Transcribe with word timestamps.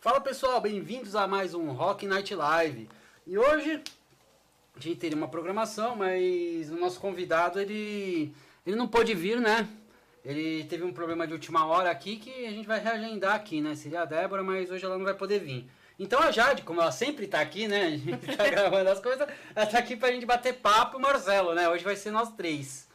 Fala 0.00 0.18
pessoal, 0.18 0.62
bem-vindos 0.62 1.14
a 1.14 1.28
mais 1.28 1.52
um 1.52 1.72
Rock 1.72 2.06
Night 2.06 2.34
Live. 2.34 2.88
E 3.26 3.36
hoje 3.36 3.82
a 4.74 4.80
gente 4.80 4.98
teria 4.98 5.14
uma 5.14 5.28
programação, 5.28 5.94
mas 5.94 6.70
o 6.70 6.76
nosso 6.76 6.98
convidado 6.98 7.60
ele, 7.60 8.34
ele 8.66 8.76
não 8.76 8.88
pôde 8.88 9.12
vir, 9.12 9.38
né? 9.38 9.68
Ele 10.24 10.64
teve 10.64 10.84
um 10.84 10.92
problema 10.92 11.26
de 11.26 11.34
última 11.34 11.66
hora 11.66 11.90
aqui 11.90 12.16
que 12.16 12.46
a 12.46 12.50
gente 12.50 12.66
vai 12.66 12.80
reagendar 12.80 13.34
aqui, 13.34 13.60
né? 13.60 13.74
Seria 13.74 14.00
a 14.00 14.04
Débora, 14.06 14.42
mas 14.42 14.70
hoje 14.70 14.82
ela 14.86 14.96
não 14.96 15.04
vai 15.04 15.12
poder 15.12 15.38
vir. 15.38 15.70
Então 15.98 16.18
a 16.18 16.30
Jade, 16.30 16.62
como 16.62 16.80
ela 16.80 16.92
sempre 16.92 17.26
tá 17.26 17.42
aqui, 17.42 17.68
né? 17.68 17.88
A 17.92 17.96
gente 17.98 18.36
tá 18.38 18.48
gravando 18.48 18.88
as 18.88 19.00
coisas, 19.00 19.28
ela 19.54 19.66
tá 19.66 19.78
aqui 19.78 19.96
pra 19.96 20.10
gente 20.12 20.24
bater 20.24 20.54
papo 20.54 20.98
Marcelo, 20.98 21.54
né? 21.54 21.68
Hoje 21.68 21.84
vai 21.84 21.94
ser 21.94 22.10
nós 22.10 22.32
três. 22.32 22.88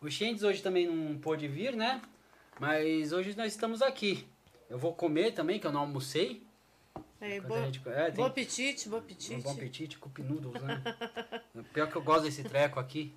O 0.00 0.10
Shendes 0.10 0.42
hoje 0.42 0.60
também 0.60 0.88
não 0.88 1.16
pôde 1.16 1.46
vir, 1.46 1.76
né? 1.76 2.02
Mas 2.58 3.12
hoje 3.12 3.36
nós 3.36 3.52
estamos 3.52 3.80
aqui. 3.80 4.26
Eu 4.70 4.78
vou 4.78 4.94
comer 4.94 5.32
também, 5.32 5.58
que 5.58 5.66
eu 5.66 5.72
não 5.72 5.80
almocei. 5.80 6.46
É, 7.20 7.36
a 7.38 7.64
gente- 7.66 7.82
é, 7.88 8.06
tem- 8.06 8.14
bom 8.14 8.24
apetite, 8.24 8.88
bom 8.88 8.96
apetite. 8.96 9.34
Um 9.34 9.40
bom 9.42 9.52
apetite, 9.52 9.98
cup 9.98 10.18
noodles, 10.20 10.62
né? 10.62 10.80
Pior 11.74 11.90
que 11.90 11.96
eu 11.96 12.02
gosto 12.02 12.22
desse 12.22 12.42
treco 12.44 12.78
aqui. 12.80 13.14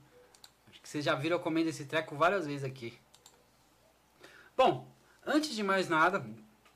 Acho 0.69 0.81
que 0.81 0.89
vocês 0.89 1.05
já 1.05 1.15
viram 1.15 1.37
eu 1.37 1.39
comendo 1.39 1.69
esse 1.69 1.85
treco 1.85 2.15
várias 2.15 2.45
vezes 2.45 2.63
aqui. 2.65 2.97
Bom, 4.57 4.87
antes 5.25 5.55
de 5.55 5.63
mais 5.63 5.87
nada, 5.87 6.25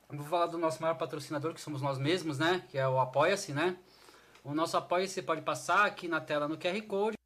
vou 0.09 0.25
falar 0.25 0.45
do 0.45 0.58
nosso 0.58 0.81
maior 0.81 0.95
patrocinador, 0.95 1.53
que 1.53 1.59
somos 1.61 1.81
nós 1.81 1.98
mesmos, 1.98 2.38
né? 2.39 2.64
Que 2.70 2.78
é 2.78 2.88
o 2.88 3.00
Apoia-se, 3.00 3.52
né? 3.52 3.75
O 4.44 4.53
nosso 4.53 4.78
Apoia-se 4.78 5.16
você 5.16 5.22
pode 5.22 5.42
passar 5.42 5.86
aqui 5.86 6.08
na 6.08 6.22
tela 6.22 6.48
no 6.48 6.58
QR 6.58 6.81
Code. 6.83 7.16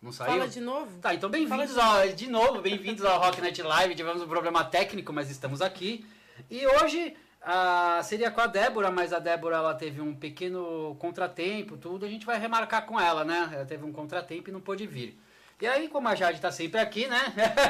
Não, 0.00 0.12
saiu. 0.12 0.32
Fala 0.32 0.48
de 0.48 0.60
novo. 0.60 0.98
Tá, 1.00 1.14
então 1.14 1.30
bem-vindos 1.30 1.76
ao, 1.78 2.08
de 2.08 2.28
novo, 2.28 2.60
bem-vindos 2.60 3.04
ao 3.04 3.18
Rock 3.18 3.40
Night 3.40 3.60
Live. 3.62 3.94
Tivemos 3.94 4.22
um 4.22 4.28
problema 4.28 4.62
técnico, 4.64 5.12
mas 5.12 5.30
estamos 5.30 5.62
aqui. 5.62 6.06
E 6.50 6.66
hoje 6.66 7.16
ah, 7.42 8.00
seria 8.02 8.30
com 8.30 8.40
a 8.40 8.46
Débora, 8.46 8.90
mas 8.90 9.12
a 9.12 9.18
Débora 9.18 9.56
ela 9.56 9.74
teve 9.74 10.00
um 10.00 10.14
pequeno 10.14 10.96
contratempo, 10.98 11.76
tudo. 11.76 12.04
A 12.04 12.08
gente 12.08 12.26
vai 12.26 12.38
remarcar 12.38 12.84
com 12.84 13.00
ela, 13.00 13.24
né? 13.24 13.50
Ela 13.52 13.64
teve 13.64 13.84
um 13.84 13.92
contratempo 13.92 14.50
e 14.50 14.52
não 14.52 14.60
pôde 14.60 14.86
vir. 14.86 15.18
E 15.58 15.66
aí, 15.66 15.88
como 15.88 16.06
a 16.06 16.14
Jade 16.14 16.38
tá 16.38 16.52
sempre 16.52 16.78
aqui, 16.80 17.06
né? 17.06 17.18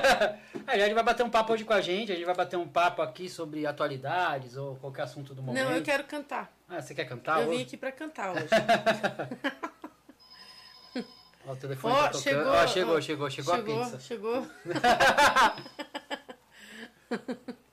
a 0.66 0.76
Jade 0.76 0.92
vai 0.92 1.04
bater 1.04 1.22
um 1.24 1.30
papo 1.30 1.52
hoje 1.52 1.64
com 1.64 1.72
a 1.72 1.80
gente. 1.80 2.10
A 2.10 2.16
gente 2.16 2.24
vai 2.24 2.34
bater 2.34 2.56
um 2.56 2.66
papo 2.66 3.00
aqui 3.00 3.28
sobre 3.28 3.64
atualidades 3.64 4.56
ou 4.56 4.74
qualquer 4.76 5.02
assunto 5.02 5.32
do 5.32 5.42
momento. 5.42 5.64
Não, 5.64 5.72
eu 5.72 5.82
quero 5.82 6.02
cantar. 6.02 6.52
Ah, 6.68 6.82
você 6.82 6.92
quer 6.92 7.04
cantar 7.04 7.42
eu 7.42 7.48
vim 7.48 7.56
hoje? 7.56 7.62
aqui 7.64 7.76
pra 7.76 7.92
cantar 7.92 8.32
hoje. 8.34 8.48
Ó, 11.46 11.52
o 11.52 11.56
telefone 11.56 11.94
Ó, 11.94 11.96
tá 11.96 12.08
tocando. 12.10 12.22
chegou, 12.22 12.46
Ó, 12.52 12.66
chegou, 12.66 12.96
ó, 12.96 13.00
chegou, 13.00 13.30
chegou, 13.30 13.54
a 13.54 13.58
pizza. 13.62 14.00
Chegou. 14.00 14.46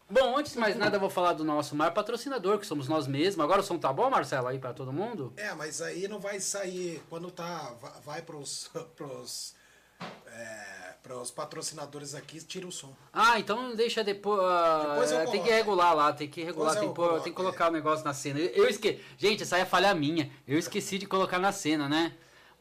Bom, 0.09 0.37
antes 0.37 0.53
de 0.53 0.59
mais 0.59 0.75
nada, 0.77 0.95
eu 0.97 0.99
vou 0.99 1.09
falar 1.09 1.33
do 1.33 1.43
nosso 1.43 1.75
maior 1.75 1.91
patrocinador, 1.91 2.59
que 2.59 2.67
somos 2.67 2.87
nós 2.87 3.07
mesmos. 3.07 3.43
Agora 3.43 3.61
o 3.61 3.63
som 3.63 3.79
tá 3.79 3.91
bom, 3.91 4.07
Marcelo, 4.11 4.47
aí 4.47 4.59
pra 4.59 4.71
todo 4.71 4.93
mundo? 4.93 5.33
É, 5.35 5.53
mas 5.55 5.81
aí 5.81 6.07
não 6.07 6.19
vai 6.19 6.39
sair 6.39 7.01
quando 7.09 7.31
tá. 7.31 7.73
va- 7.81 7.99
Vai 8.05 8.21
pros. 8.21 8.69
pros 8.95 9.55
é, 10.27 10.93
pros 11.01 11.31
patrocinadores 11.31 12.13
aqui, 12.13 12.39
tira 12.43 12.67
o 12.67 12.71
som. 12.71 12.93
Ah, 13.11 13.39
então 13.39 13.75
deixa 13.75 14.03
depois. 14.03 14.39
ah, 14.43 14.85
Depois 14.91 15.11
eu 15.11 15.17
tem 15.17 15.25
que 15.25 15.31
coloco. 15.39 15.49
regular 15.51 15.93
lá, 15.95 16.13
tem 16.13 16.29
que 16.29 16.43
regular, 16.43 16.73
Depois 16.75 16.79
tem 16.79 16.87
eu 16.87 16.93
que, 16.93 16.95
pôr- 16.95 17.21
tem 17.23 17.33
que 17.33 17.39
é. 17.39 17.43
colocar 17.43 17.69
o 17.69 17.71
negócio 17.71 18.05
na 18.05 18.13
cena. 18.13 18.39
Eu 18.39 18.69
esqueci. 18.69 19.03
Gente, 19.17 19.41
essa 19.43 19.55
aí 19.55 19.63
é 19.63 19.65
falha 19.65 19.93
minha. 19.95 20.31
Eu 20.47 20.59
esqueci 20.59 20.99
de 20.99 21.07
colocar 21.07 21.39
na 21.39 21.51
cena, 21.51 21.89
né? 21.89 22.13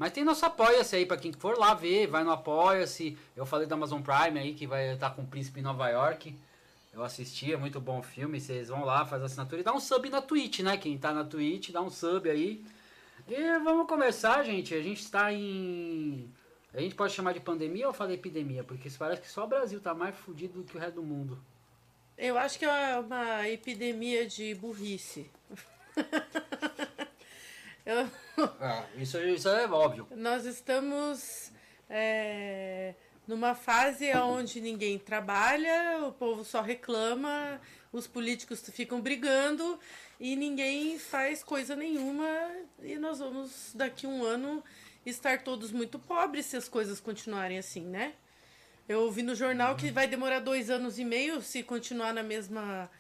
Mas 0.03 0.11
tem 0.11 0.25
nosso 0.25 0.45
Apoia-se 0.45 0.97
aí 0.97 1.07
pra 1.07 1.17
quem 1.17 1.33
for 1.33 1.57
lá 1.57 1.75
ver, 1.75 2.09
vai 2.09 2.25
no 2.25 2.33
Apoia-se. 2.33 3.17
Eu 3.37 3.47
falei 3.47 3.69
da 3.69 3.77
Amazon 3.77 4.03
Prime 4.03 4.37
aí 4.37 4.53
que 4.53 4.67
vai 4.67 4.95
estar 4.95 5.11
com 5.11 5.23
o 5.23 5.27
Príncipe 5.29 5.61
em 5.61 5.63
Nova 5.63 5.89
York. 5.91 6.37
Eu 6.93 7.05
assisti, 7.05 7.53
é 7.53 7.57
muito 7.57 7.81
bom 7.81 8.01
o 8.01 8.03
filme. 8.03 8.41
Vocês 8.41 8.67
vão 8.67 8.85
lá, 8.85 9.07
faz 9.07 9.23
assinatura 9.23 9.61
e 9.61 9.65
dá 9.65 9.73
um 9.73 9.79
sub 9.79 10.11
na 10.11 10.21
Twitch, 10.21 10.59
né? 10.59 10.77
Quem 10.77 10.99
tá 10.99 11.13
na 11.13 11.23
Twitch, 11.23 11.71
dá 11.71 11.81
um 11.81 11.89
sub 11.89 12.29
aí. 12.29 12.65
E 13.29 13.59
vamos 13.61 13.87
começar, 13.87 14.43
gente. 14.43 14.75
A 14.75 14.83
gente 14.83 15.01
está 15.03 15.33
em. 15.33 16.29
A 16.75 16.81
gente 16.81 16.97
pode 16.97 17.15
chamar 17.15 17.33
de 17.33 17.39
pandemia 17.39 17.87
ou 17.87 17.95
falei 17.95 18.17
epidemia? 18.17 18.65
Porque 18.65 18.91
parece 18.99 19.23
que 19.23 19.31
só 19.31 19.45
o 19.45 19.49
Brasil 19.49 19.79
tá 19.79 19.95
mais 19.95 20.17
fudido 20.17 20.55
do 20.55 20.65
que 20.65 20.77
o 20.77 20.81
resto 20.81 20.97
do 20.97 21.05
mundo. 21.05 21.39
Eu 22.19 22.37
acho 22.37 22.59
que 22.59 22.65
é 22.65 22.99
uma 22.99 23.49
epidemia 23.49 24.27
de 24.27 24.53
burrice. 24.57 25.31
Eu- 27.85 28.09
Ah, 28.61 28.85
isso, 28.97 29.19
isso 29.19 29.49
é 29.49 29.67
óbvio. 29.67 30.07
nós 30.17 30.45
estamos 30.47 31.51
é, 31.91 32.95
numa 33.27 33.55
fase 33.55 34.13
onde 34.15 34.61
ninguém 34.61 34.99
trabalha, 34.99 35.99
o 36.07 36.13
povo 36.13 36.45
só 36.45 36.61
reclama, 36.63 37.61
os 37.93 38.07
políticos 38.07 38.63
ficam 38.73 39.01
brigando 39.01 39.79
e 40.19 40.35
ninguém 40.37 40.99
faz 40.99 41.43
coisa 41.43 41.75
nenhuma. 41.77 42.27
E 42.83 42.97
nós 42.99 43.19
vamos, 43.19 43.73
daqui 43.75 44.07
um 44.07 44.25
ano, 44.25 44.63
estar 45.05 45.43
todos 45.43 45.73
muito 45.73 45.99
pobres 45.99 46.47
se 46.47 46.57
as 46.57 46.69
coisas 46.69 47.01
continuarem 47.01 47.59
assim, 47.59 47.83
né? 47.83 48.15
Eu 48.89 49.01
ouvi 49.03 49.23
no 49.23 49.35
jornal 49.35 49.77
que 49.77 49.91
vai 49.91 50.07
demorar 50.07 50.41
dois 50.41 50.69
anos 50.71 50.99
e 50.99 51.05
meio 51.05 51.41
se 51.43 51.63
continuar 51.63 52.13
na 52.15 52.23
mesma. 52.23 52.91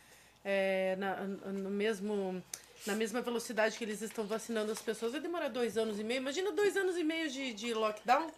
é, 0.44 0.96
na, 0.96 1.16
no 1.24 1.70
mesmo, 1.70 2.42
na 2.86 2.94
mesma 2.94 3.20
velocidade 3.20 3.76
que 3.78 3.84
eles 3.84 4.02
estão 4.02 4.24
vacinando 4.26 4.72
as 4.72 4.80
pessoas. 4.82 5.12
Vai 5.12 5.20
demorar 5.20 5.48
dois 5.48 5.76
anos 5.78 5.98
e 5.98 6.04
meio. 6.04 6.18
Imagina 6.18 6.50
dois 6.52 6.76
anos 6.76 6.96
e 6.96 7.04
meio 7.04 7.30
de, 7.30 7.52
de 7.54 7.74
lockdown. 7.74 8.26
O 8.28 8.32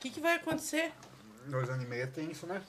que, 0.00 0.10
que 0.10 0.20
vai 0.20 0.34
acontecer? 0.36 0.92
Dois 1.46 1.68
anos 1.68 1.84
e 1.84 1.86
meio 1.86 2.02
é 2.04 2.06
tenso, 2.06 2.46
né? 2.46 2.62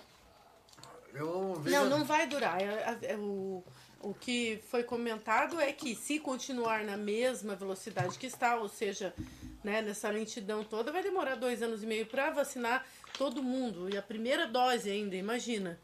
Eu 1.14 1.56
vejo... 1.56 1.76
Não, 1.76 1.90
não 1.90 2.04
vai 2.06 2.28
durar. 2.28 2.62
É- 2.62 2.98
é- 3.02 3.12
é 3.14 3.18
o, 3.18 3.64
o 4.02 4.14
que 4.14 4.62
foi 4.70 4.84
comentado 4.84 5.60
é 5.60 5.72
que 5.72 5.96
se 5.96 6.20
continuar 6.20 6.84
na 6.84 6.98
mesma 6.98 7.56
velocidade 7.56 8.18
que 8.18 8.28
está, 8.28 8.56
ou 8.58 8.68
seja, 8.68 9.14
né, 9.64 9.82
nessa 9.82 10.10
lentidão 10.10 10.64
toda, 10.64 10.92
vai 10.92 11.02
demorar 11.04 11.36
dois 11.36 11.62
anos 11.62 11.84
e 11.84 11.86
meio 11.86 12.06
para 12.06 12.30
vacinar 12.32 12.86
todo 13.18 13.42
mundo. 13.42 13.90
E 13.90 13.98
a 13.98 14.02
primeira 14.02 14.46
dose 14.48 14.90
ainda, 14.90 15.16
imagina, 15.16 15.80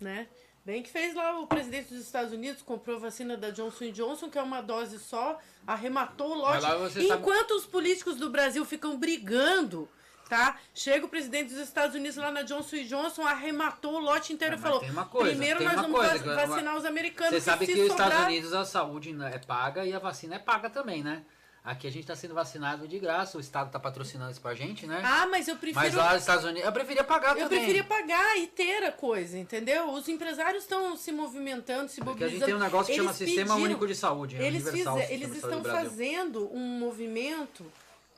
né? 0.00 0.26
Bem 0.64 0.82
que 0.82 0.90
fez 0.90 1.14
lá 1.14 1.38
o 1.40 1.46
presidente 1.46 1.92
dos 1.92 2.02
Estados 2.02 2.32
Unidos, 2.32 2.62
comprou 2.62 2.96
a 2.96 2.98
vacina 3.00 3.36
da 3.36 3.50
Johnson 3.50 3.90
Johnson, 3.90 4.30
que 4.30 4.38
é 4.38 4.42
uma 4.42 4.62
dose 4.62 4.98
só, 4.98 5.38
arrematou 5.66 6.30
o 6.30 6.34
lote. 6.38 6.62
Você 6.78 7.06
sabe- 7.06 7.20
Enquanto 7.20 7.50
os 7.50 7.66
políticos 7.66 8.16
do 8.16 8.30
Brasil 8.30 8.64
ficam 8.64 8.96
brigando, 8.98 9.86
tá? 10.26 10.56
Chega 10.74 11.04
o 11.04 11.08
presidente 11.08 11.50
dos 11.52 11.58
Estados 11.62 11.94
Unidos 11.94 12.16
lá 12.16 12.30
na 12.30 12.40
Johnson 12.40 12.82
Johnson, 12.84 13.22
arrematou 13.26 13.96
o 13.96 13.98
lote 14.00 14.32
inteiro 14.32 14.54
e 14.54 14.58
falou: 14.58 14.80
coisa, 15.10 15.30
primeiro 15.32 15.62
nós 15.62 15.74
vamos 15.74 15.90
coisa, 16.00 16.12
va- 16.14 16.18
que 16.18 16.28
uma- 16.30 16.46
vacinar 16.46 16.76
os 16.78 16.84
americanos. 16.86 17.34
Você 17.34 17.40
sabe 17.42 17.66
que 17.66 17.72
os 17.82 17.88
sobrar- 17.88 18.08
Estados 18.08 18.26
Unidos 18.28 18.52
a 18.54 18.64
saúde 18.64 19.14
é 19.22 19.38
paga 19.40 19.84
e 19.84 19.92
a 19.92 19.98
vacina 19.98 20.36
é 20.36 20.38
paga 20.38 20.70
também, 20.70 21.02
né? 21.02 21.24
Aqui 21.64 21.86
a 21.86 21.90
gente 21.90 22.06
tá 22.06 22.14
sendo 22.14 22.34
vacinado 22.34 22.86
de 22.86 22.98
graça, 22.98 23.38
o 23.38 23.40
Estado 23.40 23.70
tá 23.72 23.80
patrocinando 23.80 24.30
isso 24.30 24.40
pra 24.40 24.54
gente, 24.54 24.86
né? 24.86 25.00
Ah, 25.02 25.26
mas 25.26 25.48
eu 25.48 25.56
prefiro. 25.56 25.82
Mas 25.82 25.94
lá 25.94 26.12
nos 26.12 26.20
Estados 26.20 26.44
Unidos, 26.44 26.62
eu 26.62 26.70
preferia 26.72 27.02
pagar 27.02 27.30
Eu 27.38 27.44
também. 27.44 27.58
preferia 27.60 27.82
pagar 27.84 28.36
e 28.38 28.46
ter 28.48 28.84
a 28.84 28.92
coisa, 28.92 29.38
entendeu? 29.38 29.88
Os 29.90 30.06
empresários 30.06 30.64
estão 30.64 30.94
se 30.94 31.10
movimentando, 31.10 31.88
se 31.90 32.02
Porque 32.02 32.22
a 32.22 32.26
mobilizando. 32.26 32.38
gente 32.38 32.44
tem 32.44 32.54
um 32.54 32.58
negócio 32.58 32.92
que 32.92 32.96
chama 32.98 33.08
Eles 33.08 33.16
Sistema 33.16 33.54
pediram- 33.54 33.62
Único 33.64 33.86
de 33.86 33.94
Saúde, 33.94 34.36
é 34.36 34.46
Eles, 34.46 34.62
universal. 34.62 34.98
Sistema 34.98 35.14
eles 35.24 35.36
estão 35.36 35.64
fazendo 35.64 36.54
um 36.54 36.78
movimento 36.78 37.64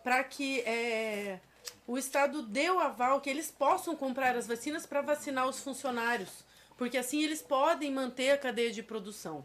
para 0.03 0.25
que 0.25 0.61
é, 0.63 1.39
o 1.87 1.97
Estado 1.97 2.43
dê 2.43 2.69
o 2.69 2.81
aval, 2.81 3.21
que 3.21 3.31
eles 3.31 3.49
possam 3.53 3.95
comprar 3.95 4.35
as 4.35 4.49
vacinas 4.49 4.87
para 4.87 5.03
vacinar 5.03 5.47
os 5.49 5.61
funcionários. 5.61 6.45
Porque 6.77 6.99
assim 6.99 7.23
eles 7.23 7.41
podem 7.41 7.93
manter 7.93 8.31
a 8.33 8.37
cadeia 8.39 8.73
de 8.73 8.83
produção. 8.83 9.45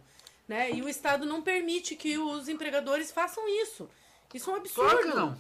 Né? 0.52 0.70
E 0.70 0.82
o 0.82 0.90
Estado 0.90 1.26
não 1.26 1.42
permite 1.42 1.96
que 1.96 2.18
os 2.18 2.50
empregadores 2.50 3.10
façam 3.10 3.48
isso. 3.48 3.90
Isso 4.34 4.50
é 4.50 4.54
um 4.54 4.58
absurdo. 4.58 4.90
Claro 4.90 5.08
que 5.08 5.16
não. 5.16 5.38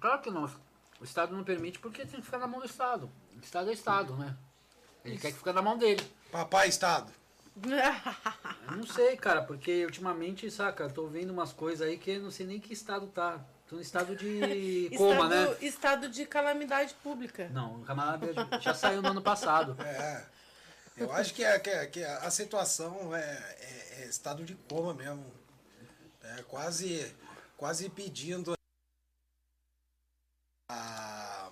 Claro 0.00 0.20
que 0.20 0.30
não. 0.32 0.50
O 1.00 1.04
Estado 1.04 1.36
não 1.36 1.44
permite 1.44 1.78
porque 1.78 2.04
tem 2.04 2.18
que 2.18 2.26
ficar 2.26 2.38
na 2.38 2.48
mão 2.48 2.58
do 2.58 2.66
Estado. 2.66 3.08
O 3.36 3.38
Estado 3.38 3.70
é 3.70 3.72
Estado, 3.72 4.16
né? 4.16 4.36
Ele 5.04 5.16
quer 5.16 5.30
que 5.30 5.38
fique 5.38 5.52
na 5.52 5.62
mão 5.62 5.78
dele. 5.78 6.04
Papai 6.32 6.66
Estado. 6.66 7.12
Eu 8.68 8.76
não 8.76 8.84
sei, 8.84 9.16
cara, 9.16 9.42
porque 9.42 9.84
ultimamente, 9.84 10.50
saca, 10.50 10.82
eu 10.82 10.92
tô 10.92 11.06
vendo 11.06 11.30
umas 11.30 11.52
coisas 11.52 11.86
aí 11.86 11.96
que 11.96 12.10
eu 12.10 12.22
não 12.22 12.30
sei 12.32 12.44
nem 12.44 12.58
que 12.58 12.72
estado 12.72 13.06
tá. 13.06 13.38
Tô 13.68 13.76
no 13.76 13.82
estado 13.82 14.16
de 14.16 14.90
coma, 14.98 15.26
estado, 15.26 15.28
né? 15.28 15.56
estado 15.60 16.08
de 16.08 16.26
calamidade 16.26 16.94
pública. 16.94 17.48
Não, 17.52 17.76
o 17.76 17.84
camarada 17.84 18.26
já 18.60 18.74
saiu 18.74 19.02
no 19.02 19.10
ano 19.10 19.22
passado. 19.22 19.76
É. 19.80 20.24
Eu 20.96 21.10
acho 21.12 21.32
que, 21.34 21.42
é, 21.42 21.58
que, 21.58 21.70
é, 21.70 21.86
que 21.86 22.04
a 22.04 22.30
situação 22.30 23.14
é, 23.14 23.20
é- 23.20 24.02
é 24.02 24.06
estado 24.06 24.44
de 24.44 24.54
coma 24.54 24.92
mesmo. 24.94 25.24
É 26.22 26.42
quase, 26.42 27.14
quase 27.56 27.88
pedindo 27.88 28.54
a, 30.70 31.50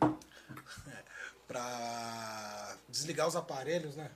pra 1.48 2.76
desligar 2.88 3.26
os 3.28 3.36
aparelhos, 3.36 3.96
né? 3.96 4.10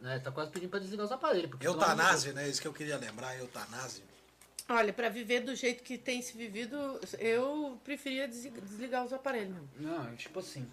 né? 0.00 0.18
Tá 0.18 0.30
quase 0.30 0.50
pedindo 0.50 0.70
pra 0.70 0.78
desligar 0.78 1.06
os 1.06 1.12
aparelhos. 1.12 1.50
porque 1.50 1.66
Eutanásia, 1.66 2.32
né? 2.32 2.48
Isso 2.48 2.60
que 2.60 2.68
eu 2.68 2.72
queria 2.72 2.96
lembrar, 2.96 3.36
eutanásia. 3.38 4.04
Olha, 4.68 4.92
para 4.92 5.08
viver 5.08 5.40
do 5.40 5.54
jeito 5.54 5.82
que 5.82 5.98
tem 5.98 6.22
se 6.22 6.36
vivido, 6.36 6.76
eu 7.18 7.78
preferia 7.84 8.26
des- 8.28 8.50
desligar 8.62 9.04
os 9.04 9.12
aparelhos. 9.12 9.56
Não, 9.76 10.14
tipo 10.16 10.38
assim. 10.40 10.68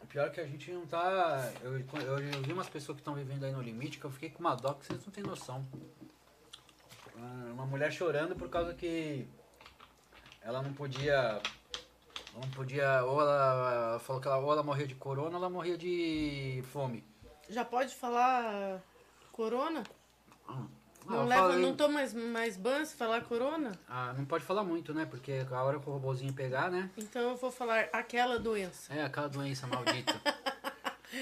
O 0.00 0.06
pior 0.06 0.26
é 0.26 0.30
que 0.30 0.40
a 0.40 0.46
gente 0.46 0.70
não 0.72 0.86
tá. 0.86 1.52
Eu, 1.62 1.78
eu, 1.78 2.20
eu 2.22 2.42
vi 2.42 2.52
umas 2.52 2.68
pessoas 2.68 2.96
que 2.96 3.00
estão 3.00 3.14
vivendo 3.14 3.44
aí 3.44 3.52
no 3.52 3.60
limite 3.62 3.98
que 3.98 4.04
eu 4.04 4.10
fiquei 4.10 4.30
com 4.30 4.40
uma 4.40 4.54
dó 4.54 4.74
que 4.74 4.86
vocês 4.86 5.04
não 5.04 5.12
têm 5.12 5.22
noção. 5.22 5.64
Ah, 7.16 7.50
Uma 7.52 7.66
mulher 7.66 7.92
chorando 7.92 8.34
por 8.34 8.48
causa 8.48 8.74
que 8.74 9.28
ela 10.40 10.62
não 10.62 10.72
podia. 10.72 11.40
Não 12.34 12.48
podia. 12.52 13.04
Ou 13.04 13.20
ela, 13.20 13.72
ela 13.72 13.98
falou 13.98 14.20
que 14.22 14.28
ela, 14.28 14.38
ou 14.38 14.52
ela 14.52 14.62
morria 14.62 14.86
de 14.86 14.94
corona 14.94 15.30
ou 15.30 15.36
ela 15.36 15.50
morria 15.50 15.76
de 15.76 16.62
fome. 16.72 17.04
Já 17.48 17.64
pode 17.64 17.94
falar 17.94 18.80
corona? 19.32 19.82
Ah, 20.48 20.66
Não, 21.10 21.26
leva, 21.26 21.42
falei- 21.42 21.58
não 21.62 21.74
toma 21.76 21.94
mais, 21.94 22.14
mais 22.14 22.56
ban 22.56 22.84
se 22.84 22.94
falar 22.94 23.22
corona? 23.22 23.72
Ah, 23.88 24.14
não 24.16 24.24
pode 24.24 24.44
falar 24.44 24.62
muito, 24.64 24.94
né? 24.94 25.06
Porque 25.06 25.44
a 25.50 25.62
hora 25.62 25.78
que 25.78 25.88
o 25.88 25.92
robozinho 25.92 26.32
pegar, 26.32 26.70
né? 26.70 26.90
Então 26.96 27.30
eu 27.30 27.36
vou 27.36 27.50
falar 27.50 27.88
aquela 27.92 28.38
doença. 28.38 28.92
É 28.94 29.02
aquela 29.04 29.28
doença 29.28 29.66
maldita. 29.66 30.14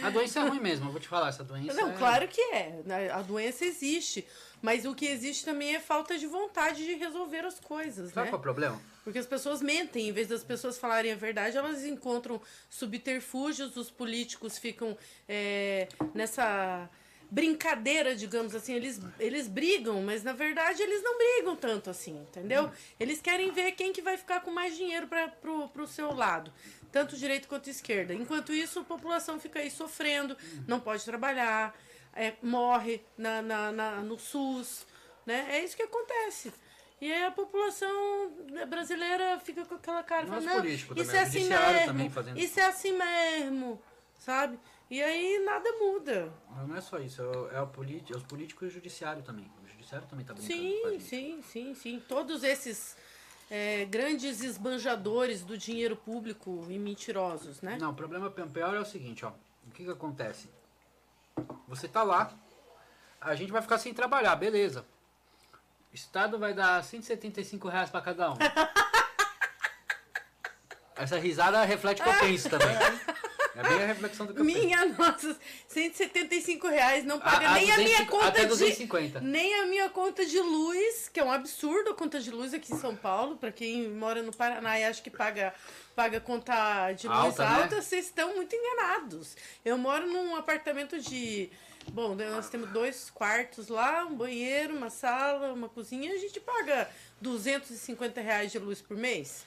A 0.03 0.11
doença 0.11 0.41
é 0.41 0.43
ruim 0.47 0.61
mesmo, 0.61 0.87
eu 0.89 0.93
vou 0.93 1.01
te 1.01 1.09
falar, 1.09 1.29
essa 1.31 1.43
doença 1.43 1.73
Não, 1.73 1.91
é... 1.91 1.97
claro 1.97 2.29
que 2.29 2.41
é. 2.53 2.83
né? 2.85 3.11
A 3.11 3.23
doença 3.23 3.65
existe. 3.65 4.27
Mas 4.61 4.85
o 4.85 4.95
que 4.95 5.07
existe 5.07 5.45
também 5.45 5.75
é 5.77 5.81
falta 5.81 6.19
de 6.19 6.27
vontade 6.27 6.85
de 6.85 6.95
resolver 6.95 7.45
as 7.47 7.59
coisas, 7.59 8.13
Sabe 8.13 8.27
né? 8.27 8.31
qual 8.31 8.39
é 8.39 8.41
o 8.41 8.43
problema? 8.43 8.81
Porque 9.05 9.19
as 9.19 9.25
pessoas 9.27 9.63
mentem, 9.63 10.09
em 10.09 10.13
vez 10.13 10.29
das 10.29 10.45
pessoas 10.45 10.77
falarem 10.77 11.13
a 11.13 11.17
verdade, 11.17 11.57
elas 11.57 11.85
encontram 11.85 12.39
subterfúgios, 12.69 13.77
os 13.77 13.91
políticos 13.91 14.59
ficam 14.59 14.97
é, 15.29 15.89
nessa 16.13 16.91
brincadeira, 17.31 18.15
digamos 18.17 18.55
assim, 18.55 18.75
eles, 18.75 19.01
eles 19.19 19.47
brigam, 19.47 20.03
mas 20.03 20.23
na 20.23 20.33
verdade 20.33 20.83
eles 20.83 21.03
não 21.03 21.17
brigam 21.19 21.57
tanto 21.57 21.91
assim, 21.91 22.17
entendeu? 22.23 22.71
Eles 22.99 23.21
querem 23.21 23.51
ver 23.53 23.73
quem 23.73 23.93
que 23.93 24.01
vai 24.01 24.17
ficar 24.17 24.41
com 24.41 24.51
mais 24.51 24.77
dinheiro 24.77 25.07
para 25.07 25.29
pro, 25.29 25.69
pro 25.69 25.87
seu 25.87 26.13
lado, 26.15 26.53
tanto 26.91 27.17
direita 27.17 27.47
quanto 27.47 27.69
esquerda. 27.69 28.15
Enquanto 28.15 28.53
isso, 28.53 28.81
a 28.81 28.85
população 28.85 29.39
fica 29.39 29.59
aí 29.59 29.71
sofrendo, 29.71 30.37
não 30.67 30.81
pode 30.81 31.05
trabalhar, 31.05 31.79
é, 32.15 32.33
morre 32.43 33.03
na, 33.17 33.43
na, 33.43 33.73
na- 33.73 33.97
no 34.01 34.19
SUS, 34.19 34.87
né? 35.27 35.47
É 35.51 35.63
isso 35.65 35.77
que 35.77 35.83
acontece. 35.83 36.53
E 37.01 37.13
aí 37.13 37.25
a 37.25 37.31
população 37.31 38.33
brasileira 38.69 39.39
fica 39.45 39.65
com 39.65 39.75
aquela 39.77 40.03
cara, 40.03 40.27
não, 40.47 40.65
isso 40.97 41.15
é 41.15 41.21
assim 41.21 41.39
mesmo, 41.49 41.87
também 41.87 42.11
fazendo 42.11 42.39
isso 42.39 42.59
é 42.59 42.65
assim 42.65 42.93
mesmo, 42.93 43.81
sabe? 44.19 44.59
E 44.91 45.03
aí 45.03 45.39
nada 45.45 45.71
muda. 45.73 46.33
Não 46.67 46.75
é 46.77 46.81
só 46.81 46.99
isso, 46.99 47.21
é, 47.23 47.27
o- 47.27 47.51
é, 47.51 47.57
é 47.57 47.63
os 48.17 48.23
políticos 48.23 48.63
e 48.63 48.67
o 48.67 48.71
judiciário 48.71 49.23
também. 49.23 49.51
O 49.65 49.69
judiciário 49.69 50.07
também 50.09 50.25
tá 50.25 50.33
brincando 50.33 50.61
Sim, 50.63 50.99
sim, 51.01 51.43
sim, 51.43 51.75
sim. 51.75 52.03
Todos 52.09 52.43
esses 52.43 52.97
é, 53.51 53.85
grandes 53.85 54.41
esbanjadores 54.43 55.43
do 55.43 55.59
dinheiro 55.59 55.95
público 55.97 56.67
e 56.71 56.79
mentirosos, 56.79 57.61
né? 57.61 57.77
Não, 57.81 57.91
o 57.91 57.95
problema 57.95 58.31
pior 58.31 58.75
é 58.75 58.81
o 58.81 58.85
seguinte, 58.85 59.25
ó. 59.27 59.33
O 59.67 59.71
que 59.73 59.85
que 59.85 59.91
acontece? 59.91 60.49
Você 61.67 61.87
tá 61.87 62.03
lá, 62.03 62.33
a 63.21 63.35
gente 63.35 63.53
vai 63.53 63.61
ficar 63.61 63.77
sem 63.79 63.93
trabalhar, 63.93 64.35
beleza. 64.37 64.87
O 65.93 65.95
Estado 65.95 66.39
vai 66.39 66.55
dar 66.55 66.83
175 66.83 67.69
reais 67.69 67.91
pra 67.91 68.01
cada 68.01 68.33
um. 68.33 68.37
Essa 70.97 71.19
risada 71.19 71.63
reflete 71.65 72.01
o 72.01 72.05
que 72.05 72.11
eu 72.11 72.19
penso 72.19 72.51
também. 72.51 72.75
É 73.59 73.69
bem 73.69 73.83
a 73.83 73.87
reflexão 73.87 74.25
do 74.27 74.33
penso. 74.35 74.45
Minha 74.45 74.85
nossa, 74.87 75.37
175 75.67 76.69
reais 76.69 77.05
não 77.05 77.19
paga 77.19 77.49
A- 77.51 77.55
nem 77.55 77.71
a 77.73 77.77
minha 77.77 78.05
250 78.05 78.11
conta 78.11 78.29
até 78.29 78.41
de 78.43 78.47
250. 78.47 79.21
nem 79.21 79.55
a 79.61 79.67
minha 79.67 79.89
conta 79.91 80.25
de 80.25 80.39
luz, 80.41 81.09
que 81.13 81.19
é 81.19 81.25
um 81.25 81.33
absurdo 81.33 81.91
a 81.91 81.95
conta 81.95 82.21
de 82.21 82.31
luz 82.31 82.55
aqui 82.55 82.73
em 82.73 82.79
São 82.79 82.95
Paulo, 82.95 83.37
pra 83.37 83.51
quem 83.51 83.89
mora 83.89 84.23
no 84.23 84.35
Paraná 84.35 84.79
e 84.79 84.85
acha 84.85 85.03
que 85.03 85.11
paga 85.11 85.53
paga 85.97 86.21
conta 86.21 86.93
de 86.93 87.09
luz 87.09 87.19
Alta, 87.19 87.49
né? 87.49 87.63
alta, 87.63 87.83
vocês 87.83 88.05
estão 88.07 88.35
muito 88.37 88.55
enganados. 88.55 89.37
Eu 89.65 89.77
moro 89.77 90.07
num 90.07 90.37
apartamento 90.37 90.99
de 91.01 91.51
Bom, 91.91 92.15
nós 92.15 92.51
temos 92.51 92.69
dois 92.69 93.09
quartos 93.09 93.69
lá, 93.69 94.05
um 94.05 94.15
banheiro, 94.15 94.77
uma 94.77 94.91
sala, 94.91 95.55
uma 95.55 95.71
cozinha, 95.71 96.13
a 96.13 96.19
gente 96.19 96.39
paga 96.39 96.87
250 97.19 98.21
reais 98.21 98.53
de 98.53 98.59
luz 98.59 98.83
por 98.83 98.95
mês. 98.95 99.45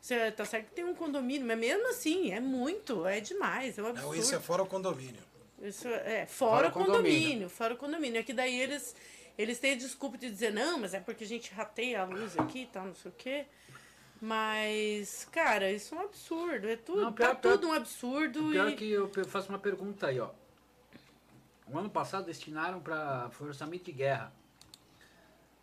Você 0.00 0.30
tá 0.32 0.44
certo 0.44 0.66
que 0.68 0.74
tem 0.74 0.84
um 0.84 0.94
condomínio, 0.94 1.46
mas 1.46 1.58
mesmo 1.58 1.88
assim, 1.90 2.30
é 2.32 2.40
muito, 2.40 3.04
é 3.06 3.20
demais, 3.20 3.76
é 3.78 3.82
um 3.82 3.86
absurdo. 3.88 4.06
Não, 4.14 4.20
isso 4.20 4.34
é 4.34 4.40
fora 4.40 4.62
o 4.62 4.66
condomínio. 4.66 5.22
Isso 5.60 5.88
é, 5.88 6.24
fora, 6.26 6.26
Fora 6.26 6.68
o 6.68 6.72
condomínio. 6.72 7.02
condomínio, 7.20 7.48
fora 7.50 7.74
o 7.74 7.76
condomínio. 7.76 8.20
É 8.20 8.22
que 8.22 8.32
daí 8.32 8.60
eles, 8.60 8.94
eles 9.36 9.58
têm 9.58 9.72
a 9.72 9.76
desculpa 9.76 10.16
de 10.16 10.30
dizer, 10.30 10.52
não, 10.52 10.78
mas 10.78 10.94
é 10.94 11.00
porque 11.00 11.24
a 11.24 11.26
gente 11.26 11.52
rateia 11.52 12.02
a 12.02 12.04
luz 12.04 12.38
aqui 12.38 12.62
e 12.62 12.66
tal, 12.66 12.86
não 12.86 12.94
sei 12.94 13.10
o 13.10 13.14
quê. 13.18 13.44
Mas, 14.20 15.26
cara, 15.30 15.70
isso 15.70 15.94
é 15.94 15.98
um 15.98 16.02
absurdo. 16.02 16.68
É 16.68 16.76
tudo, 16.76 17.02
Não, 17.02 17.12
pior- 17.12 17.28
tá 17.28 17.34
pior- 17.34 17.52
tudo 17.52 17.68
um 17.68 17.72
absurdo. 17.72 18.50
Pior 18.50 18.68
e... 18.68 18.76
que 18.76 18.90
eu 18.90 19.10
faço 19.26 19.48
uma 19.48 19.58
pergunta 19.58 20.06
aí, 20.08 20.18
ó. 20.20 20.30
O 21.66 21.76
ano 21.78 21.90
passado 21.90 22.24
destinaram 22.26 22.80
para 22.80 23.28
foi 23.30 23.48
orçamento 23.48 23.84
de 23.84 23.92
guerra. 23.92 24.32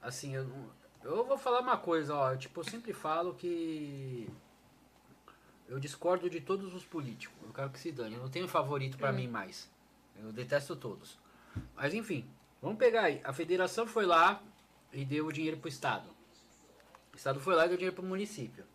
Assim, 0.02 0.36
eu, 0.36 0.44
não- 0.46 0.70
eu 1.06 1.26
vou 1.26 1.38
falar 1.38 1.60
uma 1.60 1.78
coisa, 1.78 2.16
ó. 2.16 2.36
Tipo, 2.36 2.62
eu 2.62 2.64
sempre 2.64 2.94
falo 2.94 3.34
que 3.34 4.30
eu 5.68 5.80
discordo 5.80 6.30
de 6.30 6.42
todos 6.42 6.74
os 6.74 6.84
políticos. 6.84 7.38
Eu 7.46 7.54
quero 7.54 7.70
que 7.70 7.80
se 7.80 7.92
dane. 7.92 8.16
Eu 8.16 8.22
não 8.22 8.30
tenho 8.30 8.48
favorito 8.48 8.98
pra 8.98 9.12
mim 9.12 9.28
mais. 9.28 9.70
Eu 10.18 10.32
detesto 10.32 10.76
todos. 10.76 11.18
Mas 11.76 11.94
enfim, 11.94 12.28
vamos 12.62 12.78
pegar 12.78 13.04
aí. 13.04 13.22
A 13.24 13.32
federação 13.32 13.86
foi 13.86 14.06
lá 14.06 14.42
e 14.92 15.06
deu 15.06 15.28
o 15.28 15.32
dinheiro 15.32 15.58
pro 15.58 15.70
estado. 15.70 16.10
O 17.14 17.16
estado 17.16 17.40
foi 17.40 17.56
lá 17.56 17.66
e 17.66 17.70
deu 17.70 17.78
dinheiro 17.78 17.96
pro 17.96 18.06
município. 18.06 18.66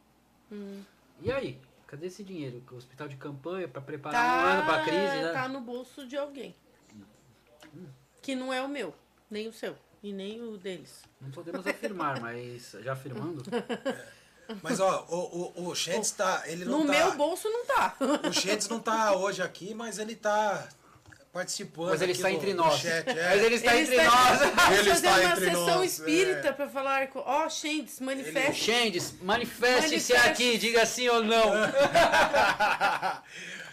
E 1.21 1.31
aí? 1.31 1.61
Cadê 1.87 2.07
esse 2.07 2.23
dinheiro? 2.23 2.63
O 2.71 2.77
hospital 2.77 3.09
de 3.09 3.17
campanha 3.17 3.67
para 3.67 3.81
preparar 3.81 4.23
um 4.23 4.49
ano 4.49 4.65
pra 4.65 4.83
crise, 4.85 5.23
né? 5.23 5.33
Tá 5.33 5.49
no 5.49 5.61
bolso 5.61 6.07
de 6.07 6.17
alguém. 6.17 6.55
Que 8.23 8.35
não 8.35 8.53
é 8.53 8.63
o 8.63 8.69
meu, 8.69 8.95
nem 9.31 9.49
o 9.49 9.53
seu, 9.53 9.77
e 10.02 10.12
nem 10.12 10.40
o 10.42 10.57
deles. 10.57 11.02
Não 11.21 11.30
podemos 11.30 11.66
afirmar, 11.66 12.21
mas 12.21 12.76
já 12.83 12.92
afirmando. 12.92 13.42
Mas 14.64 14.80
ó, 14.80 15.07
o, 15.09 15.52
o, 15.62 15.69
o 15.69 15.75
Sheds 15.76 16.11
tá. 16.11 16.42
Ele 16.47 16.64
não 16.64 16.80
no 16.80 16.87
tá. 16.87 16.92
meu 16.92 17.12
bolso 17.14 17.49
não 17.49 17.64
tá. 17.64 17.95
O 18.28 18.33
Sheds 18.33 18.69
não 18.69 18.80
tá 18.80 19.14
hoje 19.14 19.40
aqui, 19.42 19.73
mas 19.75 19.97
ele 20.00 20.16
tá 20.16 20.69
participando. 21.33 21.90
Mas 21.90 22.02
ele 22.02 22.11
está 22.11 22.33
entre 22.33 22.52
nós. 22.52 22.80
chat, 22.80 23.09
é. 23.09 23.28
Mas 23.28 23.42
ele 23.42 23.54
está 23.54 23.76
entre 23.76 23.97
nós. 24.02 24.38
Vamos 24.50 24.78
Ele 24.78 24.90
fazer 24.90 24.90
está 24.90 25.11
uma 25.11 25.30
entre 25.30 25.45
sessão 25.45 25.66
nós, 25.78 25.92
espírita 25.92 26.49
é. 26.49 26.52
pra 26.52 26.69
falar 26.69 27.07
com. 27.09 27.21
Ó, 27.21 27.49
Xendes, 27.49 28.00
manifeste. 28.00 28.64
Xendes, 28.64 29.14
manifeste-se 29.23 30.12
Manifeste. 30.12 30.28
aqui, 30.28 30.59
diga 30.59 30.85
sim 30.85 31.09
ou 31.09 31.23
não. 31.23 31.52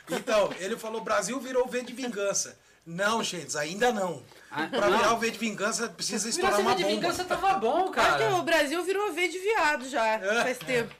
Então, 0.09 0.53
ele 0.59 0.77
falou: 0.77 1.01
Brasil 1.01 1.39
virou 1.39 1.67
V 1.67 1.81
de 1.81 1.93
vingança. 1.93 2.57
Não, 2.85 3.23
Sheds, 3.23 3.55
ainda 3.55 3.91
não. 3.91 4.23
Ah, 4.57 4.67
Pra 4.69 4.89
não. 4.89 4.97
virar 4.97 5.13
o 5.13 5.17
V 5.19 5.29
de 5.31 5.37
vingança, 5.37 5.87
precisa 5.89 6.27
estourar 6.29 6.59
uma 6.59 6.75
de 6.75 6.83
bomba. 6.83 6.95
vingança 6.95 7.23
tava 7.23 7.53
bom, 7.55 7.83
Acho 7.83 7.89
que 7.91 7.95
cara. 7.95 8.35
o 8.35 8.43
Brasil 8.43 8.83
virou 8.83 9.13
V 9.13 9.27
de 9.27 9.37
viado 9.39 9.87
já, 9.87 10.05
É. 10.05 10.43
faz 10.43 10.57
tempo. 10.57 10.93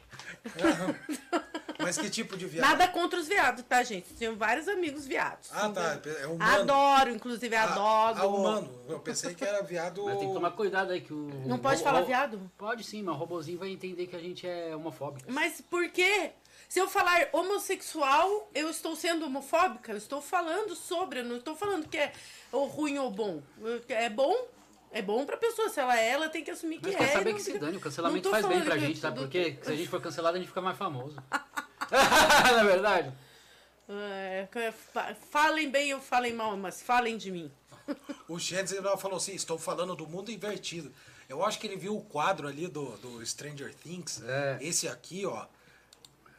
Mas 1.80 1.98
que 1.98 2.10
tipo 2.10 2.36
de 2.36 2.46
viado? 2.48 2.66
Nada 2.68 2.88
contra 2.88 3.20
os 3.20 3.28
viados, 3.28 3.64
tá, 3.68 3.84
gente? 3.84 4.14
Tenho 4.14 4.36
vários 4.36 4.68
amigos 4.68 5.06
viados. 5.06 5.50
Ah, 5.54 5.70
tá. 5.70 6.00
É 6.22 6.26
humano. 6.26 6.44
Adoro, 6.62 7.10
inclusive, 7.12 7.56
Ah, 7.56 7.64
adoro. 7.64 8.20
Ah, 8.20 8.28
humano. 8.28 8.70
Eu 8.90 9.00
pensei 9.00 9.34
que 9.36 9.44
era 9.44 9.62
viado. 9.62 10.04
Mas 10.06 10.18
tem 10.18 10.28
que 10.28 10.34
tomar 10.34 10.52
cuidado 10.52 10.92
aí 10.92 11.02
que 11.02 11.14
o. 11.14 11.30
Não 11.46 11.60
pode 11.60 11.82
o- 11.82 11.84
falar 11.84 12.02
o- 12.02 12.06
viado? 12.06 12.52
Pode 12.58 12.84
sim, 12.84 13.04
mas 13.04 13.16
o 13.16 13.18
robozinho 13.18 13.60
vai 13.60 13.70
entender 13.70 14.08
que 14.08 14.16
a 14.16 14.20
gente 14.20 14.48
é 14.48 14.76
homofóbico. 14.76 15.32
Mas 15.32 15.62
por 15.62 15.88
quê? 15.90 16.32
Se 16.68 16.80
eu 16.80 16.88
falar 16.90 17.30
homossexual, 17.32 18.50
eu 18.54 18.70
estou 18.70 18.96
sendo 18.96 19.26
homofóbica? 19.26 19.92
Eu 19.94 19.98
estou 19.98 20.22
falando 20.22 20.76
sobre, 20.76 21.22
eu 21.22 21.24
não 21.26 21.38
estou 21.38 21.56
falando 21.56 21.88
que 21.88 21.98
é 21.98 22.12
ou 22.52 22.68
ruim 22.68 22.98
ou 22.98 23.10
bom. 23.10 23.42
É 23.88 24.10
bom, 24.10 24.36
é 24.92 25.02
bom 25.02 25.26
pra 25.26 25.38
pessoa. 25.38 25.70
Se 25.70 25.80
ela 25.80 25.98
é, 25.98 26.10
ela 26.10 26.30
tem 26.30 26.44
que 26.44 26.52
assumir 26.52 26.80
que 26.80 26.88
Mas 26.88 26.96
é. 26.96 26.98
quer 26.98 27.10
e 27.10 27.14
saber 27.14 27.34
que 27.34 27.42
se 27.42 27.58
dane, 27.58 27.78
o 27.78 27.80
cancelamento 27.80 28.30
faz 28.30 28.46
bem 28.46 28.62
pra 28.62 28.76
que 28.76 28.82
gente, 28.82 29.00
sabe 29.00 29.20
por 29.20 29.30
quê? 29.30 29.58
Se 29.62 29.72
a 29.72 29.76
gente 29.76 29.88
for 29.90 30.02
cancelado, 30.02 30.36
a 30.36 30.40
gente 30.40 30.50
fica 30.50 30.62
mais 30.62 30.78
famoso. 30.78 31.16
Na 31.90 32.64
verdade. 32.64 33.14
É, 33.90 34.48
fa- 34.92 35.16
falem 35.32 35.70
bem 35.70 35.94
ou 35.94 36.02
falem 36.02 36.34
mal, 36.34 36.58
mas 36.58 36.82
falem 36.82 37.18
de 37.18 37.32
mim. 37.32 37.50
O 38.28 38.38
ele 38.38 38.98
falou 38.98 39.16
assim: 39.16 39.34
estou 39.34 39.58
falando 39.58 39.96
do 39.96 40.06
mundo 40.06 40.30
invertido. 40.30 40.94
Eu 41.30 41.46
acho 41.46 41.60
que 41.60 41.68
ele 41.68 41.78
viu 41.78 41.96
o 41.96 42.02
quadro 42.02 42.48
ali 42.48 42.68
do, 42.68 42.98
do 42.98 43.26
Stranger 43.26 43.74
Things. 43.74 44.22
É. 44.26 44.58
Esse 44.62 44.88
aqui, 44.88 45.26
ó. 45.26 45.46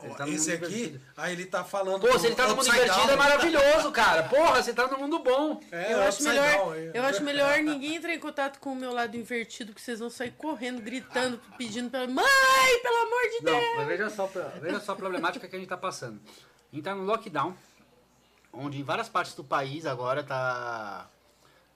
Ó, 0.00 0.14
tá 0.14 0.28
esse 0.28 0.52
aqui, 0.52 0.64
invertido. 0.66 1.00
aí 1.16 1.32
ele 1.32 1.46
tá 1.46 1.64
falando. 1.64 2.00
Pô, 2.00 2.18
se 2.18 2.26
ele 2.26 2.36
tá 2.36 2.46
no 2.46 2.54
mundo 2.54 2.68
invertido 2.68 2.94
Down. 2.98 3.10
é 3.10 3.16
maravilhoso, 3.16 3.90
cara. 3.90 4.22
Porra, 4.30 4.62
você 4.62 4.72
tá 4.72 4.86
no 4.86 4.96
mundo 4.98 5.18
bom. 5.18 5.60
É, 5.72 5.92
eu, 5.92 6.02
acho 6.02 6.22
melhor, 6.22 6.56
Down 6.56 6.70
aí. 6.70 6.90
eu 6.94 7.02
acho 7.04 7.22
melhor 7.24 7.58
ninguém 7.58 7.96
entrar 7.96 8.14
em 8.14 8.20
contato 8.20 8.60
com 8.60 8.72
o 8.72 8.76
meu 8.76 8.92
lado 8.92 9.16
invertido, 9.16 9.74
que 9.74 9.80
vocês 9.80 9.98
vão 9.98 10.08
sair 10.08 10.30
correndo, 10.32 10.80
gritando, 10.80 11.40
pedindo 11.56 11.90
pela 11.90 12.06
mãe, 12.06 12.24
pelo 12.82 12.96
amor 12.96 13.22
de 13.38 13.44
Deus. 13.44 13.76
Não, 13.78 13.86
veja 13.86 14.10
só, 14.10 14.30
veja 14.60 14.78
só 14.80 14.92
a 14.92 14.96
problemática 14.96 15.48
que 15.48 15.56
a 15.56 15.58
gente 15.58 15.68
tá 15.68 15.76
passando. 15.76 16.20
A 16.72 16.76
gente 16.76 16.84
tá 16.84 16.94
no 16.94 17.02
lockdown, 17.02 17.56
onde 18.52 18.78
em 18.78 18.84
várias 18.84 19.08
partes 19.08 19.34
do 19.34 19.42
país 19.42 19.84
agora 19.84 20.22
tá 20.22 21.08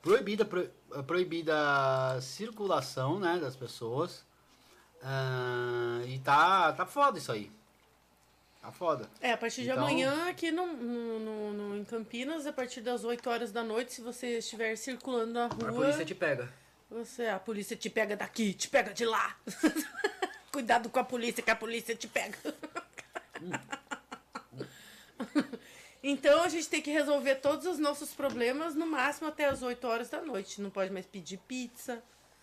proibida, 0.00 0.44
pro- 0.44 0.70
proibida 1.06 1.54
a 2.16 2.20
circulação 2.20 3.18
né, 3.18 3.38
das 3.40 3.56
pessoas. 3.56 4.24
Ah, 5.02 6.00
e 6.06 6.18
tá, 6.20 6.72
tá 6.72 6.86
foda 6.86 7.18
isso 7.18 7.32
aí. 7.32 7.50
Tá 8.62 8.70
foda. 8.70 9.10
É, 9.20 9.32
a 9.32 9.36
partir 9.36 9.62
de 9.62 9.70
Então- 9.70 9.82
amanhã 9.82 10.28
aqui 10.28 10.52
no, 10.52 10.66
no, 10.68 11.18
no- 11.18 11.52
no- 11.52 11.76
em 11.76 11.84
Campinas, 11.84 12.46
a 12.46 12.52
partir 12.52 12.80
das 12.80 13.02
8 13.04 13.28
horas 13.28 13.50
da 13.50 13.64
noite, 13.64 13.92
se 13.92 14.00
você 14.00 14.38
estiver 14.38 14.76
circulando 14.76 15.32
na 15.32 15.44
A 15.46 15.48
rua, 15.48 15.72
polícia 15.72 16.04
te 16.04 16.14
pega. 16.14 16.48
você, 16.88 17.26
a 17.26 17.40
polícia 17.40 17.76
te 17.76 17.90
pega 17.90 18.16
daqui, 18.16 18.54
te 18.54 18.68
pega 18.68 18.94
de 18.94 19.04
lá. 19.04 19.36
Cuidado 20.52 20.88
com 20.90 21.00
a 21.00 21.04
polícia, 21.04 21.42
que 21.42 21.50
a 21.50 21.56
polícia 21.56 21.96
te 21.96 22.06
pega. 22.06 22.38
então 26.02 26.42
a 26.42 26.48
gente 26.48 26.68
tem 26.68 26.82
que 26.82 26.90
resolver 26.90 27.36
todos 27.36 27.66
os 27.66 27.78
nossos 27.78 28.10
problemas 28.12 28.74
no 28.74 28.86
máximo 28.86 29.28
até 29.28 29.46
as 29.46 29.62
8 29.62 29.86
horas 29.86 30.08
da 30.08 30.20
noite. 30.22 30.60
Não 30.60 30.70
pode 30.70 30.90
mais 30.92 31.06
pedir 31.06 31.38
pizza. 31.38 32.02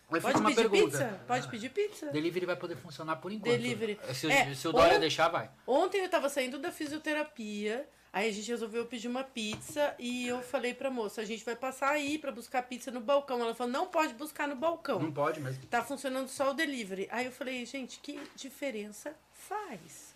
Pode 0.09 0.41
pedir 0.41 0.55
pergunta. 0.55 0.81
pizza? 0.97 1.21
Pode 1.27 1.47
pedir 1.49 1.69
pizza. 1.69 2.05
Delivery 2.07 2.45
vai 2.45 2.55
poder 2.55 2.75
funcionar 2.75 3.17
por 3.17 3.31
enquanto. 3.31 3.51
Delivery. 3.51 3.99
Se, 4.13 4.27
o- 4.27 4.31
É, 4.31 4.53
se 4.55 4.67
o 4.67 4.71
Dória 4.71 4.95
ou- 4.95 4.99
deixar, 4.99 5.29
vai. 5.29 5.49
Ontem 5.67 6.01
eu 6.01 6.09
tava 6.09 6.27
saindo 6.29 6.57
da 6.57 6.71
fisioterapia, 6.71 7.87
aí 8.11 8.27
a 8.27 8.31
gente 8.33 8.47
resolveu 8.49 8.85
pedir 8.85 9.07
uma 9.07 9.23
pizza 9.23 9.93
e 9.99 10.27
eu 10.27 10.41
falei 10.41 10.73
pra 10.73 10.89
moça, 10.89 11.21
a 11.21 11.25
gente 11.25 11.45
vai 11.45 11.55
passar 11.55 11.89
aí 11.89 12.17
pra 12.17 12.31
buscar 12.31 12.63
pizza 12.63 12.89
no 12.91 12.99
balcão. 12.99 13.39
Ela 13.41 13.53
falou, 13.53 13.71
não 13.71 13.87
pode 13.87 14.13
buscar 14.15 14.47
no 14.47 14.55
balcão. 14.55 14.99
Não 14.99 15.11
pode 15.11 15.39
mesmo. 15.41 15.63
Tá 15.67 15.83
funcionando 15.83 16.27
só 16.27 16.51
o 16.51 16.53
delivery. 16.53 17.07
Aí 17.11 17.25
eu 17.25 17.31
falei, 17.31 17.65
gente, 17.65 17.99
que 17.99 18.19
diferença 18.35 19.13
faz? 19.33 20.08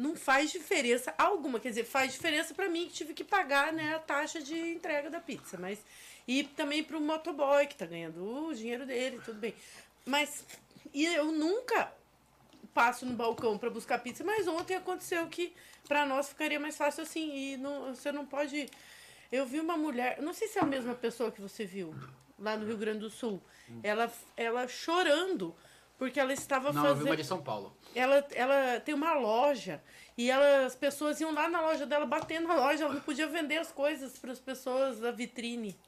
Não 0.00 0.16
faz 0.16 0.50
diferença 0.50 1.14
alguma. 1.18 1.60
Quer 1.60 1.68
dizer, 1.68 1.84
faz 1.84 2.12
diferença 2.12 2.54
pra 2.54 2.70
mim 2.70 2.86
que 2.86 2.94
tive 2.94 3.12
que 3.12 3.22
pagar 3.22 3.70
né, 3.70 3.94
a 3.94 3.98
taxa 3.98 4.40
de 4.40 4.58
entrega 4.58 5.10
da 5.10 5.20
pizza. 5.20 5.58
Mas. 5.58 5.78
E 6.26 6.44
também 6.44 6.82
pro 6.82 7.00
motoboy, 7.00 7.66
que 7.66 7.76
tá 7.76 7.84
ganhando 7.84 8.46
o 8.46 8.54
dinheiro 8.54 8.86
dele, 8.86 9.20
tudo 9.22 9.38
bem. 9.38 9.54
Mas. 10.06 10.46
E 10.94 11.04
eu 11.04 11.30
nunca 11.30 11.92
passo 12.72 13.04
no 13.04 13.12
balcão 13.12 13.58
pra 13.58 13.68
buscar 13.68 13.98
pizza, 13.98 14.24
mas 14.24 14.48
ontem 14.48 14.74
aconteceu 14.74 15.26
que 15.26 15.52
pra 15.86 16.06
nós 16.06 16.30
ficaria 16.30 16.58
mais 16.58 16.78
fácil 16.78 17.02
assim. 17.02 17.36
E 17.36 17.56
não, 17.58 17.94
você 17.94 18.10
não 18.10 18.24
pode. 18.24 18.70
Eu 19.30 19.44
vi 19.44 19.60
uma 19.60 19.76
mulher, 19.76 20.22
não 20.22 20.32
sei 20.32 20.48
se 20.48 20.58
é 20.58 20.62
a 20.62 20.66
mesma 20.66 20.94
pessoa 20.94 21.30
que 21.30 21.42
você 21.42 21.66
viu 21.66 21.94
lá 22.38 22.56
no 22.56 22.66
Rio 22.66 22.78
Grande 22.78 23.00
do 23.00 23.10
Sul, 23.10 23.40
ela, 23.82 24.10
ela 24.34 24.66
chorando 24.66 25.54
porque 26.00 26.18
ela 26.18 26.32
estava 26.32 26.72
Não, 26.72 26.82
eu 26.82 26.94
vi 26.94 27.00
fazendo. 27.00 27.06
uma 27.08 27.16
de 27.18 27.24
São 27.24 27.42
Paulo. 27.42 27.76
Ela, 27.94 28.26
ela 28.32 28.80
tem 28.80 28.94
uma 28.94 29.12
loja 29.12 29.82
e 30.16 30.30
ela, 30.30 30.64
as 30.64 30.74
pessoas 30.74 31.20
iam 31.20 31.30
lá 31.30 31.46
na 31.46 31.60
loja 31.60 31.84
dela, 31.84 32.06
batendo 32.06 32.48
na 32.48 32.54
loja, 32.54 32.84
ela 32.84 32.94
não 32.94 33.02
podia 33.02 33.26
vender 33.26 33.58
as 33.58 33.70
coisas 33.70 34.18
para 34.18 34.32
as 34.32 34.40
pessoas 34.40 34.98
da 34.98 35.10
vitrine. 35.10 35.78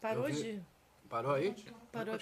Parou 0.00 0.24
vi. 0.24 0.32
de. 0.32 0.62
Parou 1.06 1.34
aí? 1.34 1.54
Parou. 1.92 2.18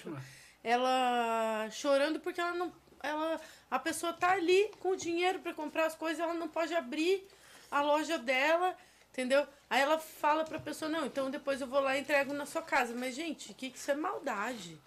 Ela 0.61 1.69
chorando 1.71 2.19
porque 2.19 2.41
ela 2.41 2.53
não. 2.53 2.73
Ela, 3.01 3.39
a 3.71 3.79
pessoa 3.79 4.11
tá 4.11 4.31
ali 4.31 4.69
com 4.81 4.89
o 4.89 4.97
dinheiro 4.97 5.39
para 5.39 5.53
comprar 5.53 5.85
as 5.85 5.95
coisas, 5.95 6.19
ela 6.19 6.33
não 6.33 6.49
pode 6.49 6.75
abrir 6.75 7.25
a 7.71 7.81
loja 7.81 8.17
dela, 8.17 8.75
entendeu? 9.09 9.47
Aí 9.69 9.79
ela 9.79 9.99
fala 9.99 10.43
pra 10.43 10.59
pessoa, 10.59 10.89
não, 10.89 11.05
então 11.05 11.31
depois 11.31 11.61
eu 11.61 11.67
vou 11.67 11.79
lá 11.79 11.95
e 11.95 12.01
entrego 12.01 12.33
na 12.33 12.45
sua 12.45 12.61
casa. 12.61 12.93
Mas, 12.93 13.15
gente, 13.15 13.53
que, 13.53 13.69
que 13.69 13.77
isso 13.77 13.89
é 13.89 13.95
maldade. 13.95 14.77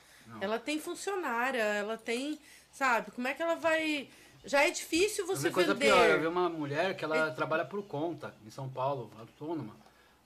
Ela 0.41 0.59
tem 0.59 0.79
funcionária, 0.79 1.63
ela 1.63 1.97
tem. 1.97 2.39
Sabe, 2.71 3.11
como 3.11 3.27
é 3.27 3.35
que 3.35 3.43
ela 3.43 3.57
vai. 3.57 4.09
Já 4.45 4.63
é 4.63 4.71
difícil 4.71 5.27
você 5.27 5.49
vi 5.49 5.55
coisa 5.55 5.75
vender. 5.75 5.87
pior, 5.87 6.09
eu 6.09 6.21
vi 6.21 6.27
uma 6.27 6.49
mulher 6.49 6.97
que 6.97 7.05
ela 7.05 7.31
trabalha 7.33 7.65
por 7.65 7.83
conta 7.83 8.35
em 8.47 8.51
São 8.51 8.69
Paulo, 8.69 9.11
autônoma. 9.19 9.77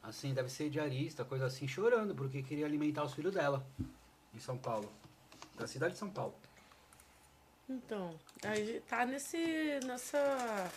Assim, 0.03 0.35
deve 0.35 0.51
ser 0.51 0.69
diarista, 0.69 1.25
coisa 1.25 1.47
assim, 1.47 1.67
chorando 1.67 2.15
porque 2.15 2.43
queria 2.43 2.67
alimentar 2.67 3.05
os 3.05 3.15
filhos 3.15 3.33
dela 3.33 3.67
em 4.35 4.39
São 4.39 4.57
Paulo. 4.57 4.93
Da 5.57 5.67
cidade 5.67 5.95
de 5.95 5.99
São 5.99 6.11
Paulo. 6.11 6.35
Então, 7.69 8.15
aí 8.43 8.83
tá 8.87 9.07
nesse. 9.07 9.81
nessa. 9.85 10.71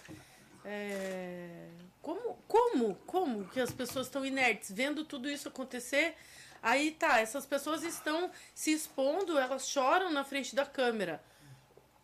é, 0.63 1.67
como, 2.01 2.37
como, 2.47 2.95
como 3.05 3.45
que 3.49 3.59
as 3.59 3.71
pessoas 3.71 4.07
estão 4.07 4.25
inertes, 4.25 4.71
vendo 4.71 5.03
tudo 5.03 5.29
isso 5.29 5.49
acontecer? 5.49 6.15
Aí 6.67 6.91
tá, 6.91 7.21
essas 7.21 7.45
pessoas 7.45 7.81
estão 7.81 8.29
se 8.53 8.73
expondo, 8.73 9.37
elas 9.37 9.69
choram 9.69 10.11
na 10.11 10.25
frente 10.25 10.53
da 10.53 10.65
câmera. 10.65 11.23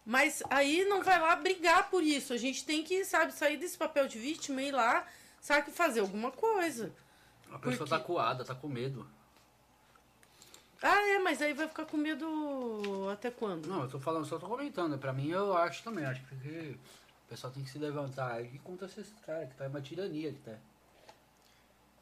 Mas 0.05 0.41
aí 0.50 0.86
não 0.86 1.03
vai 1.03 1.20
lá 1.20 1.36
brigar 1.36 1.89
por 1.89 2.01
isso. 2.01 2.32
A 2.32 2.38
gente 2.38 2.63
tem 2.63 2.82
que, 2.82 3.03
sabe, 3.03 3.34
sair 3.34 3.58
desse 3.58 3.77
papel 3.77 4.08
de 4.08 4.17
vítima 4.17 4.62
e 4.62 4.70
ir 4.70 4.72
lá, 4.72 5.05
sabe, 5.41 5.70
fazer 5.70 6.00
alguma 6.00 6.32
coisa. 6.32 6.93
A 7.51 7.60
pessoa 7.60 7.89
tá 7.89 8.00
quê? 8.00 8.05
coada, 8.05 8.46
tá 8.46 8.55
com 8.55 8.70
medo. 8.70 9.05
Ah, 10.82 11.10
é, 11.10 11.20
mas 11.20 11.41
aí 11.41 11.51
vai 11.51 11.67
ficar 11.67 11.86
com 11.86 11.98
medo 11.98 13.10
até 13.12 13.29
quando? 13.29 13.67
Não, 13.67 13.82
eu 13.82 13.89
tô 13.89 14.00
falando, 14.00 14.25
só 14.25 14.39
tô 14.39 14.48
comentando. 14.48 14.98
Pra 14.98 15.12
mim, 15.12 15.29
eu 15.29 15.58
acho 15.58 15.84
também. 15.84 16.05
Acho 16.05 16.22
que 16.24 16.79
o 17.25 17.29
pessoal 17.29 17.51
tem 17.51 17.65
que 17.65 17.70
se 17.70 17.79
levantar 17.79 18.41
e 18.41 18.60
contra 18.60 18.88
esses 18.88 19.12
caras, 19.25 19.50
que 19.50 19.55
tá 19.55 19.67
uma 19.67 19.82
tirania 19.82 20.32
que 20.32 20.39
tá. 20.39 20.58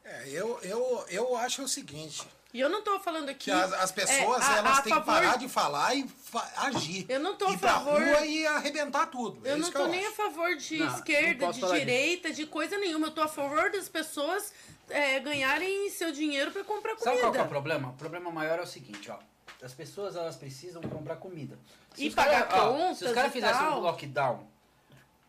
É, 0.04 0.28
eu, 0.28 0.60
eu, 0.62 1.04
eu 1.08 1.36
acho 1.36 1.62
o 1.62 1.68
seguinte, 1.68 2.26
E 2.52 2.60
eu 2.60 2.68
não 2.68 2.82
tô 2.82 3.00
falando 3.00 3.30
aqui. 3.30 3.44
que 3.44 3.50
as, 3.50 3.72
as 3.72 3.90
pessoas 3.92 4.42
é, 4.42 4.52
a- 4.52 4.56
elas 4.58 4.78
a 4.78 4.82
têm 4.82 4.92
que 4.92 4.98
favor- 4.98 5.04
parar 5.22 5.36
de 5.38 5.48
falar 5.48 5.94
e 5.94 6.06
fa- 6.06 6.52
agir. 6.58 7.06
Eu 7.08 7.18
não 7.20 7.34
tô 7.34 7.46
a 7.46 7.52
Ir 7.52 7.58
pra 7.58 7.72
favor- 7.74 7.98
rua 8.02 8.26
e 8.26 8.46
arrebentar 8.46 9.06
tudo. 9.06 9.40
é 9.46 9.52
Eu 9.52 9.56
isso 9.56 9.62
não 9.66 9.72
que 9.72 9.78
tô 9.78 9.84
eu 9.84 9.88
nem 9.88 10.04
a 10.04 10.08
acho. 10.08 10.16
favor 10.16 10.56
de 10.56 10.78
Não, 10.78 10.86
não 10.86 10.94
esquerda, 10.96 11.46
posso 11.46 11.60
de 11.72 11.78
direita, 11.80 12.30
de 12.32 12.46
coisa 12.46 12.76
nenhuma. 12.76 13.06
Eu 13.06 13.10
tô 13.12 13.22
a 13.22 13.28
favor 13.28 13.70
das 13.70 13.88
pessoas 13.88 14.52
é, 14.90 15.18
ganharem 15.20 15.88
seu 15.90 16.12
dinheiro 16.12 16.50
pra 16.50 16.62
comprar 16.62 16.90
comida. 16.96 17.04
Sabe 17.10 17.20
qual 17.20 17.32
que 17.32 17.38
é 17.38 17.42
o 17.42 17.48
problema? 17.48 17.88
O 17.88 17.94
problema 17.94 18.30
maior 18.30 18.58
é 18.58 18.62
o 18.62 18.66
seguinte, 18.66 19.10
ó. 19.10 19.16
As 19.64 19.72
pessoas, 19.72 20.14
elas 20.16 20.36
precisam 20.36 20.82
comprar 20.82 21.16
comida. 21.16 21.58
E 21.96 22.08
os 22.08 22.14
pagar 22.14 22.48
cara- 22.48 22.64
ó, 22.64 22.72
contas 22.72 22.98
Se 22.98 23.04
os 23.06 23.12
caras 23.12 23.30
e 23.30 23.32
fizessem 23.32 23.66
um 23.68 23.78
lockdown, 23.78 24.46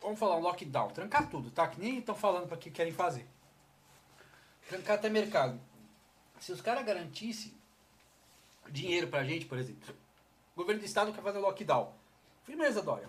vamos 0.02 0.20
falar 0.20 0.36
um 0.36 0.42
lockdown, 0.42 0.90
trancar 0.90 1.30
tudo, 1.30 1.52
tá? 1.52 1.68
Que 1.68 1.80
nem 1.80 2.00
estão 2.00 2.16
falando 2.16 2.48
para 2.48 2.58
que 2.58 2.70
querem 2.72 2.92
fazer. 2.92 3.26
Trancar 4.68 4.96
até 4.96 5.08
mercado. 5.10 5.60
Se 6.44 6.52
os 6.52 6.60
caras 6.60 6.84
garantissem 6.86 7.54
dinheiro 8.70 9.08
pra 9.08 9.24
gente, 9.24 9.46
por 9.46 9.58
exemplo, 9.58 9.96
o 10.54 10.60
governo 10.60 10.82
do 10.82 10.86
estado 10.86 11.14
quer 11.14 11.22
fazer 11.22 11.40
lockdown. 11.40 11.94
Firmeza, 12.44 12.82
Dória. 12.82 13.08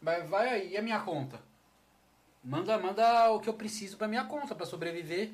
Mas 0.00 0.26
vai 0.26 0.48
aí, 0.48 0.70
e 0.72 0.76
a 0.78 0.82
minha 0.82 0.98
conta? 1.00 1.38
Manda, 2.42 2.78
manda 2.78 3.30
o 3.32 3.38
que 3.40 3.50
eu 3.50 3.52
preciso 3.52 3.98
pra 3.98 4.08
minha 4.08 4.24
conta, 4.24 4.54
pra 4.54 4.64
sobreviver. 4.64 5.30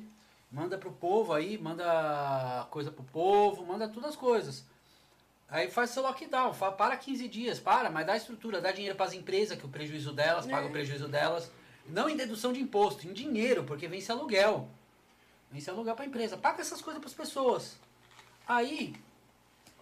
Manda 0.51 0.77
pro 0.77 0.91
povo 0.91 1.31
aí, 1.31 1.57
manda 1.57 2.67
coisa 2.69 2.91
pro 2.91 3.03
povo, 3.05 3.65
manda 3.65 3.87
todas 3.87 4.09
as 4.09 4.15
coisas. 4.17 4.65
Aí 5.47 5.71
faz 5.71 5.91
seu 5.91 6.03
lockdown, 6.03 6.53
fa- 6.53 6.73
para 6.73 6.97
15 6.97 7.29
dias, 7.29 7.61
para, 7.61 7.89
mas 7.89 8.05
dá 8.05 8.17
estrutura, 8.17 8.59
dá 8.59 8.73
dinheiro 8.73 8.97
pras 8.97 9.13
empresas, 9.13 9.57
que 9.57 9.65
o 9.65 9.69
prejuízo 9.69 10.11
delas, 10.11 10.45
paga 10.45 10.67
o 10.67 10.71
prejuízo 10.71 11.07
delas. 11.07 11.49
Não 11.87 12.09
em 12.09 12.17
dedução 12.17 12.51
de 12.51 12.59
imposto, 12.59 13.07
em 13.07 13.13
dinheiro, 13.13 13.63
porque 13.63 13.87
vence 13.87 14.11
aluguel. 14.11 14.67
Vence 15.53 15.69
aluguel 15.69 15.95
pra 15.95 16.05
empresa. 16.05 16.35
Paga 16.35 16.61
essas 16.61 16.81
coisas 16.81 16.99
pras 16.99 17.13
pessoas. 17.13 17.77
Aí, 18.47 18.93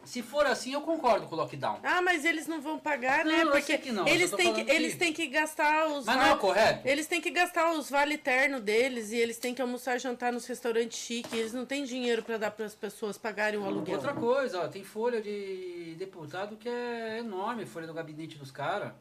se 0.03 0.21
for 0.21 0.45
assim, 0.45 0.73
eu 0.73 0.81
concordo 0.81 1.27
com 1.27 1.33
o 1.35 1.37
lockdown. 1.37 1.79
Ah, 1.81 2.01
mas 2.01 2.25
eles 2.25 2.45
não 2.45 2.59
vão 2.59 2.77
pagar, 2.77 3.23
Não, 3.23 3.31
né? 3.31 3.45
Porque 3.51 3.77
que 3.77 3.89
não, 3.91 4.05
eles 4.05 4.31
têm 4.31 4.53
que, 4.53 4.65
que- 4.65 4.71
eles 4.71 4.97
têm 4.97 5.13
que 5.13 5.27
gastar 5.27 5.87
os 5.87 6.05
Mas 6.05 6.17
não 6.17 6.25
é 6.25 6.35
correto? 6.37 6.85
Eles 6.85 7.07
têm 7.07 7.21
que 7.21 7.31
gastar 7.31 7.71
os 7.71 7.89
vale 7.89 8.17
terno 8.17 8.59
deles 8.59 9.11
e 9.11 9.15
eles 9.15 9.37
têm 9.37 9.55
que 9.55 9.61
almoçar 9.61 9.95
e 9.95 9.99
jantar 9.99 10.33
nos 10.33 10.45
restaurantes 10.45 10.97
chiques. 10.99 11.31
Eles 11.31 11.53
não 11.53 11.65
têm 11.65 11.85
dinheiro 11.85 12.21
pra 12.21 12.37
dar 12.37 12.51
para 12.51 12.65
as 12.65 12.75
pessoas 12.75 13.17
pagarem 13.17 13.57
o 13.57 13.63
aluguel. 13.65 13.95
Outra 13.95 14.13
coisa, 14.13 14.61
ó, 14.65 14.67
tem 14.67 14.83
folha 14.83 15.21
de 15.21 15.95
deputado 15.97 16.57
que 16.57 16.67
é 16.67 17.19
enorme, 17.19 17.65
folha 17.65 17.87
do 17.87 17.93
gabinete 17.93 18.37
dos 18.37 18.51
caras. 18.51 18.91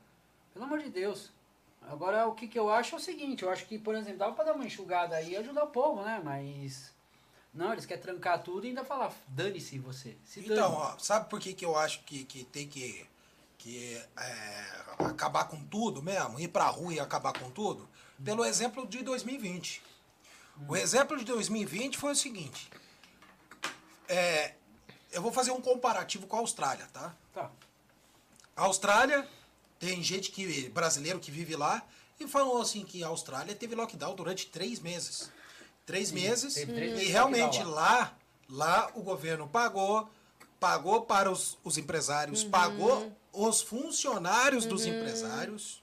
Pelo 0.54 0.66
amor 0.66 0.78
de 0.78 0.88
Deus. 0.88 1.32
Agora, 1.88 2.26
o 2.26 2.34
que, 2.34 2.46
que 2.46 2.58
eu 2.58 2.70
acho 2.70 2.94
é 2.94 2.99
o 2.99 3.00
seguinte, 3.00 3.42
eu 3.42 3.50
acho 3.50 3.66
que, 3.66 3.78
por 3.78 3.94
exemplo, 3.94 4.18
dá 4.18 4.30
pra 4.30 4.44
dar 4.44 4.52
uma 4.54 4.64
enxugada 4.64 5.16
aí 5.16 5.30
e 5.30 5.37
ajudar 5.37 5.64
o 5.64 5.68
povo, 5.70 6.02
né? 6.02 6.20
Mas. 6.22 6.92
Não, 7.52 7.72
eles 7.72 7.84
querem 7.84 8.02
trancar 8.02 8.42
tudo 8.42 8.64
e 8.64 8.68
ainda 8.68 8.84
falar, 8.84 9.12
dane-se 9.26 9.78
você. 9.78 10.16
Se 10.25 10.40
Então, 10.40 10.70
dane. 10.70 10.76
ó, 10.76 10.99
sabe 10.99 11.28
por 11.28 11.40
que, 11.40 11.52
que 11.52 11.64
eu 11.64 11.76
acho 11.76 12.00
que, 12.04 12.25
que 12.25 12.44
tem 12.44 12.68
que, 12.68 13.04
que 13.58 14.00
é, 14.16 15.04
acabar 15.04 15.46
com 15.46 15.60
tudo 15.64 16.00
mesmo? 16.00 16.38
Ir 16.38 16.46
pra 16.49 16.66
rua 16.66 16.92
e 16.94 17.00
acabar 17.00 17.32
com 17.32 17.50
tudo? 17.50 17.88
Pelo 18.25 18.44
exemplo 18.44 18.87
de 18.87 19.02
2020. 19.02 19.82
O 20.68 20.76
exemplo 20.76 21.16
de 21.16 21.25
2020 21.25 21.96
foi 21.99 22.12
o 22.12 22.16
seguinte. 22.16 22.70
É, 24.06 24.54
eu 25.10 25.22
vou 25.22 25.32
fazer 25.32 25.50
um 25.50 25.60
comparativo 25.60 26.26
com 26.28 26.37
a 26.37 26.40
Austrália, 26.40 26.87
tá? 26.92 27.14
Tá. 27.32 27.50
A 28.56 28.62
Austrália, 28.64 29.26
tem 29.80 30.02
gente 30.02 30.30
que 30.30 30.68
brasileiro 30.68 31.18
que 31.18 31.30
vive 31.30 31.56
lá 31.56 31.82
e 32.20 32.28
falou 32.28 32.60
assim 32.60 32.84
que 32.84 33.02
a 33.02 33.08
Austrália 33.08 33.54
teve 33.54 33.75
lockdown 33.75 34.14
durante 34.14 34.46
três 34.46 34.78
meses. 34.78 35.32
Três 35.87 36.12
meses. 36.12 36.54
teve 36.54 36.72
três 36.72 36.90
e 36.90 36.94
meses 36.94 37.06
de 37.06 37.12
realmente 37.12 37.56
lockdown 37.56 37.75
lá, 37.75 38.16
lá 38.49 38.90
o 38.94 39.02
governo 39.02 39.49
pagou, 39.49 40.08
pagou 40.60 41.00
para 41.02 41.30
os, 41.32 41.58
os 41.64 41.78
empresários, 41.78 42.44
pagou 42.44 43.10
os 43.32 43.62
funcionários 43.62 44.66
dos 44.66 44.84
empresários, 44.84 45.82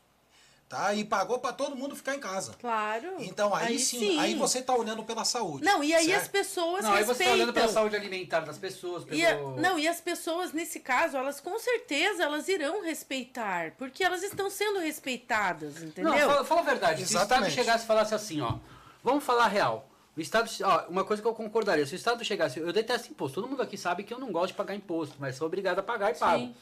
tá? 0.69 0.93
E 0.93 1.03
pagou 1.05 1.39
para 1.39 1.53
todo 1.53 1.75
mundo 1.75 1.95
ficar 1.95 2.15
em 2.15 2.19
casa. 2.19 2.53
Claro. 2.59 3.15
Então 3.19 3.53
aí, 3.55 3.67
Aí 3.67 3.79
sim, 3.79 3.99
sim. 3.99 4.19
aí 4.19 4.35
você 4.35 4.61
tá 4.61 4.75
olhando 4.75 5.03
pela 5.03 5.23
saúde. 5.23 5.63
Não, 5.63 5.83
e 5.83 5.93
aí 5.93 6.07
certo? 6.07 6.21
as 6.21 6.27
pessoas 6.27 6.83
Não, 6.83 6.93
aí 6.93 7.03
você 7.03 7.23
tá 7.23 7.31
olhando 7.31 7.53
pela 7.53 7.65
respeitam. 7.65 7.73
saúde 7.73 7.95
alimentar 7.95 8.41
das 8.41 8.57
pessoas, 8.57 9.03
pelo... 9.05 9.17
E 9.17 9.25
a- 9.25 9.37
não, 9.37 9.79
e 9.79 9.87
as 9.87 10.01
pessoas, 10.01 10.51
nesse 10.53 10.79
caso, 10.79 11.15
elas 11.17 11.39
com 11.39 11.57
certeza 11.57 12.23
elas 12.23 12.47
irão 12.47 12.83
respeitar, 12.83 13.71
porque 13.77 14.03
elas 14.03 14.23
estão 14.23 14.49
sendo 14.49 14.79
respeitadas, 14.79 15.81
entendeu? 15.81 16.11
Não, 16.11 16.19
fala, 16.29 16.43
fala 16.45 16.61
a 16.61 16.63
verdade. 16.65 16.97
Se 16.97 17.03
o 17.03 17.05
Estado 17.17 17.25
Exatamente. 17.25 17.53
chegasse 17.55 17.83
e 17.83 17.87
falasse 17.87 18.13
assim, 18.15 18.41
ó, 18.41 18.55
vamos 19.03 19.23
falar 19.23 19.45
a 19.45 19.47
real. 19.47 19.89
O 20.15 20.19
Estado, 20.19 20.49
ó, 20.63 20.85
uma 20.89 21.03
coisa 21.05 21.21
que 21.21 21.27
eu 21.27 21.33
concordaria, 21.33 21.85
se 21.85 21.93
o 21.93 21.95
Estado 21.95 22.25
chegasse, 22.25 22.59
eu 22.59 22.73
detesto 22.73 23.09
imposto, 23.09 23.39
todo 23.39 23.49
mundo 23.49 23.61
aqui 23.61 23.77
sabe 23.77 24.03
que 24.03 24.13
eu 24.13 24.19
não 24.19 24.31
gosto 24.31 24.47
de 24.47 24.53
pagar 24.55 24.73
imposto, 24.75 25.15
mas 25.19 25.35
sou 25.35 25.45
obrigado 25.47 25.77
a 25.79 25.83
pagar 25.83 26.11
e 26.11 26.15
pago. 26.15 26.39
Sim. 26.39 26.55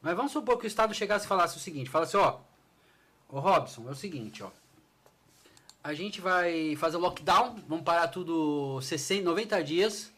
Mas 0.00 0.16
vamos 0.16 0.32
supor 0.32 0.58
que 0.58 0.64
o 0.64 0.66
Estado 0.66 0.92
chegasse 0.94 1.26
e 1.26 1.28
falasse 1.28 1.56
o 1.56 1.60
seguinte, 1.60 1.90
falasse, 1.90 2.16
ó, 2.16 2.38
ô 3.32 3.40
Robson, 3.40 3.88
é 3.88 3.92
o 3.92 3.94
seguinte, 3.94 4.42
ó, 4.42 4.50
a 5.82 5.94
gente 5.94 6.20
vai 6.20 6.76
fazer 6.76 6.98
o 6.98 7.00
lockdown, 7.00 7.56
vamos 7.66 7.82
parar 7.82 8.08
tudo 8.08 8.78
60, 8.82 9.24
90 9.24 9.64
dias, 9.64 10.12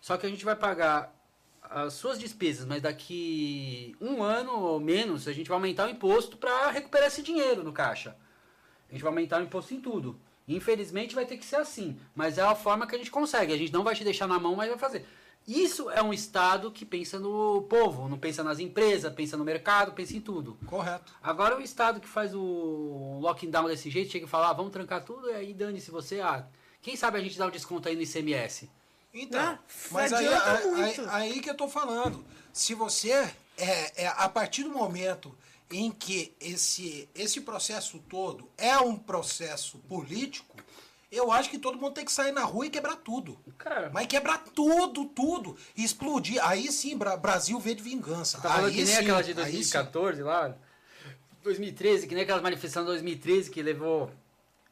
só 0.00 0.16
que 0.16 0.26
a 0.26 0.30
gente 0.30 0.46
vai 0.46 0.56
pagar 0.56 1.14
as 1.62 1.92
suas 1.92 2.18
despesas, 2.18 2.64
mas 2.64 2.80
daqui 2.80 3.94
um 4.00 4.22
ano 4.22 4.58
ou 4.58 4.80
menos 4.80 5.28
a 5.28 5.32
gente 5.34 5.46
vai 5.46 5.56
aumentar 5.56 5.86
o 5.86 5.90
imposto 5.90 6.38
para 6.38 6.70
recuperar 6.70 7.08
esse 7.08 7.22
dinheiro 7.22 7.62
no 7.62 7.72
caixa. 7.72 8.16
A 8.88 8.92
gente 8.92 9.02
vai 9.02 9.12
aumentar 9.12 9.40
o 9.40 9.44
imposto 9.44 9.74
em 9.74 9.80
tudo. 9.80 10.18
Infelizmente 10.48 11.14
vai 11.14 11.26
ter 11.26 11.36
que 11.36 11.44
ser 11.44 11.56
assim, 11.56 12.00
mas 12.14 12.38
é 12.38 12.42
a 12.42 12.54
forma 12.54 12.86
que 12.86 12.94
a 12.94 12.98
gente 12.98 13.10
consegue. 13.10 13.52
A 13.52 13.58
gente 13.58 13.72
não 13.72 13.84
vai 13.84 13.94
te 13.94 14.02
deixar 14.02 14.26
na 14.26 14.38
mão, 14.38 14.56
mas 14.56 14.70
vai 14.70 14.78
fazer. 14.78 15.06
Isso 15.48 15.90
é 15.90 16.02
um 16.02 16.12
Estado 16.12 16.70
que 16.70 16.84
pensa 16.84 17.18
no 17.18 17.62
povo, 17.62 18.06
não 18.06 18.18
pensa 18.18 18.44
nas 18.44 18.58
empresas, 18.58 19.10
pensa 19.14 19.34
no 19.34 19.44
mercado, 19.44 19.92
pensa 19.92 20.14
em 20.14 20.20
tudo. 20.20 20.58
Correto. 20.66 21.10
Agora 21.22 21.56
o 21.56 21.62
Estado 21.62 22.00
que 22.00 22.06
faz 22.06 22.34
o 22.34 23.18
lockdown 23.22 23.66
desse 23.66 23.88
jeito, 23.88 24.12
chega 24.12 24.26
e 24.26 24.28
fala, 24.28 24.50
ah, 24.50 24.52
vamos 24.52 24.72
trancar 24.72 25.02
tudo, 25.02 25.30
e 25.30 25.34
aí 25.34 25.54
dane-se 25.54 25.90
você, 25.90 26.20
ah, 26.20 26.46
quem 26.82 26.96
sabe 26.96 27.16
a 27.18 27.22
gente 27.22 27.38
dá 27.38 27.46
um 27.46 27.50
desconto 27.50 27.88
aí 27.88 27.96
no 27.96 28.02
ICMS. 28.02 28.68
Então, 29.14 29.40
Ah, 29.40 29.58
mas 29.90 30.12
aí, 30.12 30.26
adianta 30.26 30.50
aí, 30.58 30.66
muito. 30.66 31.00
aí- 31.08 31.32
aí 31.32 31.40
que 31.40 31.48
eu 31.48 31.56
tô 31.56 31.66
falando. 31.66 32.22
Se 32.52 32.74
você, 32.74 33.10
é, 33.56 34.04
é, 34.04 34.06
a 34.06 34.28
partir 34.28 34.64
do 34.64 34.70
momento 34.70 35.34
em 35.70 35.90
que 35.90 36.34
esse, 36.38 37.08
esse 37.14 37.40
processo 37.40 37.98
todo 38.00 38.50
é 38.58 38.76
um 38.78 38.96
processo 38.96 39.78
político, 39.88 40.56
eu 41.10 41.32
acho 41.32 41.48
que 41.50 41.58
todo 41.58 41.78
mundo 41.78 41.94
tem 41.94 42.04
que 42.04 42.12
sair 42.12 42.32
na 42.32 42.44
rua 42.44 42.66
e 42.66 42.70
quebrar 42.70 42.96
tudo. 42.96 43.38
Cara, 43.56 43.90
Mas 43.92 44.06
quebrar 44.06 44.38
tudo, 44.54 45.04
tudo. 45.06 45.56
E 45.76 45.82
explodir. 45.84 46.38
Aí 46.46 46.70
sim, 46.70 46.96
Bra- 46.96 47.16
Brasil 47.16 47.58
vê 47.58 47.74
de 47.74 47.82
vingança. 47.82 48.40
Tá 48.40 48.56
aí 48.58 48.70
que 48.70 48.76
nem 48.78 48.86
sim, 48.86 48.94
aquela 49.02 49.22
de 49.22 49.30
aí 49.30 49.36
sim. 49.64 49.72
2014 49.72 50.22
lá, 50.22 50.54
2013, 51.42 52.06
que 52.06 52.14
nem 52.14 52.24
aquelas 52.24 52.42
manifestações 52.42 52.86
de 52.86 52.92
2013 52.92 53.50
que 53.50 53.62
levou. 53.62 54.10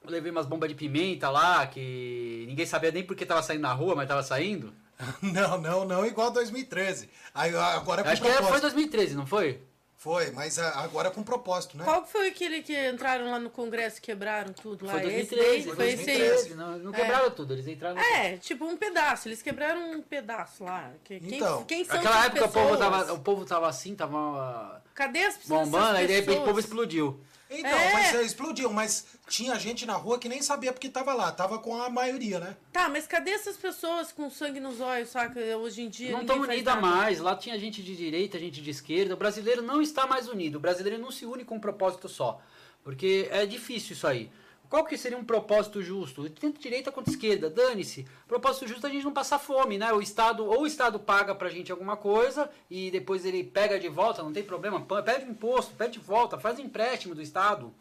Eu 0.02 0.10
levei 0.10 0.30
umas 0.30 0.46
bombas 0.46 0.68
de 0.68 0.74
pimenta 0.74 1.28
lá, 1.30 1.66
que 1.66 2.44
ninguém 2.48 2.66
sabia 2.66 2.90
nem 2.92 3.02
por 3.04 3.16
que 3.16 3.26
tava 3.26 3.42
saindo 3.42 3.62
na 3.62 3.72
rua, 3.72 3.94
mas 3.96 4.06
tava 4.08 4.22
saindo. 4.22 4.72
Não, 5.20 5.60
não, 5.60 5.84
não 5.84 6.06
igual 6.06 6.30
2013. 6.30 7.10
Aí, 7.34 7.54
agora 7.54 8.00
é 8.00 8.08
Acho 8.08 8.22
que 8.22 8.28
era- 8.28 8.36
foi 8.38 8.44
propósito. 8.46 8.62
2013, 8.62 9.14
não 9.14 9.26
foi? 9.26 9.60
Foi, 9.98 10.30
mas 10.30 10.58
ah, 10.58 10.80
agora 10.80 11.08
é 11.08 11.10
com 11.10 11.22
propósito, 11.22 11.76
né? 11.76 11.82
Qual 11.84 12.04
foi 12.06 12.28
aquele 12.28 12.62
que 12.62 12.74
entraram 12.90 13.30
lá 13.30 13.38
no 13.38 13.48
Congresso 13.48 13.98
e 13.98 14.00
quebraram 14.02 14.52
tudo 14.52 14.84
lá? 14.84 14.92
Foi 14.92 15.00
Esse 15.14 15.34
2013. 15.34 15.36
daí? 15.50 15.62
Foi 15.64 15.74
Foi 15.76 15.88
esse 15.88 16.10
aí. 16.10 16.18
2013. 16.18 16.54
Não, 16.54 16.78
não 16.78 16.94
É. 16.94 16.96
quebraram 16.96 17.30
tudo, 17.30 17.52
eles 17.54 17.66
entraram 17.66 17.94
no. 17.96 18.00
É, 18.02 18.36
tipo 18.36 18.66
um 18.66 18.76
pedaço. 18.76 19.26
Eles 19.26 19.40
quebraram 19.40 19.92
um 19.92 20.02
pedaço 20.02 20.62
lá. 20.64 20.92
Que- 21.02 21.18
Quem, 21.18 21.36
Então, 21.36 21.64
quem 21.64 21.84
são 21.84 21.96
Naquela 21.96 22.26
época 22.26 22.44
o 22.44 22.48
povo, 22.52 22.76
tava, 22.76 23.12
o 23.14 23.18
povo 23.20 23.44
tava 23.46 23.68
assim, 23.68 23.94
tava 23.96 24.82
Cadê 24.94 25.24
as 25.24 25.38
pessoas? 25.38 25.62
bombando, 25.68 25.96
aí 25.96 26.06
de 26.06 26.12
repente 26.12 26.38
o 26.40 26.44
povo 26.44 26.60
explodiu. 26.60 27.18
Então, 27.48 27.70
É. 27.70 27.92
mas 27.92 28.14
é, 28.14 28.22
explodiu, 28.24 28.72
mas 28.72 29.06
tinha 29.28 29.56
gente 29.58 29.86
na 29.86 29.94
rua 29.94 30.18
que 30.18 30.28
nem 30.28 30.42
sabia 30.42 30.72
porque 30.72 30.88
tava 30.88 31.14
lá, 31.14 31.30
tava 31.30 31.58
com 31.60 31.80
a 31.80 31.88
maioria, 31.88 32.40
né? 32.40 32.56
Tá, 32.72 32.88
mas 32.88 33.06
cadê 33.06 33.30
essas 33.30 33.56
pessoas 33.56 34.10
com 34.10 34.28
sangue 34.28 34.58
nos 34.58 34.80
olhos, 34.80 35.10
saca? 35.10 35.38
Hoje 35.56 35.82
em 35.82 35.88
dia 35.88 36.10
Não 36.12 36.22
estão 36.22 36.40
unidas 36.40 36.64
nada. 36.74 36.80
mais. 36.80 37.20
Lá 37.20 37.36
tinha 37.36 37.56
gente 37.58 37.82
de 37.82 37.94
direita, 37.96 38.38
gente 38.38 38.60
de 38.60 38.70
esquerda. 38.70 39.14
O 39.14 39.16
brasileiro 39.16 39.62
não 39.62 39.80
está 39.80 40.06
mais 40.06 40.28
unido. 40.28 40.56
O 40.56 40.60
brasileiro 40.60 41.00
não 41.00 41.10
se 41.12 41.24
une 41.24 41.44
com 41.44 41.54
um 41.56 41.60
propósito 41.60 42.08
só. 42.08 42.40
Porque 42.82 43.28
é 43.30 43.46
difícil 43.46 43.92
isso 43.94 44.06
aí. 44.06 44.30
Qual 44.68 44.84
que 44.84 44.96
seria 44.98 45.16
um 45.18 45.24
propósito 45.24 45.82
justo? 45.82 46.28
Tanto 46.30 46.60
direita 46.60 46.90
quanto 46.92 47.08
esquerda, 47.10 47.48
dane-se. 47.48 48.06
Propósito 48.26 48.66
justo 48.68 48.86
é 48.86 48.90
a 48.90 48.92
gente 48.92 49.04
não 49.04 49.12
passar 49.12 49.38
fome, 49.38 49.78
né? 49.78 49.92
O 49.92 50.00
Estado, 50.02 50.44
ou 50.44 50.62
o 50.62 50.66
Estado 50.66 50.98
paga 50.98 51.34
pra 51.34 51.48
gente 51.48 51.70
alguma 51.70 51.96
coisa 51.96 52.50
e 52.70 52.90
depois 52.90 53.24
ele 53.24 53.44
pega 53.44 53.78
de 53.78 53.88
volta, 53.88 54.22
não 54.22 54.32
tem 54.32 54.42
problema, 54.42 54.80
pede 55.04 55.24
imposto, 55.30 55.74
pede 55.74 55.94
de 55.94 55.98
volta, 56.00 56.38
faz 56.38 56.58
empréstimo 56.58 57.14
do 57.14 57.22
Estado. 57.22 57.72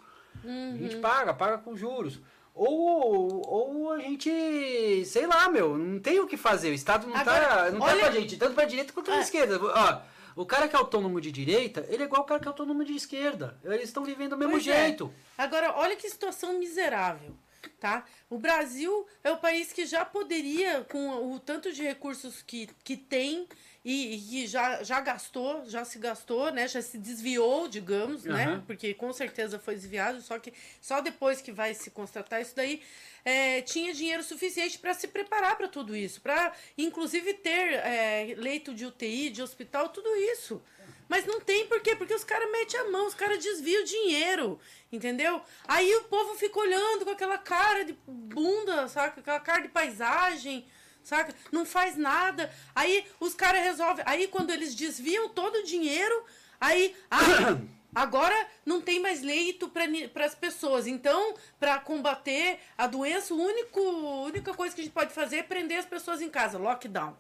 A 0.43 0.48
Uhum. 0.48 0.78
gente 0.78 0.98
paga, 0.98 1.34
paga 1.34 1.58
com 1.58 1.76
juros. 1.76 2.19
Ou, 2.54 3.41
ou 3.48 3.91
a 3.91 4.00
gente, 4.00 4.30
sei 5.06 5.28
lá, 5.28 5.50
meu, 5.50 5.78
não 5.78 6.00
tem 6.00 6.19
o 6.21 6.28
que 6.28 6.38
fazer. 6.38 6.69
O 6.69 6.74
Estado 6.74 7.06
não, 7.06 7.15
Agora, 7.15 7.48
tá, 7.48 7.71
não 7.71 7.82
olha- 7.82 7.95
tá 7.95 8.12
com 8.12 8.17
a 8.17 8.19
gente, 8.19 8.38
tanto 8.38 8.54
pra 8.56 8.65
direita 8.65 8.93
quanto 8.93 9.08
pra 9.08 9.17
É. 9.17 9.21
esquerda. 9.21 9.60
Ó, 9.62 10.02
o 10.36 10.45
cara 10.45 10.67
que 10.67 10.76
é 10.76 10.80
autônomo 10.80 11.21
de 11.21 11.32
direita, 11.32 11.86
ele 11.89 12.04
é 12.04 12.06
igual 12.06 12.24
o 12.24 12.26
cara 12.26 12.39
que 12.39 12.48
é 12.48 12.50
autônomo 12.50 12.84
de 12.84 12.93
esquerda. 12.95 13.58
Eles 13.63 13.86
estão 13.86 14.04
vivendo 14.04 14.32
do 14.32 14.38
mesmo 14.38 14.54
Pois 14.54 14.67
é. 14.67 14.86
jeito. 14.88 15.13
Agora, 15.38 15.74
olha 15.78 15.95
que 15.95 16.10
situação 16.10 16.60
miserável, 16.60 17.36
tá? 17.80 18.06
O 18.30 18.38
Brasil 18.38 19.08
é 19.24 19.32
o 19.32 19.38
país 19.38 19.71
que 19.71 19.86
já 19.86 20.04
poderia, 20.04 20.86
com 20.91 21.34
o 21.34 21.39
tanto 21.39 21.71
de 21.71 21.84
recursos 21.84 22.41
que, 22.41 22.67
que 22.84 22.98
tem 22.98 23.48
e, 23.86 24.17
que 24.17 24.48
já, 24.48 24.82
já 24.82 25.00
gastou, 25.00 25.63
já 25.67 25.86
se 25.86 26.00
gastou, 26.00 26.52
né? 26.52 26.67
Já 26.67 26.82
se 26.82 26.98
desviou, 26.98 27.67
digamos, 27.67 28.24
né? 28.26 28.45
Aham. 28.45 28.63
Porque 28.65 28.95
com 28.95 29.13
certeza 29.13 29.60
foi 29.60 29.76
desviado, 29.76 30.21
só 30.21 30.39
que 30.39 30.52
só 30.82 31.02
depois 31.02 31.39
que 31.39 31.52
vai 31.52 31.76
se 31.76 31.91
constatar 31.91 32.41
isso 32.41 32.56
daí, 32.56 32.82
é, 33.24 33.62
tinha 33.62 33.93
dinheiro 33.93 34.24
suficiente 34.24 34.80
para 34.80 34.95
se 34.95 35.08
preparar 35.08 35.56
para 35.56 35.67
tudo 35.67 35.95
isso, 35.95 36.19
para 36.19 36.52
inclusive 36.76 37.36
ter 37.36 37.74
é, 37.74 38.34
leito 38.36 38.74
de 38.74 38.88
UTI, 38.88 39.30
de 39.30 39.43
hospital, 39.43 39.89
tudo 39.89 40.10
isso. 40.15 40.60
Mas 41.08 41.28
não 41.28 41.39
tem 41.39 41.67
por 41.67 41.80
quê? 41.82 41.95
Porque 41.95 42.15
os 42.15 42.24
caras 42.24 42.52
metem 42.52 42.80
a 42.80 42.86
mão, 42.86 43.06
os 43.06 43.13
caras 43.13 43.38
desviam 43.38 43.84
o 43.84 43.86
dinheiro, 43.86 44.60
entendeu? 44.91 45.39
Aí 45.67 45.95
o 45.98 46.06
povo 46.06 46.34
fica 46.34 46.60
olhando 46.60 47.06
com 47.06 47.12
aquela 47.12 47.38
cara 47.38 47.86
de 47.86 47.93
bunda, 48.08 48.88
saca? 48.88 49.19
Aquela 49.21 49.39
cara 49.39 49.62
de 49.62 49.69
paisagem, 49.69 50.65
saca? 51.08 51.34
Não 51.52 51.65
faz 51.65 51.96
nada. 51.96 52.52
Aí 52.76 53.06
os 53.20 53.34
caras 53.34 53.63
resolvem. 53.63 54.04
Aí 54.08 54.28
quando 54.28 54.50
eles 54.52 54.74
desviam 54.76 55.30
todo 55.30 55.56
o 55.60 55.63
dinheiro, 55.63 56.24
aí. 56.60 56.96
Ah, 57.10 57.18
agora 57.96 58.36
não 58.65 58.82
tem 58.82 59.00
mais 59.00 59.22
leito 59.22 59.70
para 59.70 60.26
as 60.26 60.36
pessoas. 60.36 60.86
Então, 60.86 61.34
para 61.60 61.80
combater 61.80 62.60
a 62.78 62.88
doença, 62.88 63.34
o 63.34 63.39
único, 63.39 63.80
a 63.80 64.24
única 64.24 64.54
coisa 64.54 64.76
que 64.76 64.82
a 64.82 64.84
gente 64.84 64.94
pode 64.94 65.13
fazer 65.13 65.38
é 65.38 65.44
prender 65.44 65.78
as 65.80 65.86
pessoas 65.86 66.22
em 66.22 66.30
casa 66.30 66.58
lockdown. 66.58 67.15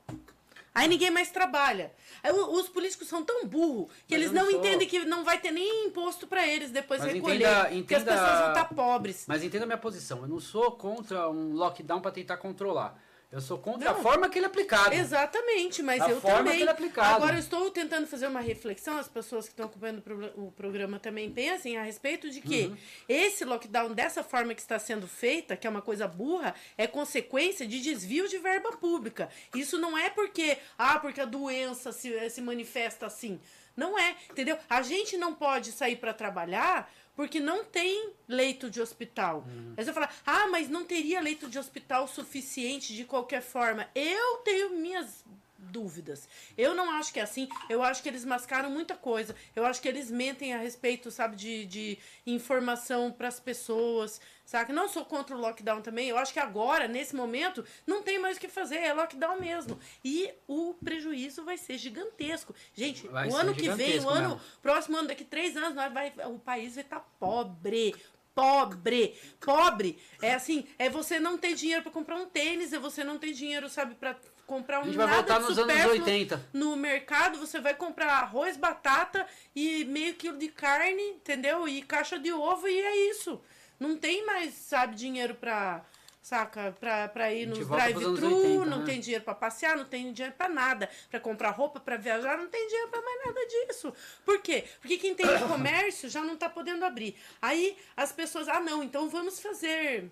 Aí 0.73 0.89
ninguém 0.89 1.09
mais 1.09 1.31
trabalha. 1.31 1.93
Aí 2.21 2.33
os 2.33 2.67
políticos 2.67 3.07
são 3.07 3.23
tão 3.23 3.45
burros 3.47 3.87
que 4.05 4.13
Mas 4.13 4.23
eles 4.23 4.31
não 4.33 4.51
sou. 4.51 4.59
entendem 4.59 4.85
que 4.85 5.05
não 5.05 5.23
vai 5.23 5.39
ter 5.39 5.51
nem 5.51 5.85
imposto 5.85 6.27
pra 6.27 6.45
eles 6.45 6.69
depois 6.69 6.99
Mas 6.99 7.13
recolher. 7.13 7.35
entenda- 7.35 7.55
Porque 7.69 7.95
as 7.95 8.01
entenda- 8.01 8.11
pessoas 8.11 8.39
vão 8.41 8.47
estar 8.49 8.65
pobres. 8.75 9.23
Mas 9.25 9.41
entenda 9.45 9.63
a 9.63 9.67
minha 9.67 9.77
posição. 9.77 10.23
Eu 10.23 10.27
não 10.27 10.41
sou 10.41 10.73
contra 10.73 11.29
um 11.29 11.53
lockdown 11.53 12.01
para 12.01 12.11
tentar 12.11 12.35
controlar. 12.35 13.01
Eu 13.35 13.41
sou 13.41 13.57
contra 13.57 13.91
Não. 13.91 13.99
a 13.99 14.01
forma 14.01 14.29
que 14.29 14.37
ele 14.39 14.45
é 14.45 14.47
aplicado. 14.47 14.93
Exatamente, 14.95 15.83
mas 15.83 15.99
Da 15.99 16.09
eu 16.09 16.21
forma 16.21 16.37
também. 16.37 16.53
que 16.55 16.61
ele 16.61 16.69
é 16.69 16.71
aplicado. 16.71 17.15
Agora 17.15 17.35
eu 17.35 17.39
estou 17.39 17.69
tentando 17.69 18.07
fazer 18.07 18.27
uma 18.27 18.39
reflexão, 18.39 18.97
as 18.97 19.09
pessoas 19.09 19.43
que 19.45 19.51
estão 19.51 19.65
acompanhando 19.65 20.01
o 20.37 20.53
programa 20.53 20.99
também 20.99 21.29
pensem 21.29 21.77
a 21.77 21.83
respeito 21.83 22.29
de 22.29 22.39
que 22.39 22.67
Uhum. 22.67 22.77
esse 23.09 23.43
lockdown, 23.43 23.91
dessa 23.93 24.23
forma 24.23 24.55
que 24.55 24.61
está 24.61 24.79
sendo 24.79 25.05
feita, 25.05 25.57
que 25.57 25.67
é 25.67 25.69
uma 25.69 25.81
coisa 25.81 26.07
burra, 26.07 26.55
é 26.77 26.87
consequência 26.87 27.67
de 27.67 27.81
desvio 27.81 28.25
de 28.29 28.37
verba 28.37 28.71
pública. 28.77 29.27
Isso 29.53 29.77
não 29.77 29.97
é 29.97 30.09
porque, 30.09 30.57
ah, 30.77 30.97
porque 30.97 31.19
a 31.19 31.25
doença 31.25 31.91
se, 31.91 32.29
se 32.29 32.39
manifesta 32.39 33.05
assim. 33.05 33.37
Não 33.75 33.99
é, 33.99 34.15
entendeu? 34.31 34.57
A 34.69 34.81
gente 34.81 35.17
não 35.17 35.35
pode 35.35 35.73
sair 35.73 35.97
para 35.97 36.13
trabalhar 36.13 36.89
porque 37.15 37.39
não 37.39 37.63
tem 37.63 38.11
leito 38.27 38.69
de 38.69 38.81
hospital. 38.81 39.45
Aí 39.77 39.83
você 39.83 39.93
fala, 39.93 40.09
ah, 40.25 40.47
mas 40.47 40.69
não 40.69 40.83
teria 40.83 41.21
leito 41.21 41.49
de 41.49 41.57
hospital 41.57 42.07
suficiente 42.07 42.93
de 42.93 43.05
qualquer 43.05 43.41
forma. 43.41 43.87
Eu 43.95 44.37
tenho 44.37 44.71
minhas 44.71 45.23
dúvidas. 45.65 46.27
Eu 46.57 46.73
não 46.73 46.89
acho 46.91 47.11
que 47.11 47.19
é 47.19 47.23
assim. 47.23 47.47
Eu 47.69 47.83
acho 47.83 48.01
que 48.01 48.09
eles 48.09 48.23
mascaram 48.25 48.69
muita 48.69 48.95
coisa. 48.95 49.35
Eu 49.55 49.65
acho 49.65 49.81
que 49.81 49.87
eles 49.87 50.09
mentem 50.09 50.53
a 50.53 50.57
respeito, 50.57 51.11
sabe, 51.11 51.35
de, 51.35 51.65
de 51.65 51.97
informação 52.25 53.11
para 53.11 53.27
as 53.27 53.39
pessoas, 53.39 54.19
sabe? 54.45 54.73
Não 54.73 54.87
sou 54.87 55.05
contra 55.05 55.35
o 55.35 55.39
lockdown 55.39 55.81
também. 55.81 56.09
Eu 56.09 56.17
acho 56.17 56.33
que 56.33 56.39
agora, 56.39 56.87
nesse 56.87 57.15
momento, 57.15 57.65
não 57.85 58.01
tem 58.01 58.19
mais 58.19 58.37
o 58.37 58.39
que 58.39 58.47
fazer. 58.47 58.77
É 58.77 58.93
lockdown 58.93 59.39
mesmo. 59.39 59.79
E 60.03 60.31
o 60.47 60.73
prejuízo 60.73 61.43
vai 61.43 61.57
ser 61.57 61.77
gigantesco. 61.77 62.53
Gente, 62.73 63.07
Vai 63.07 63.27
o 63.29 63.35
ano 63.35 63.53
que 63.53 63.69
vem, 63.71 63.99
o 63.99 64.09
ano, 64.09 64.29
mesmo. 64.29 64.41
próximo 64.61 64.97
ano, 64.97 65.07
daqui 65.07 65.23
três 65.23 65.55
anos, 65.57 65.75
nós 65.75 65.91
vai, 65.91 66.13
o 66.27 66.39
país 66.39 66.75
vai 66.75 66.83
estar 66.83 66.99
pobre. 67.19 67.95
Pobre, 68.35 69.17
pobre. 69.39 69.97
É 70.21 70.33
assim, 70.33 70.67
é 70.77 70.89
você 70.89 71.17
não 71.19 71.37
ter 71.37 71.53
dinheiro 71.55 71.81
para 71.83 71.91
comprar 71.91 72.17
um 72.17 72.25
tênis, 72.25 72.73
é 72.73 72.77
você 72.77 73.01
não 73.01 73.17
ter 73.17 73.31
dinheiro, 73.31 73.69
sabe, 73.69 73.95
para 73.95 74.13
comprar 74.45 74.79
um 74.79 74.83
A 74.83 74.85
gente 74.85 74.97
vai 74.97 75.05
nada 75.07 75.17
voltar 75.17 75.39
de 75.39 75.49
nos 75.49 75.57
anos 75.57 75.71
supérfluo 75.73 76.05
80. 76.05 76.45
no 76.53 76.75
mercado, 76.75 77.39
você 77.39 77.59
vai 77.59 77.73
comprar 77.73 78.11
arroz, 78.11 78.57
batata 78.57 79.25
e 79.55 79.85
meio 79.85 80.15
quilo 80.15 80.37
de 80.37 80.49
carne, 80.49 81.01
entendeu? 81.01 81.67
E 81.67 81.81
caixa 81.81 82.17
de 82.19 82.31
ovo 82.31 82.67
e 82.67 82.79
é 82.79 83.09
isso. 83.09 83.41
Não 83.79 83.97
tem 83.97 84.25
mais, 84.25 84.53
sabe, 84.53 84.95
dinheiro 84.95 85.35
pra, 85.35 85.83
saca, 86.21 86.75
pra, 86.79 87.07
pra 87.09 87.33
ir 87.33 87.45
nos 87.45 87.67
drive-thru, 87.67 88.35
80, 88.35 88.65
não 88.65 88.79
né? 88.79 88.85
tem 88.85 88.99
dinheiro 88.99 89.23
pra 89.23 89.35
passear, 89.35 89.75
não 89.75 89.85
tem 89.85 90.11
dinheiro 90.13 90.35
pra 90.37 90.47
nada, 90.47 90.89
pra 91.09 91.19
comprar 91.19 91.51
roupa, 91.51 91.79
pra 91.79 91.97
viajar, 91.97 92.37
não 92.37 92.47
tem 92.47 92.67
dinheiro 92.67 92.89
pra 92.89 93.01
mais 93.01 93.25
nada 93.25 93.39
disso. 93.45 93.93
Por 94.23 94.41
quê? 94.41 94.63
Porque 94.79 94.97
quem 94.97 95.13
tem 95.13 95.27
comércio 95.47 96.09
já 96.09 96.21
não 96.21 96.37
tá 96.37 96.49
podendo 96.49 96.85
abrir. 96.85 97.15
Aí 97.41 97.77
as 97.95 98.11
pessoas, 98.11 98.47
ah, 98.47 98.59
não, 98.59 98.81
então 98.81 99.09
vamos 99.09 99.39
fazer. 99.39 100.09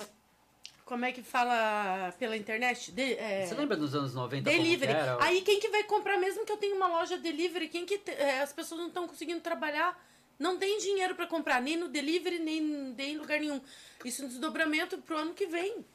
Como 0.86 1.06
é 1.06 1.12
que 1.14 1.24
fala 1.24 2.14
pela 2.20 2.36
internet? 2.36 2.92
De- 2.92 3.14
é, 3.14 3.46
Você 3.46 3.56
lembra 3.56 3.78
dos 3.78 3.96
anos 3.96 4.14
90? 4.14 4.50
como 4.50 4.62
Delivery. 4.64 4.92
que 4.94 4.98
era? 5.00 5.24
Aí 5.24 5.42
quem 5.42 5.60
que 5.60 5.70
vai 5.70 5.84
comprar, 5.86 6.18
mesmo 6.18 6.46
que 6.46 6.52
eu 6.52 6.58
tenha 6.58 6.76
uma 6.76 6.88
loja 6.88 7.18
delivery, 7.18 7.70
quem 7.70 7.86
que 7.86 7.98
te- 7.98 8.12
é, 8.12 8.42
as 8.42 8.52
pessoas 8.52 8.82
não 8.82 8.88
estão 8.90 9.08
conseguindo 9.08 9.40
trabalhar, 9.40 9.98
não 10.38 10.58
tem 10.58 10.78
dinheiro 10.80 11.16
para 11.16 11.26
comprar, 11.26 11.62
nem 11.62 11.78
no 11.78 11.88
delivery, 11.88 12.40
nem, 12.40 12.60
nem 12.62 13.14
em 13.14 13.18
lugar 13.18 13.40
nenhum. 13.40 13.62
Isso 14.04 14.22
é 14.22 14.26
um 14.26 14.28
desdobramento 14.28 14.98
pro 14.98 15.18
ano 15.18 15.34
que 15.34 15.46
vem. 15.46 15.86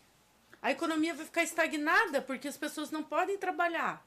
A 0.62 0.70
economia 0.72 1.14
vai 1.14 1.27
ficar 1.27 1.42
estagnada 1.42 2.22
porque 2.22 2.48
as 2.48 2.57
pessoas 2.57 2.90
não 2.90 3.03
podem 3.03 3.37
trabalhar. 3.37 4.05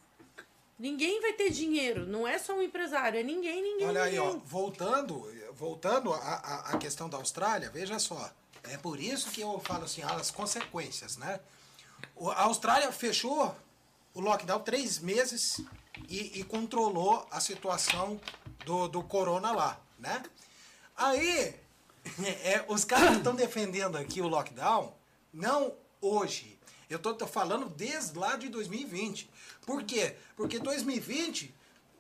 Ninguém 0.80 1.22
vai 1.22 1.34
ter 1.34 1.52
dinheiro, 1.52 2.08
não 2.08 2.28
é 2.28 2.40
só 2.40 2.56
um 2.56 2.62
empresário, 2.62 3.20
é 3.20 3.24
ninguém, 3.24 3.62
ninguém, 3.62 3.88
Olha 3.88 4.02
aí, 4.02 4.18
ó, 4.18 4.26
ninguém. 4.26 4.42
voltando, 4.46 5.32
voltando 5.54 6.12
à, 6.12 6.72
à 6.74 6.78
questão 6.80 7.08
da 7.08 7.18
Austrália, 7.18 7.70
veja 7.70 8.00
só. 8.00 8.34
É 8.64 8.78
por 8.78 9.00
isso 9.00 9.32
que 9.32 9.42
eu 9.42 9.60
falo 9.60 9.86
assim, 9.86 10.02
as 10.04 10.32
consequências, 10.32 11.18
né? 11.18 11.40
A 12.36 12.44
Austrália 12.44 12.92
fechou 12.92 13.56
o 14.14 14.20
lockdown 14.20 14.60
três 14.60 15.00
meses 15.00 15.62
e, 16.08 16.40
e 16.40 16.44
controlou 16.44 17.28
a 17.32 17.40
situação 17.40 18.20
do, 18.66 18.88
do 18.88 19.04
corona 19.04 19.52
lá, 19.52 19.80
né? 19.98 20.22
Aí, 20.96 21.56
é, 22.44 22.66
os 22.68 22.86
caras 22.86 23.18
estão 23.18 23.36
defendendo 23.36 23.98
aqui 23.98 24.22
o 24.22 24.28
lockdown, 24.28 24.94
não 25.34 25.74
hoje. 26.00 26.60
Eu 26.90 27.00
tô, 27.00 27.14
tô 27.14 27.26
falando 27.26 27.70
desde 27.70 28.18
lá 28.18 28.36
de 28.36 28.50
2020. 28.50 29.30
Por 29.66 29.84
quê? 29.84 30.18
Porque 30.36 30.60
2020, 30.60 31.56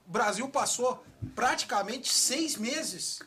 o 0.07 0.11
Brasil 0.11 0.47
passou 0.49 1.03
praticamente 1.33 2.11
seis 2.11 2.57
meses 2.57 3.21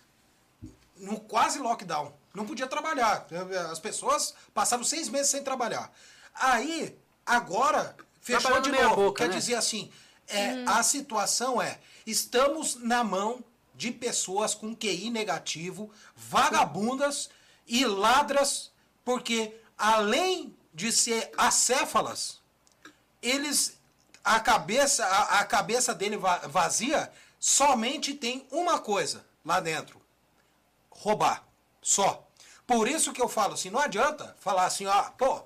no 0.97 1.18
quase 1.20 1.59
lockdown. 1.59 2.12
Não 2.35 2.44
podia 2.44 2.66
trabalhar. 2.66 3.27
As 3.70 3.79
pessoas 3.79 4.35
passaram 4.53 4.83
seis 4.83 5.09
meses 5.09 5.31
sem 5.31 5.42
trabalhar. 5.44 5.92
Aí, 6.35 6.99
agora, 7.25 7.97
fechou 8.20 8.61
de 8.61 8.73
novo. 8.73 8.97
boca, 8.97 9.23
Quer 9.25 9.31
né? 9.31 9.38
dizer 9.38 9.55
assim, 9.55 9.90
é, 10.27 10.64
a 10.66 10.83
situação 10.83 11.62
é, 11.62 11.79
estamos 12.05 12.75
na 12.77 13.05
mão 13.05 13.42
de 13.75 13.90
pessoas 13.92 14.55
com 14.55 14.75
QI 14.75 15.11
negativo, 15.11 15.90
vagabundas 16.16 17.31
e 17.66 17.85
ladras, 17.87 18.73
porque 19.05 19.55
além 19.79 20.57
de 20.73 20.90
ser 20.90 21.31
acéfalas, 21.37 22.40
eles 23.23 23.77
a 24.25 24.40
cabeça 24.40 25.05
a, 25.05 25.40
a 25.40 25.44
cabeça 25.44 25.94
dele 25.94 26.16
va- 26.16 26.38
vazia 26.49 27.12
somente 27.38 28.14
tem 28.14 28.47
uma 28.51 28.79
coisa 28.79 29.25
lá 29.44 29.61
dentro 29.61 30.01
roubar 30.90 31.44
só. 31.85 32.27
Por 32.66 32.88
isso 32.88 33.12
que 33.12 33.20
eu 33.23 33.29
falo 33.29 33.55
assim 33.55 33.68
não 33.70 33.79
adianta 33.79 34.35
falar 34.40 34.64
assim 34.64 34.87
ó 34.87 35.03
pô 35.18 35.42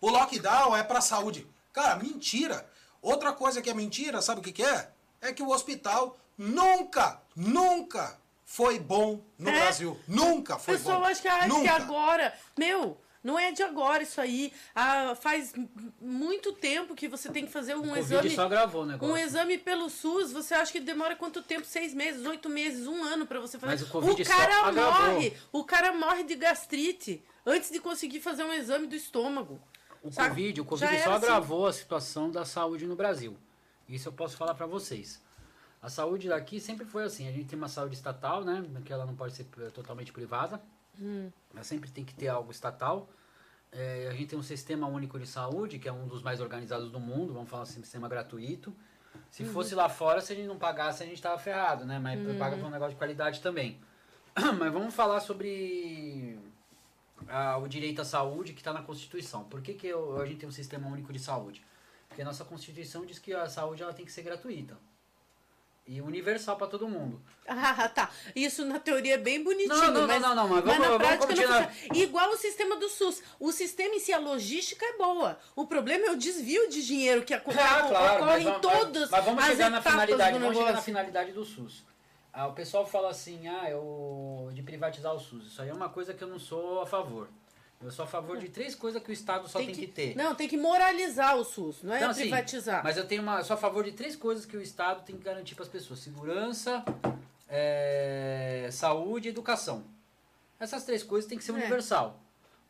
o 0.00 0.08
lockdown 0.10 0.76
é 0.76 0.82
para 0.82 1.00
saúde. 1.00 1.46
Cara 1.72 1.96
mentira. 1.96 2.66
Outra 3.02 3.32
coisa 3.32 3.60
que 3.60 3.68
é 3.70 3.74
mentira 3.74 4.22
sabe 4.22 4.40
o 4.40 4.42
que, 4.44 4.52
que 4.52 4.62
é? 4.62 4.90
É 5.20 5.32
que 5.32 5.42
o 5.42 5.50
hospital 5.50 6.16
nunca 6.38 7.20
nunca 7.34 8.16
foi 8.44 8.78
bom 8.78 9.20
no 9.38 9.48
É. 9.50 9.60
Brasil. 9.60 9.98
Nunca 10.06 10.58
foi 10.58 10.76
pessoal 10.76 11.00
bom. 11.00 11.06
acha 11.06 11.20
que, 11.22 11.28
acha 11.28 11.60
que 11.60 11.68
agora. 11.68 12.32
Meu, 12.56 12.96
não 13.24 13.38
é 13.38 13.50
de 13.50 13.62
agora 13.62 14.02
isso 14.02 14.20
aí. 14.20 14.52
Ah, 14.74 15.16
faz 15.18 15.54
muito 15.98 16.52
tempo 16.52 16.94
que 16.94 17.08
você 17.08 17.30
tem 17.30 17.46
que 17.46 17.50
fazer 17.50 17.74
um 17.74 17.88
Covid 17.88 18.00
exame. 18.00 18.30
só 18.30 18.42
agravou 18.42 18.82
o 18.82 18.86
negócio. 18.86 19.14
Um 19.14 19.16
exame 19.16 19.56
pelo 19.56 19.88
SUS, 19.88 20.30
você 20.30 20.52
acha 20.52 20.70
que 20.70 20.78
demora 20.78 21.16
quanto 21.16 21.42
tempo? 21.42 21.64
Seis 21.64 21.94
meses, 21.94 22.26
oito 22.26 22.50
meses, 22.50 22.86
um 22.86 23.02
ano 23.02 23.26
pra 23.26 23.40
você 23.40 23.58
fazer. 23.58 23.72
Mas 23.72 23.82
o 23.82 23.88
Covid 23.90 24.22
só 24.22 24.36
cara 24.36 24.72
morre, 24.72 25.32
o 25.50 25.64
cara 25.64 25.92
morre 25.94 26.22
de 26.24 26.34
gastrite 26.34 27.24
antes 27.46 27.70
de 27.70 27.80
conseguir 27.80 28.20
fazer 28.20 28.44
um 28.44 28.52
exame 28.52 28.86
do 28.86 28.94
estômago. 28.94 29.58
O 30.02 30.12
Saca? 30.12 30.28
Covid, 30.28 30.60
o 30.60 30.64
Covid 30.66 30.92
só 31.02 31.14
assim. 31.14 31.24
agravou 31.24 31.66
a 31.66 31.72
situação 31.72 32.30
da 32.30 32.44
saúde 32.44 32.86
no 32.86 32.94
Brasil. 32.94 33.34
Isso 33.88 34.08
eu 34.08 34.12
posso 34.12 34.36
falar 34.36 34.54
pra 34.54 34.66
vocês. 34.66 35.18
A 35.80 35.88
saúde 35.88 36.28
daqui 36.28 36.60
sempre 36.60 36.84
foi 36.84 37.04
assim. 37.04 37.26
A 37.26 37.32
gente 37.32 37.46
tem 37.46 37.58
uma 37.58 37.68
saúde 37.68 37.94
estatal, 37.94 38.44
né? 38.44 38.62
Que 38.84 38.92
ela 38.92 39.06
não 39.06 39.14
pode 39.14 39.34
ser 39.34 39.46
eh, 39.60 39.70
totalmente 39.70 40.12
privada. 40.12 40.60
Hum. 41.00 41.30
Ela 41.52 41.64
sempre 41.64 41.90
tem 41.90 42.04
que 42.04 42.14
ter 42.14 42.28
algo 42.28 42.50
estatal. 42.50 43.08
Eh, 43.72 44.08
a 44.10 44.14
gente 44.14 44.26
tem 44.28 44.38
um 44.38 44.42
sistema 44.42 44.86
único 44.86 45.18
de 45.18 45.26
saúde, 45.26 45.78
que 45.78 45.88
é 45.88 45.92
um 45.92 46.06
dos 46.06 46.22
mais 46.22 46.40
organizados 46.40 46.90
do 46.90 47.00
mundo. 47.00 47.32
Vamos 47.32 47.48
falar 47.50 47.62
assim, 47.64 47.82
sistema 47.82 48.08
gratuito. 48.08 48.74
Se 49.30 49.42
Uhum. 49.42 49.52
fosse 49.52 49.74
lá 49.74 49.88
fora, 49.88 50.20
se 50.20 50.32
a 50.32 50.36
gente 50.36 50.46
não 50.46 50.58
pagasse, 50.58 51.02
a 51.02 51.06
gente 51.06 51.20
tava 51.20 51.38
ferrado, 51.38 51.84
né? 51.84 51.98
Mas 51.98 52.24
Uhum. 52.24 52.38
paga 52.38 52.56
por 52.56 52.66
um 52.66 52.70
negócio 52.70 52.92
de 52.92 52.98
qualidade 52.98 53.40
também. 53.40 53.80
Mas 54.58 54.72
vamos 54.72 54.94
falar 54.94 55.20
sobre 55.20 56.38
ah, 57.28 57.56
o 57.58 57.66
direito 57.68 58.00
à 58.02 58.04
saúde 58.04 58.52
que 58.52 58.60
está 58.60 58.72
na 58.72 58.82
Constituição. 58.82 59.44
Por 59.44 59.60
que, 59.62 59.74
que 59.74 59.86
eu- 59.86 60.20
a 60.20 60.26
gente 60.26 60.38
tem 60.40 60.48
um 60.48 60.52
sistema 60.52 60.86
único 60.88 61.12
de 61.12 61.18
saúde? 61.18 61.64
Porque 62.08 62.22
a 62.22 62.24
nossa 62.24 62.44
Constituição 62.44 63.04
diz 63.06 63.18
que 63.18 63.32
a 63.32 63.48
saúde 63.48 63.82
ela 63.82 63.92
tem 63.94 64.04
que 64.04 64.12
ser 64.12 64.22
gratuita 64.22 64.76
e 65.86 66.00
universal 66.00 66.56
para 66.56 66.66
todo 66.66 66.88
mundo. 66.88 67.20
Ah, 67.46 67.88
tá. 67.88 68.10
Isso 68.34 68.64
na 68.64 68.78
teoria 68.78 69.14
é 69.14 69.18
bem 69.18 69.42
bonitinho. 69.44 69.74
Não, 69.76 69.90
não, 69.92 70.06
mas, 70.06 70.22
não, 70.22 70.34
não, 70.34 70.48
mas 70.48 70.64
vamos- 70.64 70.78
na 70.78 70.84
vamos 70.86 70.96
prática 70.96 71.26
continuar. 71.26 71.74
não. 71.90 71.96
Igual 72.00 72.30
o 72.30 72.36
sistema 72.38 72.76
do 72.76 72.88
SUS. 72.88 73.22
O 73.38 73.52
sistema 73.52 73.94
em 73.94 74.00
si, 74.00 74.12
a 74.12 74.18
logística 74.18 74.84
é 74.84 74.96
boa. 74.96 75.38
O 75.54 75.66
problema 75.66 76.06
é 76.06 76.10
o 76.10 76.16
desvio 76.16 76.68
de 76.70 76.84
dinheiro 76.84 77.22
que 77.22 77.34
ocorre, 77.36 77.58
ocorre 77.58 78.42
em 78.44 78.60
todas 78.60 79.10
mas 79.10 79.24
vamos 79.24 79.44
as 79.44 79.50
chegar 79.50 79.70
na 79.70 79.82
finalidade, 79.82 80.38
do 80.38 80.40
vamos 80.40 80.56
chegar 80.56 80.72
na 80.72 80.80
finalidade 80.82 81.32
do 81.32 81.44
SUS. 81.44 81.84
Ah, 82.32 82.46
o 82.48 82.52
pessoal 82.54 82.84
fala 82.86 83.10
assim, 83.10 83.46
ah, 83.46 83.70
eu 83.70 84.50
de 84.54 84.62
privatizar 84.62 85.14
o 85.14 85.20
SUS. 85.20 85.46
Isso 85.46 85.60
aí 85.62 85.68
é 85.68 85.72
uma 85.74 85.88
coisa 85.90 86.14
que 86.14 86.24
eu 86.24 86.28
não 86.28 86.38
sou 86.38 86.80
a 86.80 86.86
favor. 86.86 87.28
Eu 87.84 87.90
sou 87.90 88.04
a 88.04 88.08
favor 88.08 88.38
de 88.38 88.48
três 88.48 88.74
coisas 88.74 89.02
que 89.02 89.10
o 89.10 89.12
Estado 89.12 89.46
só 89.46 89.58
tem, 89.58 89.70
que, 89.70 89.86
ter. 89.86 90.16
Não, 90.16 90.34
tem 90.34 90.48
que 90.48 90.56
moralizar 90.56 91.36
o 91.36 91.44
SUS, 91.44 91.82
não 91.82 91.92
é 91.92 91.98
Então, 91.98 92.10
assim, 92.10 92.22
privatizar. 92.22 92.82
Mas 92.82 92.96
eu 92.96 93.06
tenho 93.06 93.20
uma, 93.20 93.44
sou 93.44 93.52
a 93.54 93.58
favor 93.58 93.84
de 93.84 93.92
três 93.92 94.16
coisas 94.16 94.46
que 94.46 94.56
o 94.56 94.62
Estado 94.62 95.04
tem 95.04 95.16
que 95.18 95.22
garantir 95.22 95.54
para 95.54 95.64
as 95.64 95.68
pessoas: 95.68 95.98
segurança, 96.00 96.82
é, 97.46 98.68
saúde 98.72 99.28
e 99.28 99.30
educação. 99.30 99.84
Essas 100.58 100.84
três 100.84 101.02
coisas 101.02 101.28
têm 101.28 101.36
que 101.36 101.44
ser 101.44 101.52
É. 101.52 101.56
universal. 101.56 102.18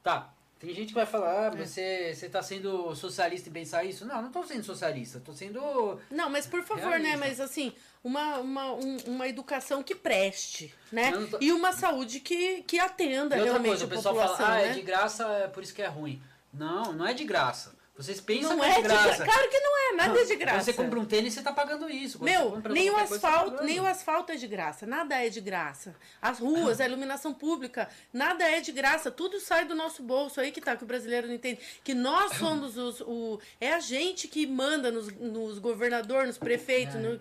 Tá. 0.02 0.33
Tem 0.58 0.72
gente 0.72 0.88
que 0.88 0.94
vai 0.94 1.04
falar, 1.04 1.48
ah, 1.48 1.50
você 1.50 2.14
você 2.14 2.26
está 2.26 2.42
sendo 2.42 2.94
socialista 2.94 3.48
e 3.48 3.52
pensar 3.52 3.84
isso? 3.84 4.06
Não, 4.06 4.20
não 4.20 4.28
estou 4.28 4.44
sendo 4.46 4.64
socialista, 4.64 5.18
estou 5.18 5.34
sendo 5.34 6.00
Não, 6.10 6.30
mas 6.30 6.46
por 6.46 6.62
favor, 6.62 6.82
né? 6.90 6.96
Realista. 7.10 7.18
Mas 7.18 7.40
assim, 7.40 7.72
uma, 8.02 8.38
uma, 8.38 8.72
um- 8.72 8.96
uma 9.06 9.28
educação 9.28 9.82
que 9.82 9.94
preste, 9.94 10.72
né? 10.90 11.12
Tô- 11.30 11.38
E 11.40 11.52
uma 11.52 11.72
saúde 11.72 12.20
que, 12.20 12.62
que 12.62 12.78
atenda 12.78 13.36
E 13.36 13.40
outra 13.40 13.52
realmente 13.54 13.68
coisa, 13.70 13.84
o 13.84 13.88
pessoal 13.88 14.14
fala, 14.14 14.38
ah, 14.52 14.54
né? 14.56 14.68
é 14.68 14.72
de 14.72 14.82
graça, 14.82 15.26
é 15.28 15.48
por 15.48 15.62
isso 15.62 15.74
que 15.74 15.82
é 15.82 15.86
ruim. 15.86 16.22
Não, 16.52 16.92
não 16.92 17.06
é 17.06 17.12
de 17.12 17.24
graça. 17.24 17.74
Vocês 17.96 18.20
pensam 18.20 18.56
Não 18.56 18.58
que 18.58 18.66
é 18.66 18.70
é 18.70 18.74
de 18.74 18.82
graça. 18.82 19.24
Claro 19.24 19.48
que 19.48 19.60
não 19.60 19.78
é, 19.78 19.96
nada 19.96 20.20
é 20.20 20.24
de 20.24 20.34
graça. 20.34 20.64
Você 20.64 20.72
compra 20.72 20.98
um 20.98 21.04
tênis, 21.04 21.32
você 21.32 21.42
tá 21.42 21.52
pagando 21.52 21.88
isso. 21.88 22.18
Quando 22.18 22.28
Meu, 22.28 22.60
nem 22.70 22.90
o 22.90 22.94
coisa, 22.94 23.08
tá 23.20 23.28
asfalto, 23.28 23.50
pagando. 23.52 23.66
nem 23.66 23.78
o 23.80 23.86
asfalto 23.86 24.32
é 24.32 24.34
de 24.34 24.46
graça, 24.48 24.84
nada 24.84 25.14
é 25.24 25.28
de 25.28 25.40
graça. 25.40 25.94
As 26.20 26.40
ruas, 26.40 26.80
a 26.80 26.86
iluminação 26.86 27.32
pública, 27.32 27.88
nada 28.12 28.42
é 28.44 28.60
de 28.60 28.72
graça, 28.72 29.12
tudo 29.12 29.38
sai 29.38 29.64
do 29.64 29.76
nosso 29.76 30.02
bolso 30.02 30.40
aí 30.40 30.50
que 30.50 30.60
tá, 30.60 30.76
que 30.76 30.82
o 30.82 30.86
brasileiro 30.86 31.28
não 31.28 31.34
entende. 31.34 31.60
Que 31.84 31.94
nós 31.94 32.36
somos 32.36 32.76
os, 32.76 33.00
o, 33.02 33.40
é 33.60 33.72
a 33.72 33.78
gente 33.78 34.26
que 34.26 34.44
manda 34.44 34.90
nos, 34.90 35.06
nos 35.12 35.60
governadores, 35.60 36.26
nos 36.26 36.38
prefeitos, 36.38 36.96
É. 36.96 36.98
no- 36.98 37.20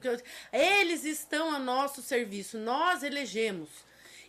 eles 0.52 1.06
estão 1.06 1.52
a 1.54 1.60
nosso 1.60 2.02
serviço, 2.02 2.58
nós 2.58 3.04
elegemos. 3.04 3.70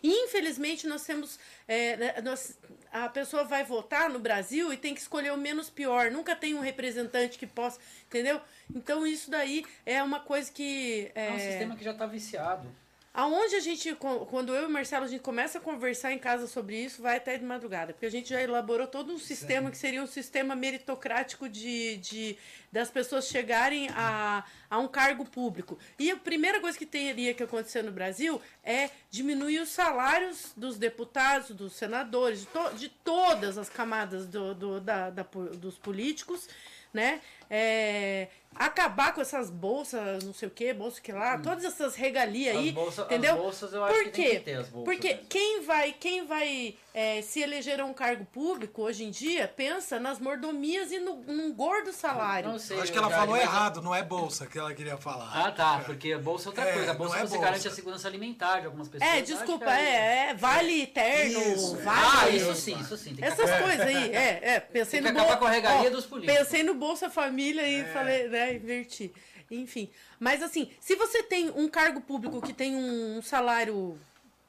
Infelizmente, 0.05 0.87
nós 0.87 1.03
temos. 1.03 1.39
é, 1.67 1.97
né, 1.97 2.21
nós- 2.21 2.57
a 2.91 3.09
pessoa 3.09 3.43
vai 3.43 3.63
votar 3.63 4.09
no 4.09 4.19
Brasil 4.19 4.71
e 4.71 4.77
tem 4.77 4.93
que 4.93 5.01
escolher 5.01 5.33
o 5.33 5.37
menos 5.37 5.69
pior. 5.69 6.11
Nunca 6.11 6.35
tem 6.35 6.53
um 6.53 6.61
representante 6.61 7.37
que 7.37 7.45
possa. 7.47 7.79
Entendeu? 8.07 8.39
Então, 8.73 9.05
isso 9.05 9.29
daí 9.29 9.65
é 9.85 10.01
uma 10.01 10.19
coisa 10.19 10.51
que. 10.51 11.11
É 11.15 11.31
um 11.31 11.35
é, 11.35 11.39
sistema 11.39 11.75
que 11.75 11.83
já 11.83 11.93
tá 11.93 12.05
viciado. 12.05 12.67
Aonde 13.17 13.55
a 13.55 13.61
gente, 13.61 13.95
quando 14.29 14.53
eu 14.53 14.63
e 14.63 14.65
o 14.65 14.69
Marcelo, 14.69 15.05
a 15.05 15.07
gente 15.07 15.21
começa 15.21 15.57
a 15.57 15.61
conversar 15.61 16.11
em 16.11 16.19
casa 16.19 16.47
sobre 16.47 16.75
isso, 16.83 17.01
vai 17.01 17.15
até 17.15 17.37
de 17.37 17.45
madrugada. 17.45 17.93
Porque 17.93 18.05
a 18.05 18.11
gente 18.11 18.27
já 18.27 18.41
elaborou 18.41 18.85
todo 18.87 19.13
um 19.13 19.17
sistema 19.17 19.71
que 19.71 19.77
seria 19.77 20.03
um 20.03 20.07
sistema 20.07 20.53
meritocrático 20.53 21.47
de, 21.47 21.95
de 21.95 22.37
das 22.69 22.89
pessoas 22.89 23.27
chegarem 23.27 23.87
a, 23.95 24.43
a 24.69 24.79
um 24.79 24.87
cargo 24.89 25.23
público. 25.23 25.79
E 25.97 26.11
a 26.11 26.17
primeira 26.17 26.59
coisa 26.59 26.77
que 26.77 26.85
teria 26.85 27.33
que 27.33 27.41
acontecer 27.41 27.81
no 27.83 27.91
Brasil 27.93 28.41
é 28.61 28.89
diminuir 29.09 29.59
os 29.61 29.69
salários 29.69 30.51
dos 30.57 30.77
deputados, 30.77 31.51
dos 31.51 31.71
senadores, 31.71 32.41
de, 32.41 32.47
to- 32.47 32.73
de 32.75 32.89
todas 32.89 33.57
as 33.57 33.69
camadas 33.69 34.27
do, 34.27 34.53
do- 34.53 34.81
da, 34.81 35.09
da 35.09 35.23
dos 35.53 35.77
políticos, 35.77 36.49
né? 36.93 37.21
É, 37.49 38.27
acabar 38.57 39.13
com 39.13 39.19
essas 39.19 39.49
bolsas, 39.49 40.23
não 40.23 40.33
sei 40.33 40.47
o 40.47 40.51
que, 40.51 40.73
bolsa 40.73 41.01
que 41.01 41.11
lá, 41.11 41.37
todas 41.37 41.65
essas 41.65 41.93
regalias 41.95 42.55
aí, 42.55 42.69
As 42.69 42.73
bolsa- 42.73 43.01
as 43.01 43.07
entendeu? 43.07 43.35
bolsas 43.35 43.73
eu 43.73 43.83
acho 43.83 43.93
Por 43.93 44.03
que 44.05 44.11
quê? 44.11 44.23
tem 44.29 44.39
que 44.39 44.45
ter 44.45 44.53
as 44.53 44.69
bolsas 44.69 44.85
Porque 44.85 45.07
mesmo. 45.09 45.25
quem 45.27 45.61
vai, 45.63 45.91
quem 45.91 46.25
vai 46.25 46.75
é, 46.93 47.21
se 47.21 47.41
eleger 47.41 47.81
a 47.81 47.85
um 47.85 47.93
cargo 47.93 48.23
público 48.23 48.83
hoje 48.83 49.03
em 49.03 49.11
dia 49.11 49.45
pensa 49.53 49.99
nas 49.99 50.19
mordomias 50.19 50.89
e 50.93 50.99
no, 50.99 51.17
num 51.23 51.53
gordo 51.53 51.91
salário. 51.91 52.47
Não 52.49 52.57
sei, 52.57 52.77
Eu 52.77 52.83
acho 52.83 52.91
que 52.93 52.97
ela 52.97 53.09
falou 53.09 53.31
mas- 53.35 53.43
errado, 53.43 53.81
não 53.81 53.93
é 53.93 54.01
bolsa 54.01 54.45
que 54.47 54.57
ela 54.57 54.73
queria 54.73 54.95
falar. 54.95 55.31
Ah, 55.47 55.51
tá, 55.51 55.81
porque 55.85 56.15
bolsa 56.17 56.47
é 56.47 56.49
outra 56.51 56.63
É, 56.63 56.71
coisa. 56.71 56.91
A 56.91 56.93
não 56.93 56.97
bolsa 56.97 57.17
é 57.17 57.19
você 57.19 57.27
bolsa. 57.35 57.43
garante 57.45 57.67
a 57.67 57.71
segurança 57.71 58.07
alimentar 58.07 58.61
de 58.61 58.67
algumas 58.67 58.87
pessoas. 58.87 59.11
É, 59.11 59.19
desculpa, 59.21 59.65
que 59.65 59.71
é, 59.71 60.27
é 60.29 60.33
vale 60.33 60.83
eterno, 60.83 61.41
Isso, 61.41 61.75
é. 61.75 61.81
vale. 61.81 61.99
Ah, 62.21 62.29
isso 62.29 62.55
sim, 62.55 62.79
isso 62.79 62.95
sim. 62.95 63.09
Tem 63.13 63.17
que 63.17 63.25
Essas 63.25 63.51
coisas 63.61 63.81
aí, 63.81 64.15
é, 64.15 64.39
é. 64.55 64.59
Pensei 64.61 65.01
Tem 65.01 65.07
que 65.09 65.13
no 65.13 65.19
acabar 65.19 65.33
Bol- 65.37 65.39
com 65.41 65.45
a 65.47 65.51
regalia 65.51 65.89
ó, 65.89 65.91
dos 65.91 66.05
políticos. 66.05 66.37
Pensei 66.37 66.63
no 66.63 66.73
Bolsa 66.75 67.09
Família 67.09 67.34
e 67.43 67.83
falei, 67.93 68.27
né, 68.27 68.53
inverti. 68.55 69.13
Enfim. 69.51 69.89
Mas 70.19 70.41
assim, 70.41 70.71
se 70.79 70.95
você 70.95 71.21
tem 71.23 71.49
um 71.51 71.67
cargo 71.67 72.01
público 72.01 72.41
que 72.41 72.51
tem 72.53 72.75
um 72.75 73.21
salário 73.21 73.97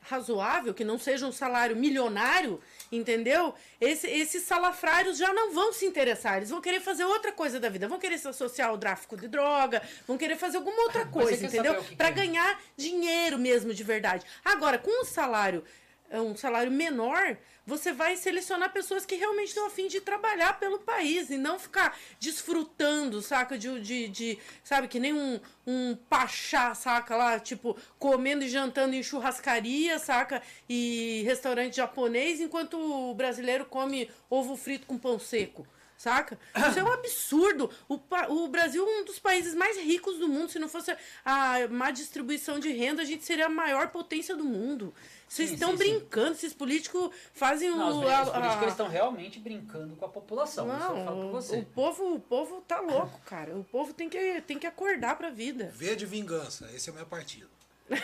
razoável, 0.00 0.72
que 0.72 0.84
não 0.84 0.98
seja 0.98 1.26
um 1.26 1.32
salário 1.32 1.74
milionário, 1.76 2.60
entendeu? 2.92 3.52
Esse- 3.80 4.06
esses 4.06 4.44
salafrários 4.44 5.18
já 5.18 5.32
não 5.32 5.52
vão 5.52 5.72
se 5.72 5.84
interessar. 5.84 6.36
Eles 6.36 6.50
vão 6.50 6.60
querer 6.60 6.80
fazer 6.80 7.04
outra 7.04 7.32
coisa 7.32 7.58
da 7.58 7.68
vida. 7.68 7.88
Vão 7.88 7.98
querer 7.98 8.16
se 8.16 8.28
associar 8.28 8.68
ao 8.70 8.78
tráfico 8.78 9.16
de 9.16 9.26
droga, 9.26 9.82
vão 10.06 10.16
querer 10.16 10.36
fazer 10.36 10.58
alguma 10.58 10.80
outra 10.84 11.06
coisa, 11.06 11.44
entendeu? 11.44 11.72
o 11.80 11.84
que 11.84 12.02
é? 12.02 12.10
ganhar 12.12 12.60
dinheiro 12.76 13.36
mesmo 13.38 13.74
de 13.74 13.82
verdade. 13.82 14.24
Agora, 14.44 14.78
com 14.78 15.02
um 15.02 15.04
salário 15.04 15.64
é, 15.64 15.64
um 16.12 16.36
salário 16.36 16.70
menor, 16.70 17.36
você 17.66 17.92
vai 17.92 18.16
selecionar 18.16 18.72
pessoas 18.72 19.04
que 19.04 19.16
realmente 19.16 19.48
estão 19.48 19.66
a 19.66 19.70
fim 19.70 19.88
de 19.88 20.00
trabalhar 20.00 20.58
pelo 20.58 20.78
país 20.78 21.30
e 21.30 21.36
não 21.36 21.58
ficar 21.58 21.98
desfrutando, 22.20 23.20
saca? 23.20 23.58
De, 23.58 23.80
de, 23.80 24.08
de- 24.08 24.38
sabe, 24.62 24.86
que 24.88 25.00
nem 25.00 25.12
um, 25.12 25.40
um 25.66 25.96
pachá, 26.08 26.74
saca? 26.74 27.16
Lá, 27.16 27.40
tipo, 27.40 27.76
comendo 27.98 28.44
e 28.44 28.48
jantando 28.48 28.94
em 28.94 29.02
churrascaria, 29.02 29.98
saca? 29.98 30.40
E 30.68 31.22
restaurante 31.24 31.76
japonês, 31.76 32.40
enquanto 32.40 32.78
o 32.78 33.14
brasileiro 33.14 33.64
come 33.64 34.10
ovo 34.30 34.56
frito 34.56 34.86
com 34.86 34.96
pão 34.96 35.18
seco. 35.18 35.66
Saca? 35.98 36.38
Isso 36.68 36.78
é 36.78 36.84
um 36.84 36.92
absurdo. 36.92 37.70
O, 37.88 37.96
pa- 37.98 38.26
o 38.28 38.46
Brasil 38.48 38.86
é 38.86 39.00
um 39.00 39.04
dos 39.04 39.18
países 39.18 39.54
mais 39.54 39.78
ricos 39.78 40.18
do 40.18 40.28
mundo. 40.28 40.50
Se 40.50 40.58
não 40.58 40.68
fosse 40.68 40.94
a 41.24 41.66
má 41.70 41.90
distribuição 41.90 42.58
de 42.60 42.70
renda, 42.70 43.00
a 43.00 43.04
gente 43.04 43.24
seria 43.24 43.46
a 43.46 43.48
maior 43.48 43.88
potência 43.88 44.36
do 44.36 44.44
mundo. 44.44 44.94
Vocês 45.26 45.50
estão 45.52 45.70
sim, 45.70 45.78
sim. 45.78 45.90
brincando, 45.98 46.32
esses 46.32 46.52
políticos 46.52 47.10
fazem 47.32 47.70
Não, 47.70 47.88
os, 47.88 47.96
o. 47.96 48.00
os 48.00 48.06
a- 48.10 48.24
políticos 48.26 48.42
a- 48.58 48.60
eles 48.62 48.72
estão 48.74 48.88
realmente 48.88 49.38
brincando 49.40 49.96
com 49.96 50.04
a 50.04 50.08
população. 50.08 50.66
Não, 50.66 51.30
você. 51.30 51.56
o, 51.56 51.60
o 51.60 51.64
povo, 51.64 52.14
o 52.14 52.20
povo 52.20 52.60
tá 52.68 52.78
louco, 52.80 53.18
cara. 53.24 53.56
O 53.56 53.64
povo 53.64 53.94
tem 53.94 54.08
que, 54.10 54.40
tem 54.42 54.58
que 54.58 54.66
acordar 54.66 55.16
pra 55.16 55.30
vida. 55.30 55.72
V 55.74 55.96
de 55.96 56.04
vingança, 56.04 56.70
esse 56.74 56.90
é 56.90 56.92
o 56.92 56.96
meu 56.96 57.06
partido. 57.06 57.48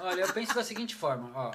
Olha, 0.00 0.22
eu 0.22 0.32
penso 0.32 0.54
da 0.54 0.64
seguinte 0.64 0.94
forma, 0.94 1.30
ó. 1.34 1.52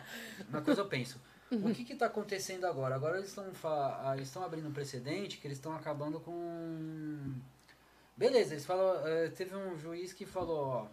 Uma 0.49 0.61
coisa 0.61 0.81
eu 0.81 0.85
penso. 0.87 1.19
O 1.51 1.73
que 1.73 1.93
está 1.93 2.07
acontecendo 2.07 2.65
agora? 2.65 2.95
Agora 2.95 3.17
eles 3.17 3.29
estão 3.29 3.45
ah, 3.63 4.45
abrindo 4.45 4.67
um 4.67 4.73
precedente 4.73 5.37
que 5.37 5.47
eles 5.47 5.57
estão 5.57 5.75
acabando 5.75 6.19
com. 6.19 7.33
Beleza, 8.17 8.53
eles 8.53 8.65
falam. 8.65 9.05
eh, 9.05 9.29
teve 9.29 9.55
um 9.55 9.77
juiz 9.77 10.11
que 10.11 10.25
falou, 10.25 10.65
ó. 10.67 10.87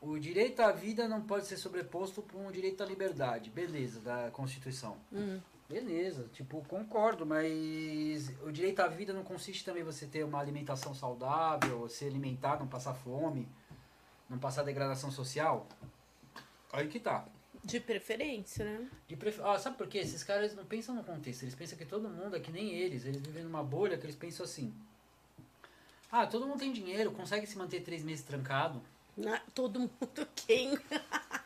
O 0.00 0.18
direito 0.18 0.60
à 0.60 0.70
vida 0.70 1.08
não 1.08 1.22
pode 1.22 1.46
ser 1.46 1.56
sobreposto 1.56 2.22
por 2.22 2.38
um 2.40 2.52
direito 2.52 2.82
à 2.82 2.86
liberdade. 2.86 3.50
Beleza, 3.50 4.00
da 4.00 4.30
Constituição. 4.30 4.96
Beleza, 5.68 6.28
tipo, 6.32 6.64
concordo, 6.68 7.26
mas 7.26 8.32
o 8.44 8.52
direito 8.52 8.78
à 8.80 8.86
vida 8.86 9.12
não 9.12 9.24
consiste 9.24 9.64
também 9.64 9.82
você 9.82 10.06
ter 10.06 10.22
uma 10.24 10.38
alimentação 10.38 10.94
saudável, 10.94 11.88
se 11.88 12.04
alimentar, 12.04 12.60
não 12.60 12.68
passar 12.68 12.94
fome, 12.94 13.48
não 14.30 14.38
passar 14.38 14.62
degradação 14.62 15.10
social? 15.10 15.66
Aí 16.72 16.86
que 16.86 17.00
tá. 17.00 17.26
De 17.66 17.80
preferência, 17.80 18.64
né? 18.64 18.88
De 19.08 19.16
pref... 19.16 19.40
ah, 19.42 19.58
sabe 19.58 19.76
por 19.76 19.88
quê? 19.88 19.98
Esses 19.98 20.22
caras 20.22 20.54
não 20.54 20.64
pensam 20.64 20.94
no 20.94 21.02
contexto, 21.02 21.42
eles 21.42 21.54
pensam 21.54 21.76
que 21.76 21.84
todo 21.84 22.08
mundo 22.08 22.36
é 22.36 22.40
que 22.40 22.52
nem 22.52 22.70
eles, 22.72 23.04
eles 23.04 23.20
vivem 23.20 23.42
numa 23.42 23.62
bolha 23.64 23.98
que 23.98 24.06
eles 24.06 24.14
pensam 24.14 24.44
assim. 24.44 24.72
Ah, 26.10 26.26
todo 26.26 26.46
mundo 26.46 26.60
tem 26.60 26.72
dinheiro, 26.72 27.10
consegue 27.10 27.44
se 27.46 27.58
manter 27.58 27.80
três 27.80 28.04
meses 28.04 28.24
trancado. 28.24 28.80
Na- 29.16 29.40
todo 29.52 29.80
mundo 29.80 30.28
quem? 30.46 30.78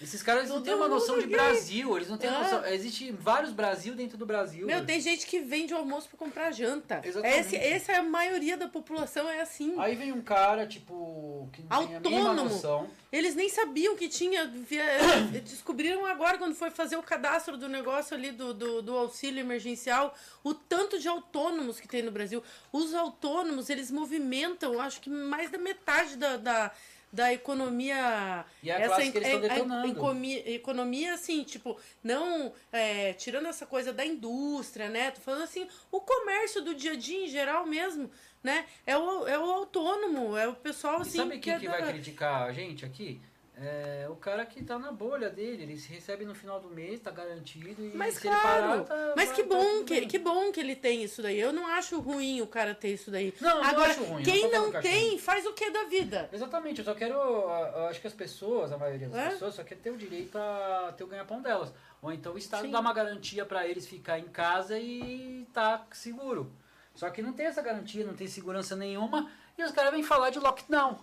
Esses 0.00 0.22
caras 0.22 0.48
não 0.48 0.56
Todo 0.56 0.64
têm 0.64 0.74
uma 0.74 0.88
noção 0.88 1.18
de 1.18 1.26
gay. 1.26 1.36
Brasil, 1.36 1.96
eles 1.96 2.08
não 2.08 2.18
têm 2.18 2.28
Ah. 2.28 2.38
noção. 2.42 2.66
Existe 2.66 3.10
vários 3.12 3.52
Brasil 3.52 3.94
dentro 3.94 4.18
do 4.18 4.26
Brasil. 4.26 4.66
Meu, 4.66 4.84
tem 4.84 5.00
gente 5.00 5.26
que 5.26 5.40
vende 5.40 5.72
almoço 5.72 6.08
pra 6.08 6.18
comprar 6.18 6.50
janta. 6.52 7.00
Exatamente. 7.02 7.40
Esse, 7.40 7.56
essa 7.56 7.92
é 7.92 7.96
a 7.96 8.02
maioria 8.02 8.56
da 8.56 8.68
população, 8.68 9.28
é 9.28 9.40
assim. 9.40 9.74
Aí 9.78 9.94
vem 9.94 10.12
um 10.12 10.20
cara, 10.20 10.66
tipo, 10.66 11.48
que 11.52 11.62
não 11.62 11.86
tem 11.86 11.92
a 11.94 11.96
Autônomo. 11.96 12.44
noção. 12.50 12.88
Eles 13.10 13.34
nem 13.34 13.48
sabiam 13.48 13.96
que 13.96 14.08
tinha. 14.08 14.46
via- 14.46 14.84
Descobriram 15.42 16.04
agora, 16.04 16.36
quando 16.36 16.54
foi 16.54 16.70
fazer 16.70 16.96
o 16.96 17.02
cadastro 17.02 17.56
do 17.56 17.68
negócio 17.68 18.14
ali 18.14 18.30
do, 18.32 18.52
do, 18.52 18.82
do 18.82 18.96
auxílio 18.96 19.40
emergencial, 19.40 20.14
o 20.44 20.52
tanto 20.52 20.98
de 20.98 21.08
autônomos 21.08 21.80
que 21.80 21.88
tem 21.88 22.02
no 22.02 22.10
Brasil. 22.10 22.42
Os 22.70 22.92
autônomos, 22.94 23.70
eles 23.70 23.90
movimentam, 23.90 24.78
acho 24.80 25.00
que 25.00 25.08
mais 25.08 25.50
da 25.50 25.56
metade 25.58 26.16
da. 26.16 26.36
da 26.36 26.70
da 27.12 27.32
economia 27.32 28.44
E 28.62 28.70
é 28.70 28.76
a 28.82 28.86
classe 28.86 29.10
que 29.12 29.18
eles 29.18 29.28
estão 29.28 29.42
a- 29.42 29.46
a- 29.46 29.56
detonando. 29.56 29.88
economia, 29.92 30.50
economia 30.54 31.14
assim 31.14 31.42
tipo 31.44 31.78
não 32.02 32.52
é, 32.72 33.12
tirando 33.14 33.46
essa 33.46 33.64
coisa 33.64 33.92
da 33.92 34.04
indústria 34.04 34.88
né 34.88 35.10
tô 35.12 35.20
falando 35.20 35.42
assim 35.44 35.66
o 35.90 36.00
comércio 36.00 36.62
do 36.62 36.74
dia 36.74 36.92
a 36.92 36.96
dia 36.96 37.24
em 37.24 37.28
geral 37.28 37.64
mesmo 37.66 38.10
né 38.42 38.66
é 38.86 38.96
o, 38.98 39.26
é 39.26 39.38
o 39.38 39.50
autônomo 39.50 40.36
é 40.36 40.46
o 40.48 40.54
pessoal 40.54 40.98
E 40.98 41.02
assim 41.02 41.18
sabe 41.18 41.38
quem 41.38 41.52
é 41.54 41.58
que 41.58 41.66
da- 41.66 41.72
vai 41.78 41.92
criticar 41.92 42.42
a 42.48 42.52
gente 42.52 42.84
aqui? 42.84 43.20
É 43.58 44.06
o 44.10 44.16
cara 44.16 44.44
que 44.44 44.62
tá 44.62 44.78
na 44.78 44.92
bolha 44.92 45.30
dele, 45.30 45.62
ele 45.62 45.78
se 45.78 45.90
recebe 45.90 46.26
no 46.26 46.34
final 46.34 46.60
do 46.60 46.68
mês, 46.68 47.00
tá 47.00 47.10
garantido. 47.10 47.82
E 47.82 47.92
Mas 47.96 48.22
ele 48.22 48.28
claro, 48.34 48.84
parar, 48.84 48.84
tá- 48.84 49.14
mas 49.16 49.32
que 49.32 49.42
tá 49.44 49.48
bom 49.48 49.64
tudo 49.64 49.84
que, 49.86 50.00
bem. 50.00 50.08
que 50.08 50.18
bom 50.18 50.52
que 50.52 50.60
ele 50.60 50.76
tem 50.76 51.02
isso 51.02 51.22
daí. 51.22 51.40
Eu 51.40 51.54
não 51.54 51.66
acho 51.66 51.98
ruim 51.98 52.42
o 52.42 52.46
cara 52.46 52.74
ter 52.74 52.88
isso 52.92 53.10
daí. 53.10 53.32
Não, 53.40 53.48
eu 53.48 53.56
não 53.56 53.64
Agora, 53.70 53.90
acho 53.92 54.04
ruim, 54.04 54.22
quem 54.22 54.50
não 54.52 54.70
não 54.70 54.80
tem, 54.82 55.08
ruim. 55.10 55.18
faz 55.18 55.46
o 55.46 55.54
que 55.54 55.70
da 55.70 55.84
vida? 55.84 56.28
Exatamente, 56.30 56.80
eu 56.80 56.84
só 56.84 56.94
quero. 56.94 57.14
Eu 57.14 57.86
acho 57.86 57.98
que 57.98 58.06
as 58.06 58.12
pessoas, 58.12 58.70
a 58.72 58.76
maioria 58.76 59.08
das 59.08 59.18
É? 59.18 59.28
pessoas, 59.30 59.54
só 59.54 59.64
quer 59.64 59.76
ter 59.78 59.90
o 59.90 59.96
direito 59.96 60.36
a 60.36 60.92
ter 60.94 61.04
o 61.04 61.06
ganha-pão 61.06 61.40
delas. 61.40 61.72
Ou 62.02 62.12
então 62.12 62.34
o 62.34 62.38
Estado 62.38 62.66
Sim. 62.66 62.70
dá 62.70 62.78
uma 62.78 62.92
garantia 62.92 63.46
pra 63.46 63.66
eles 63.66 63.86
ficar 63.86 64.18
em 64.18 64.28
casa 64.28 64.78
e 64.78 65.46
tá 65.54 65.82
seguro. 65.92 66.52
Só 66.94 67.08
que 67.08 67.22
não 67.22 67.32
tem 67.32 67.46
essa 67.46 67.62
garantia, 67.62 68.04
não 68.04 68.14
tem 68.14 68.26
segurança 68.26 68.76
nenhuma. 68.76 69.30
E 69.56 69.62
os 69.64 69.70
caras 69.72 69.92
vêm 69.92 70.02
falar 70.02 70.28
de 70.28 70.38
lockdown. 70.38 70.98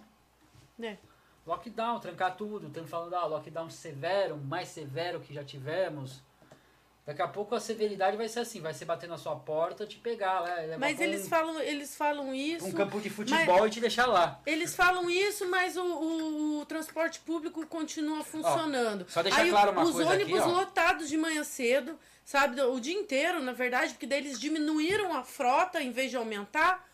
né? 0.77 0.99
Lockdown, 1.45 1.99
trancar 1.99 2.35
tudo. 2.37 2.67
Estão 2.67 2.85
falando, 2.87 3.13
ah, 3.15 3.25
lockdown 3.25 3.69
severo, 3.69 4.37
mais 4.37 4.69
severo 4.69 5.19
que 5.19 5.33
já 5.33 5.43
tivemos. 5.43 6.21
Daqui 7.05 7.21
a 7.21 7.27
pouco 7.27 7.53
a 7.53 7.59
severidade 7.59 8.15
vai 8.15 8.29
ser 8.29 8.39
assim, 8.39 8.61
vai 8.61 8.73
ser 8.73 8.85
bater 8.85 9.09
na 9.09 9.17
sua 9.17 9.35
porta, 9.35 9.85
te 9.85 9.97
pegar, 9.97 10.39
levar 10.39 10.79
Mas 10.79 11.01
eles 11.01 11.25
um, 11.25 11.29
falam, 11.29 11.59
eles 11.59 11.93
falam 11.97 12.33
isso. 12.33 12.65
um 12.65 12.71
campo 12.71 13.01
de 13.01 13.09
futebol 13.09 13.67
e 13.67 13.69
te 13.69 13.81
deixar 13.81 14.05
lá. 14.05 14.39
Eles 14.45 14.73
falam 14.73 15.09
isso, 15.09 15.45
mas 15.49 15.75
o, 15.75 15.83
o- 15.83 16.59
o 16.61 16.65
transporte 16.65 17.19
público 17.19 17.67
continua 17.67 18.23
funcionando. 18.23 19.05
só 19.09 19.21
deixar 19.21 19.41
Aí 19.41 19.49
claro 19.49 19.73
uma 19.73 19.83
os 19.83 19.91
coisa 19.91 20.13
aqui, 20.13 20.23
ônibus 20.23 20.43
ó. 20.43 20.47
lotados 20.47 21.09
de 21.09 21.17
manhã 21.17 21.43
cedo, 21.43 21.99
sabe, 22.23 22.61
o 22.61 22.79
dia 22.79 22.97
inteiro, 22.97 23.41
na 23.41 23.51
verdade, 23.51 23.91
porque 23.95 24.07
daí 24.07 24.19
eles 24.19 24.39
diminuíram 24.39 25.13
a 25.13 25.25
frota 25.25 25.83
em 25.83 25.91
vez 25.91 26.09
de 26.09 26.15
aumentar. 26.15 26.87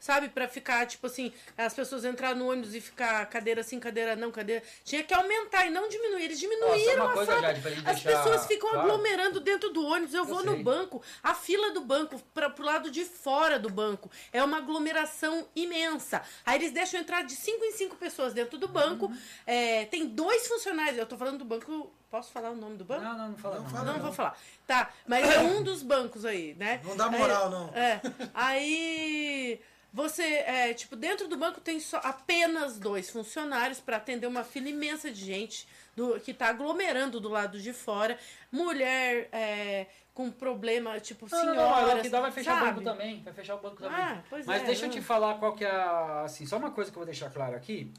Sabe, 0.00 0.28
pra 0.28 0.46
ficar, 0.46 0.86
tipo 0.86 1.08
assim, 1.08 1.32
as 1.56 1.74
pessoas 1.74 2.04
entrar 2.04 2.34
no 2.34 2.48
ônibus 2.48 2.72
e 2.72 2.80
ficar 2.80 3.26
cadeira 3.26 3.64
sim, 3.64 3.80
cadeira 3.80 4.14
não, 4.14 4.30
cadeira. 4.30 4.62
Tinha 4.84 5.02
que 5.02 5.12
aumentar 5.12 5.66
e 5.66 5.70
não 5.70 5.88
diminuir. 5.88 6.22
Eles 6.22 6.38
diminuíram 6.38 7.04
uma 7.04 7.10
a 7.10 7.14
coisa. 7.14 7.40
Jade, 7.40 7.60
As 7.84 8.00
deixar 8.00 8.22
pessoas 8.22 8.46
ficam 8.46 8.70
claro. 8.70 8.86
aglomerando 8.86 9.40
dentro 9.40 9.70
do 9.70 9.84
ônibus. 9.84 10.14
Eu, 10.14 10.24
vou 10.24 10.44
no 10.44 10.52
sei. 10.52 10.62
banco, 10.62 11.02
a 11.20 11.34
fila 11.34 11.72
do 11.72 11.80
banco, 11.80 12.20
pra, 12.32 12.48
pro 12.48 12.64
lado 12.64 12.92
de 12.92 13.04
fora 13.04 13.58
do 13.58 13.68
banco. 13.68 14.08
É 14.32 14.42
uma 14.42 14.58
aglomeração 14.58 15.48
imensa. 15.56 16.22
Aí 16.46 16.58
eles 16.58 16.70
deixam 16.70 17.00
entrar 17.00 17.22
de 17.22 17.34
cinco 17.34 17.64
em 17.64 17.72
cinco 17.72 17.96
pessoas 17.96 18.32
dentro 18.32 18.56
do 18.56 18.68
banco. 18.68 19.06
Uhum. 19.06 19.18
É, 19.46 19.84
tem 19.86 20.06
dois 20.06 20.46
funcionários. 20.46 20.96
Eu 20.96 21.06
tô 21.06 21.16
falando 21.16 21.38
do 21.38 21.44
banco. 21.44 21.92
Posso 22.08 22.30
falar 22.32 22.50
o 22.50 22.56
nome 22.56 22.76
do 22.76 22.84
banco? 22.84 23.02
Não, 23.02 23.18
não, 23.18 23.28
não 23.30 23.36
fala 23.36 23.56
Não 23.56 23.62
não. 23.64 23.70
fala. 23.70 23.92
Não, 23.92 24.00
vou 24.00 24.12
falar. 24.12 24.38
Tá, 24.66 24.90
mas 25.06 25.28
é 25.28 25.40
um 25.40 25.62
dos 25.62 25.82
bancos 25.82 26.24
aí, 26.24 26.54
né? 26.54 26.80
Não 26.84 26.96
dá 26.96 27.10
moral, 27.10 27.50
não. 27.50 27.68
É. 27.74 28.00
Aí 28.32 29.60
você, 29.92 30.22
é, 30.22 30.74
tipo, 30.74 30.94
dentro 30.94 31.28
do 31.28 31.36
banco 31.36 31.60
tem 31.60 31.80
só 31.80 31.98
apenas 32.04 32.78
dois 32.78 33.10
funcionários 33.10 33.80
para 33.80 33.96
atender 33.96 34.26
uma 34.26 34.44
fila 34.44 34.68
imensa 34.68 35.10
de 35.10 35.24
gente 35.24 35.66
do, 35.96 36.20
que 36.20 36.34
tá 36.34 36.48
aglomerando 36.48 37.18
do 37.18 37.28
lado 37.28 37.58
de 37.60 37.72
fora. 37.72 38.18
Mulher 38.52 39.28
é, 39.32 39.86
com 40.12 40.30
problema, 40.30 40.98
tipo, 41.00 41.26
Não, 41.30 41.38
não, 41.38 41.52
senhora. 41.52 41.70
não, 41.70 41.74
a 41.74 41.94
lockdown 41.94 42.22
vai 42.22 42.32
fechar 42.32 42.52
o 42.54 42.58
sabe? 42.58 42.70
banco 42.70 42.82
também. 42.82 43.22
Vai 43.22 43.32
fechar 43.32 43.54
o 43.54 43.58
banco 43.58 43.76
também. 43.76 43.98
Ah, 43.98 44.22
Mas 44.30 44.62
é, 44.62 44.64
deixa 44.66 44.84
eu 44.84 44.88
não. 44.88 44.94
te 44.94 45.00
falar 45.00 45.38
qual 45.38 45.54
que 45.54 45.64
é. 45.64 45.70
Assim, 46.24 46.44
só 46.44 46.58
uma 46.58 46.70
coisa 46.70 46.90
que 46.90 46.96
eu 46.96 47.00
vou 47.00 47.06
deixar 47.06 47.30
claro 47.30 47.56
aqui. 47.56 47.92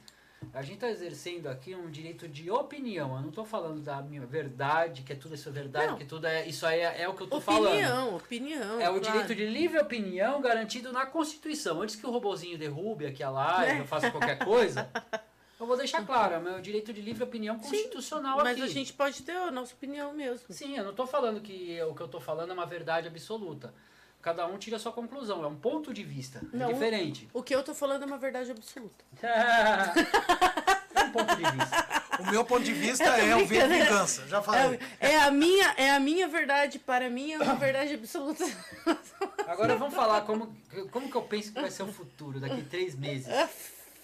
A 0.54 0.62
gente 0.62 0.76
está 0.76 0.90
exercendo 0.90 1.48
aqui 1.48 1.76
um 1.76 1.90
direito 1.92 2.28
de 2.28 2.50
opinião. 2.50 3.16
Eu 3.16 3.22
não 3.22 3.30
estou 3.30 3.46
falando 3.46 3.82
da 3.82 4.02
minha 4.02 4.26
verdade, 4.26 5.04
que 5.04 5.14
é 5.14 5.16
tudo 5.16 5.36
isso 5.36 5.48
é 5.50 5.52
verdade, 5.52 5.88
Não. 5.92 5.98
que 5.98 6.06
tudo 6.06 6.26
é. 6.26 6.48
Isso 6.48 6.66
aí 6.66 6.80
é, 6.80 7.02
é 7.04 7.08
o 7.10 7.14
que 7.14 7.22
eu 7.22 7.26
estou 7.26 7.42
falando. 7.42 7.68
Opinião, 7.74 8.16
opinião. 8.16 8.80
É 8.80 8.90
o 8.90 8.94
claro. 8.94 9.00
direito 9.02 9.36
de 9.36 9.46
livre 9.46 9.78
opinião 9.80 10.42
garantido 10.42 10.92
na 10.92 11.06
Constituição. 11.06 11.82
Antes 11.82 11.96
que 11.96 12.06
o 12.08 12.12
robozinho 12.12 12.58
derrube 12.58 13.06
aqui 13.06 13.22
a 13.22 13.30
live, 13.30 13.78
É. 13.78 13.80
eu 13.82 13.86
faça 13.86 14.10
qualquer 14.10 14.40
coisa, 14.40 14.90
eu 15.60 15.66
vou 15.68 15.78
deixar 15.78 16.06
claro, 16.06 16.34
é 16.36 16.38
o 16.38 16.42
meu 16.42 16.62
direito 16.62 16.92
de 16.94 17.02
livre 17.02 17.24
opinião 17.24 17.60
constitucional 17.60 18.38
Mas 18.38 18.54
aqui. 18.54 18.62
a 18.64 18.68
gente 18.68 18.94
pode 18.94 19.22
ter 19.24 19.34
a 19.36 19.52
nossa 19.52 19.74
opinião 19.74 20.14
mesmo. 20.14 20.46
Sim, 20.50 20.78
eu 20.78 20.84
não 20.84 20.92
estou 20.92 21.06
falando 21.06 21.42
que 21.42 21.80
o 21.84 21.94
que 21.94 22.02
eu 22.02 22.06
estou 22.06 22.22
falando 22.22 22.52
é 22.52 22.54
uma 22.54 22.66
verdade 22.66 23.08
absoluta. 23.08 23.74
Cada 24.22 24.46
um 24.48 24.58
tira 24.58 24.76
a 24.76 24.80
sua 24.80 24.92
conclusão, 24.92 25.44
é 25.44 25.48
um 25.48 25.56
ponto 25.56 25.94
de 25.94 26.04
vista, 26.04 26.42
é 26.54 26.58
Não. 26.58 26.74
diferente. 26.74 27.30
O 27.34 27.42
que 27.42 27.56
eu 27.56 27.64
tô 27.64 27.74
falando 27.74 28.04
é 28.04 28.06
uma 28.06 28.18
verdade 28.18 28.52
absoluta. 28.52 29.06
é 29.24 31.04
um 31.04 31.12
ponto 31.12 31.36
de 31.38 31.44
vista. 31.44 32.04
O 32.20 32.32
meu 32.32 32.44
ponto 32.44 32.64
de 32.64 32.74
vista 32.74 33.06
é 33.06 33.34
o 33.36 33.46
ver 33.46 33.68
vingança. 33.70 34.28
Já 34.28 34.42
falei. 34.42 34.78
É, 35.00 35.12
é 35.14 35.22
a 35.22 35.32
minha, 35.32 35.74
é 35.78 35.92
a 35.92 36.00
minha 36.02 36.28
verdade, 36.28 36.78
para 36.80 37.10
mim 37.10 37.32
é 37.32 37.38
uma 37.38 37.56
verdade 37.56 37.94
absoluta. 37.94 38.44
Agora 39.48 39.78
vamos 39.78 39.96
falar 39.96 40.22
como, 40.22 40.54
como 40.92 41.10
que 41.10 41.16
eu 41.16 41.22
penso 41.22 41.54
que 41.54 41.62
vai 41.62 41.72
ser 41.72 41.84
o 41.84 41.92
futuro 41.92 42.42
daqui 42.42 42.62
três 42.64 42.96
meses. 42.96 43.28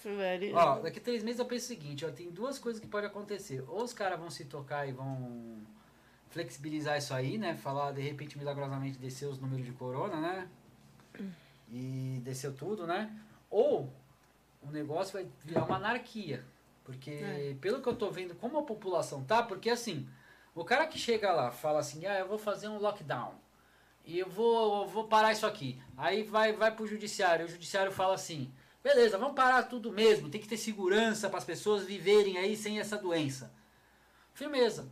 Velho. 0.02 0.56
Ó, 0.56 0.78
daqui 0.78 1.00
três 1.00 1.22
meses 1.22 1.40
eu 1.40 1.44
penso 1.46 1.64
o 1.64 1.68
seguinte, 1.68 2.04
ó, 2.04 2.10
tem 2.10 2.30
duas 2.30 2.58
coisas 2.58 2.80
que 2.80 2.86
podem 2.86 3.10
acontecer. 3.10 3.62
Ou 3.68 3.82
os 3.82 3.92
caras 3.92 4.18
vão 4.18 4.30
se 4.30 4.44
tocar 4.44 4.88
e 4.88 4.92
vão 4.92 5.55
flexibilizar 6.30 6.98
isso 6.98 7.14
aí, 7.14 7.38
né? 7.38 7.56
Falar, 7.56 7.92
de 7.92 8.00
repente, 8.02 8.36
milagrosamente 8.38 8.98
descer 8.98 9.26
os 9.26 9.38
números 9.38 9.64
de 9.64 9.72
corona, 9.72 10.20
né? 10.20 10.48
E 11.70 12.20
desceu 12.22 12.52
tudo, 12.54 12.86
né? 12.86 13.10
Ou 13.50 13.90
o 14.62 14.70
negócio 14.70 15.12
vai 15.14 15.26
virar 15.44 15.64
uma 15.64 15.76
anarquia. 15.76 16.44
Porque, 16.84 17.10
É. 17.10 17.56
pelo 17.60 17.80
que 17.82 17.88
eu 17.88 17.96
tô 17.96 18.10
vendo, 18.10 18.34
como 18.36 18.58
a 18.58 18.62
população 18.62 19.24
tá, 19.24 19.42
porque 19.42 19.70
assim, 19.70 20.08
o 20.54 20.64
cara 20.64 20.86
que 20.86 20.98
chega 20.98 21.32
lá 21.32 21.50
fala 21.50 21.80
assim, 21.80 22.06
ah, 22.06 22.18
eu 22.18 22.28
vou 22.28 22.38
fazer 22.38 22.68
um 22.68 22.78
lockdown. 22.78 23.34
E 24.04 24.18
eu 24.20 24.28
vou, 24.28 24.82
eu 24.82 24.88
vou 24.88 25.08
parar 25.08 25.32
isso 25.32 25.44
aqui. 25.46 25.82
Aí 25.96 26.22
vai, 26.22 26.52
vai 26.52 26.70
pro 26.74 26.86
judiciário. 26.86 27.44
O 27.46 27.48
judiciário 27.48 27.90
fala 27.90 28.14
assim, 28.14 28.52
beleza, 28.82 29.18
vamos 29.18 29.34
parar 29.34 29.64
tudo 29.64 29.90
mesmo. 29.92 30.28
Tem 30.28 30.40
que 30.40 30.46
ter 30.46 30.56
segurança 30.56 31.28
para 31.28 31.38
as 31.38 31.44
pessoas 31.44 31.84
viverem 31.84 32.38
aí 32.38 32.56
sem 32.56 32.78
essa 32.78 32.96
doença. 32.96 33.52
Firmeza. 34.32 34.88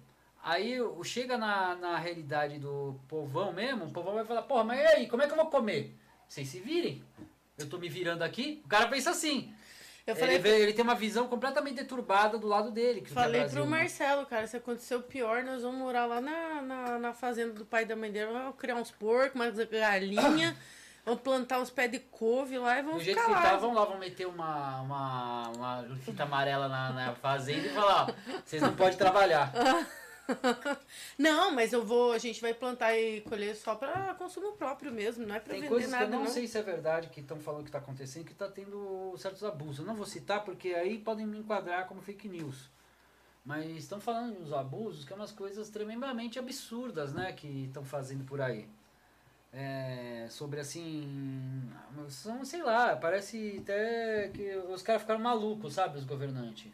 Aí 0.47 0.77
chega 1.03 1.39
na, 1.39 1.75
na 1.75 1.97
realidade 1.97 2.59
do 2.59 3.01
povão 3.09 3.51
mesmo, 3.51 3.87
o 3.87 3.91
povão 3.91 4.13
vai 4.15 4.25
falar, 4.27 4.43
porra, 4.43 4.63
mas 4.63 4.79
e 4.79 4.87
aí, 4.87 5.07
como 5.09 5.23
é 5.23 5.27
que 5.27 5.33
eu 5.33 5.37
vou 5.37 5.47
comer? 5.47 5.97
Vocês 6.29 6.47
se 6.49 6.61
virem. 6.61 7.03
Eu 7.57 7.67
tô 7.69 7.79
me 7.79 7.89
virando 7.89 8.23
aqui. 8.23 8.61
O 8.65 8.69
cara 8.69 8.87
pensa 8.89 9.11
assim. 9.11 9.53
Eu 10.07 10.15
falei, 10.15 10.35
ele, 10.35 10.43
vê- 10.43 10.61
ele 10.61 10.75
tem 10.75 10.83
uma 10.85 10.95
visão 10.95 11.27
completamente 11.29 11.77
deturbada 11.77 12.37
do 12.37 12.47
lado 12.47 12.71
dele. 12.71 13.01
Que 13.01 13.11
é 13.11 13.15
falei 13.15 13.41
Brasil, 13.41 13.63
pro 13.63 13.71
né? 13.71 13.79
Marcelo, 13.79 14.27
cara, 14.27 14.47
se 14.47 14.55
acontecer 14.55 14.95
o 14.97 15.03
pior, 15.03 15.43
nós 15.45 15.63
vamos 15.63 15.79
morar 15.79 16.05
lá 16.05 16.21
na, 16.21 16.61
na, 16.61 16.99
na 16.99 17.13
fazenda 17.15 17.55
do 17.55 17.65
pai 17.65 17.85
e 17.85 17.87
da 17.87 17.97
mãe 17.97 18.13
dele. 18.13 18.31
Vamos 18.31 18.57
criar 18.57 18.75
uns 18.75 18.91
porcos, 18.91 19.35
umas 19.35 19.57
galinhas, 19.57 20.55
vamos 21.07 21.23
plantar 21.23 21.59
uns 21.59 21.71
pés 21.71 21.91
de 21.91 22.01
couve 22.01 22.59
lá 22.59 22.81
e 22.81 22.83
Do 22.83 22.89
vamos 22.91 23.03
jeito 23.05 23.17
ficar 23.19 23.31
que 23.31 23.35
lá. 23.45 23.51
tá, 23.53 23.57
vão 23.57 23.73
lá, 23.73 23.85
vão 23.87 23.99
meter 23.99 24.27
uma, 24.27 24.81
uma, 24.83 25.49
uma 25.57 25.97
fita 26.05 26.25
amarela 26.25 26.69
na, 26.69 26.91
na 26.93 27.15
fazenda 27.15 27.67
e 27.67 27.71
falar, 27.71 28.09
ó, 28.11 28.13
vocês 28.45 28.61
não 28.61 28.75
podem 28.77 28.99
trabalhar. 28.99 29.51
Não, 31.19 31.51
mas 31.51 31.73
eu 31.73 31.85
vou, 31.85 32.13
a 32.13 32.19
gente 32.19 32.41
vai 32.41 32.55
plantar 32.55 32.97
e 32.97 33.21
colher 33.23 33.55
só 33.57 33.75
pra 33.75 34.15
consumo 34.15 34.53
próprio 34.53 34.91
mesmo, 34.93 35.27
não 35.27 35.35
é 35.35 35.41
Tem 35.41 35.57
vender 35.57 35.69
coisas 35.69 35.87
que 35.87 35.93
nada, 35.93 36.07
eu 36.07 36.11
não, 36.11 36.25
não. 36.25 36.31
sei 36.31 36.47
se 36.47 36.59
é 36.59 36.63
verdade 36.63 37.09
que 37.09 37.21
estão 37.21 37.39
falando 37.39 37.63
que 37.63 37.69
está 37.69 37.79
acontecendo, 37.79 38.25
que 38.25 38.33
está 38.33 38.49
tendo 38.49 39.15
certos 39.19 39.45
abusos. 39.45 39.81
Eu 39.81 39.85
não 39.85 39.95
vou 39.95 40.07
citar 40.07 40.45
porque 40.45 40.69
aí 40.69 40.99
podem 40.99 41.27
me 41.27 41.39
enquadrar 41.39 41.87
como 41.87 42.01
fake 42.01 42.29
news. 42.29 42.71
Mas 43.45 43.67
estão 43.77 44.01
falando 44.01 44.39
dos 44.39 44.53
abusos, 44.53 45.05
que 45.05 45.13
é 45.13 45.17
umas 45.17 45.31
coisas 45.33 45.69
tremendamente 45.69 46.39
absurdas, 46.39 47.13
né, 47.13 47.33
que 47.33 47.65
estão 47.67 47.85
fazendo 47.85 48.25
por 48.25 48.41
aí. 48.41 48.67
É, 49.53 50.27
sobre 50.31 50.59
assim. 50.59 51.71
São, 52.09 52.45
sei 52.45 52.63
lá, 52.63 52.97
parece 52.97 53.59
até 53.63 54.29
que 54.29 54.57
os 54.57 54.83
caras 54.83 55.03
ficaram 55.03 55.21
malucos, 55.21 55.75
sabe, 55.75 55.99
os 55.99 56.05
governantes. 56.05 56.73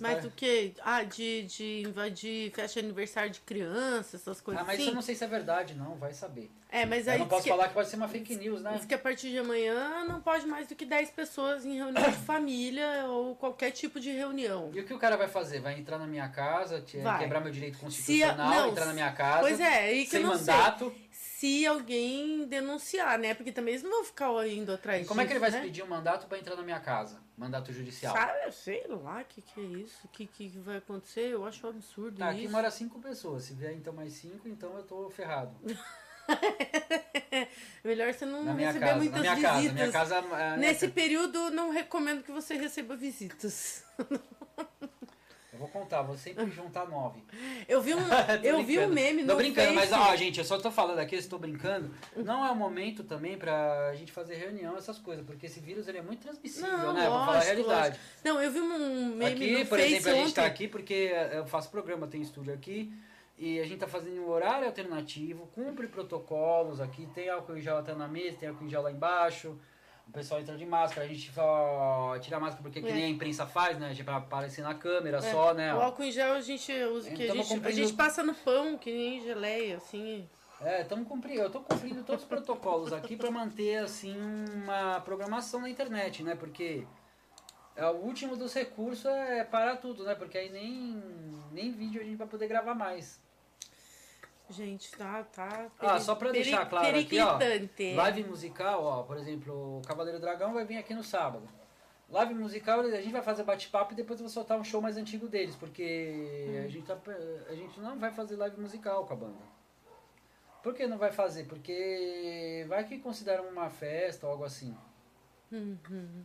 pare- 0.14 0.26
o 0.26 0.30
que? 0.30 0.72
Ah, 0.82 1.02
de, 1.02 1.42
de 1.42 1.82
invadir 1.86 2.50
festa 2.52 2.80
de 2.80 2.86
aniversário 2.86 3.30
de 3.30 3.40
criança, 3.40 4.16
essas 4.16 4.40
coisas 4.40 4.62
Ah, 4.62 4.64
mas 4.64 4.74
assim? 4.76 4.82
isso 4.82 4.90
eu 4.90 4.94
não 4.94 5.02
sei 5.02 5.14
se 5.14 5.22
é 5.24 5.26
verdade, 5.26 5.74
não, 5.74 5.94
vai 5.96 6.12
saber. 6.14 6.50
É, 6.70 6.86
mas 6.86 7.06
Eu 7.06 7.12
aí 7.12 7.18
não 7.18 7.26
diz 7.26 7.30
posso 7.30 7.44
que, 7.44 7.50
falar 7.50 7.68
que 7.68 7.74
pode 7.74 7.88
ser 7.90 7.96
uma 7.96 8.08
fake 8.08 8.34
news, 8.36 8.62
né? 8.62 8.74
diz 8.76 8.86
que 8.86 8.94
a 8.94 8.98
partir 8.98 9.30
de 9.30 9.38
amanhã 9.38 10.04
não 10.06 10.20
pode 10.22 10.46
mais 10.46 10.66
do 10.66 10.74
que 10.74 10.84
10 10.86 11.10
pessoas 11.10 11.64
em 11.66 11.76
reunião 11.76 12.02
de 12.10 12.16
família 12.16 13.04
ou 13.08 13.36
qualquer 13.36 13.70
tipo 13.72 14.00
de 14.00 14.10
reunião. 14.10 14.70
E 14.72 14.80
o 14.80 14.84
que 14.86 14.94
o 14.94 14.98
cara 14.98 15.16
vai 15.16 15.28
fazer? 15.28 15.60
Vai 15.60 15.78
entrar 15.78 15.98
na 15.98 16.06
minha 16.06 16.28
casa, 16.30 16.80
te- 16.80 16.96
quebrar 17.18 17.40
meu 17.40 17.52
direito 17.52 17.74
Se 17.76 18.22
a- 18.22 18.28
constitucional, 18.30 18.50
não, 18.62 18.68
entrar 18.70 18.86
na 18.86 18.92
minha 18.94 19.12
casa, 19.12 19.40
Pois 19.40 19.60
é, 19.60 19.78
aí 19.84 20.04
que 20.04 20.10
sem 20.12 20.20
eu 20.22 20.26
não 20.28 20.34
mandato. 20.36 20.90
sei. 20.90 21.03
Se 21.44 21.66
alguém 21.66 22.46
denunciar, 22.46 23.18
né? 23.18 23.34
Porque 23.34 23.52
também 23.52 23.74
eles 23.74 23.82
não 23.84 23.90
vão 23.90 24.04
ficar 24.04 24.48
indo 24.48 24.72
atrás 24.72 25.04
E 25.04 25.06
como 25.06 25.20
é 25.20 25.26
que 25.26 25.32
ele 25.34 25.40
vai 25.40 25.50
disso, 25.50 25.60
né? 25.60 25.66
pedir 25.66 25.82
um 25.82 25.86
mandato 25.86 26.26
para 26.26 26.38
entrar 26.38 26.56
na 26.56 26.62
minha 26.62 26.80
casa? 26.80 27.20
Mandato 27.36 27.70
judicial. 27.70 28.16
Sabe, 28.16 28.46
eu 28.46 28.52
sei 28.52 28.86
lá 28.88 29.20
o 29.20 29.24
que, 29.26 29.42
que 29.42 29.60
é 29.60 29.64
isso, 29.64 30.06
o 30.06 30.08
que, 30.08 30.26
que 30.26 30.48
vai 30.60 30.78
acontecer, 30.78 31.32
eu 31.34 31.44
acho 31.44 31.66
um 31.66 31.68
absurdo 31.70 32.16
Tá, 32.16 32.30
aqui 32.30 32.44
isso. 32.44 32.50
mora 32.52 32.70
cinco 32.70 32.98
pessoas. 32.98 33.42
Se 33.42 33.52
vier 33.52 33.74
então 33.74 33.92
mais 33.92 34.14
cinco, 34.14 34.48
então 34.48 34.74
eu 34.74 34.84
tô 34.84 35.10
ferrado. 35.10 35.54
Melhor 37.84 38.14
você 38.14 38.24
não 38.24 38.56
receber 38.56 38.80
casa. 38.86 38.96
muitas 38.96 39.12
Na 39.12 39.20
minha 39.20 39.42
casa. 39.42 39.54
visitas. 39.60 39.74
Minha 39.74 39.92
casa. 39.92 40.18
ah, 40.32 40.56
Nesse 40.56 40.86
né, 40.86 40.92
período, 40.94 41.50
não 41.50 41.68
recomendo 41.68 42.22
que 42.22 42.32
você 42.32 42.54
receba 42.56 42.96
visitas. 42.96 43.84
Eu 45.54 45.58
vou 45.60 45.68
contar, 45.68 46.02
vou 46.02 46.16
sempre 46.16 46.50
juntar 46.50 46.86
nove. 46.88 47.22
Eu 47.68 47.80
vi 47.80 47.94
um, 47.94 47.98
Tô 48.02 48.46
eu 48.46 48.62
vi 48.64 48.78
um 48.78 48.88
brincando. 48.88 48.94
meme 48.94 49.24
Tô 49.24 49.32
no 49.32 49.36
brincando, 49.36 49.72
mas 49.72 49.88
Face. 49.88 50.02
ó, 50.12 50.16
gente, 50.16 50.38
eu 50.38 50.44
só 50.44 50.58
tô 50.58 50.68
falando 50.70 50.98
aqui, 50.98 51.14
eu 51.14 51.18
estou 51.20 51.38
brincando. 51.38 51.94
Não 52.16 52.44
é 52.44 52.50
o 52.50 52.56
momento 52.56 53.04
também 53.04 53.38
pra 53.38 53.94
gente 53.94 54.10
fazer 54.10 54.34
reunião, 54.34 54.76
essas 54.76 54.98
coisas, 54.98 55.24
porque 55.24 55.46
esse 55.46 55.60
vírus 55.60 55.86
ele 55.86 55.98
é 55.98 56.02
muito 56.02 56.20
transmissível, 56.20 56.70
Não, 56.70 56.92
né? 56.92 57.08
Vamos 57.08 57.24
falar 57.24 57.38
a 57.38 57.38
lógico, 57.38 57.46
realidade. 57.54 58.00
Não, 58.24 58.42
eu 58.42 58.50
vi 58.50 58.60
um 58.60 59.14
meme 59.14 59.24
Aqui, 59.32 59.58
no 59.60 59.66
por 59.66 59.78
Face 59.78 59.94
exemplo, 59.94 60.10
a 60.10 60.14
gente 60.14 60.22
ontem. 60.24 60.34
tá 60.34 60.44
aqui 60.46 60.66
porque 60.68 61.12
eu 61.32 61.46
faço 61.46 61.70
programa, 61.70 62.06
tem 62.08 62.20
estúdio 62.20 62.52
aqui. 62.52 62.92
E 63.38 63.58
a 63.60 63.64
gente 63.64 63.78
tá 63.78 63.86
fazendo 63.88 64.20
um 64.20 64.28
horário 64.28 64.66
alternativo, 64.66 65.46
cumpre 65.54 65.86
protocolos 65.88 66.80
aqui, 66.80 67.06
tem 67.14 67.28
álcool 67.28 67.56
em 67.56 67.60
gel 67.60 67.78
até 67.78 67.94
na 67.94 68.06
mesa, 68.08 68.36
tem 68.38 68.48
álcool 68.48 68.64
em 68.64 68.68
gel 68.68 68.82
lá 68.82 68.92
embaixo. 68.92 69.56
O 70.06 70.12
pessoal 70.12 70.40
entra 70.40 70.56
de 70.56 70.64
máscara, 70.66 71.06
a 71.06 71.08
gente 71.08 71.32
só 71.32 72.16
tira 72.20 72.36
a 72.36 72.40
máscara 72.40 72.62
porque 72.62 72.80
que 72.80 72.88
É. 72.88 72.92
nem 72.92 73.04
a 73.04 73.08
imprensa 73.08 73.46
faz, 73.46 73.78
né? 73.78 73.94
Pra 74.04 74.16
aparecer 74.16 74.62
na 74.62 74.74
câmera 74.74 75.16
É, 75.18 75.20
só, 75.20 75.52
né? 75.54 75.74
O 75.74 75.80
álcool 75.80 76.04
em 76.04 76.12
gel 76.12 76.34
a 76.34 76.40
gente 76.40 76.72
usa, 76.84 77.10
que 77.10 77.24
a 77.24 77.26
Tamo 77.28 77.42
gente, 77.42 77.52
a 77.52 77.56
cumprindo- 77.56 77.76
gente 77.76 77.92
passa 77.94 78.22
no 78.22 78.34
pão, 78.34 78.76
que 78.78 78.92
nem 78.92 79.20
geleia, 79.22 79.76
assim. 79.78 80.28
É, 80.60 80.82
estamos 80.82 81.08
cumprindo, 81.08 81.40
eu 81.42 81.50
tô 81.50 81.60
cumprindo 81.60 82.02
todos 82.04 82.22
os 82.22 82.28
protocolos 82.28 82.92
aqui 82.92 83.16
para 83.16 83.30
manter 83.30 83.78
assim 83.78 84.16
uma 84.54 85.00
programação 85.00 85.60
na 85.60 85.68
internet, 85.68 86.22
né? 86.22 86.34
Porque 86.36 86.86
é 87.74 87.84
o 87.86 87.96
último 87.96 88.36
dos 88.36 88.54
recursos 88.54 89.04
é 89.06 89.42
parar 89.42 89.76
tudo, 89.78 90.04
né? 90.04 90.14
Porque 90.14 90.38
aí 90.38 90.50
nem 90.50 91.02
nem 91.50 91.72
vídeo 91.72 92.00
a 92.00 92.04
gente 92.04 92.16
vai 92.16 92.26
poder 92.28 92.46
gravar 92.46 92.74
mais. 92.74 93.20
Gente, 94.50 94.90
tá, 94.90 95.24
tá. 95.24 95.70
Ah, 95.78 95.98
só 95.98 96.14
pra 96.14 96.30
deixar 96.30 96.66
claro 96.66 96.98
aqui, 96.98 97.18
ó. 97.18 97.38
Live 97.96 98.24
musical, 98.24 98.84
ó, 98.84 99.02
por 99.02 99.16
exemplo, 99.16 99.78
o 99.78 99.82
Cavaleiro 99.86 100.20
Dragão 100.20 100.52
vai 100.52 100.64
vir 100.64 100.76
aqui 100.76 100.92
no 100.92 101.02
sábado. 101.02 101.48
Live 102.10 102.34
musical, 102.34 102.80
a 102.80 103.00
gente 103.00 103.12
vai 103.12 103.22
fazer 103.22 103.42
bate-papo 103.42 103.94
e 103.94 103.96
depois 103.96 104.20
eu 104.20 104.26
vou 104.26 104.32
soltar 104.32 104.58
um 104.58 104.64
show 104.64 104.80
mais 104.80 104.96
antigo 104.96 105.26
deles, 105.26 105.56
porque 105.56 106.62
a, 106.62 106.68
gente 106.68 106.86
tá, 106.86 106.96
a 107.48 107.54
gente 107.54 107.80
não 107.80 107.98
vai 107.98 108.12
fazer 108.12 108.36
live 108.36 108.60
musical 108.60 109.06
com 109.06 109.14
a 109.14 109.16
banda. 109.16 109.54
Por 110.62 110.74
que 110.74 110.86
não 110.86 110.98
vai 110.98 111.10
fazer? 111.10 111.44
Porque 111.44 112.64
vai 112.68 112.84
que 112.84 112.98
consideram 112.98 113.48
uma 113.48 113.70
festa 113.70 114.26
ou 114.26 114.32
algo 114.32 114.44
assim. 114.44 114.76
Uhum. 115.50 116.24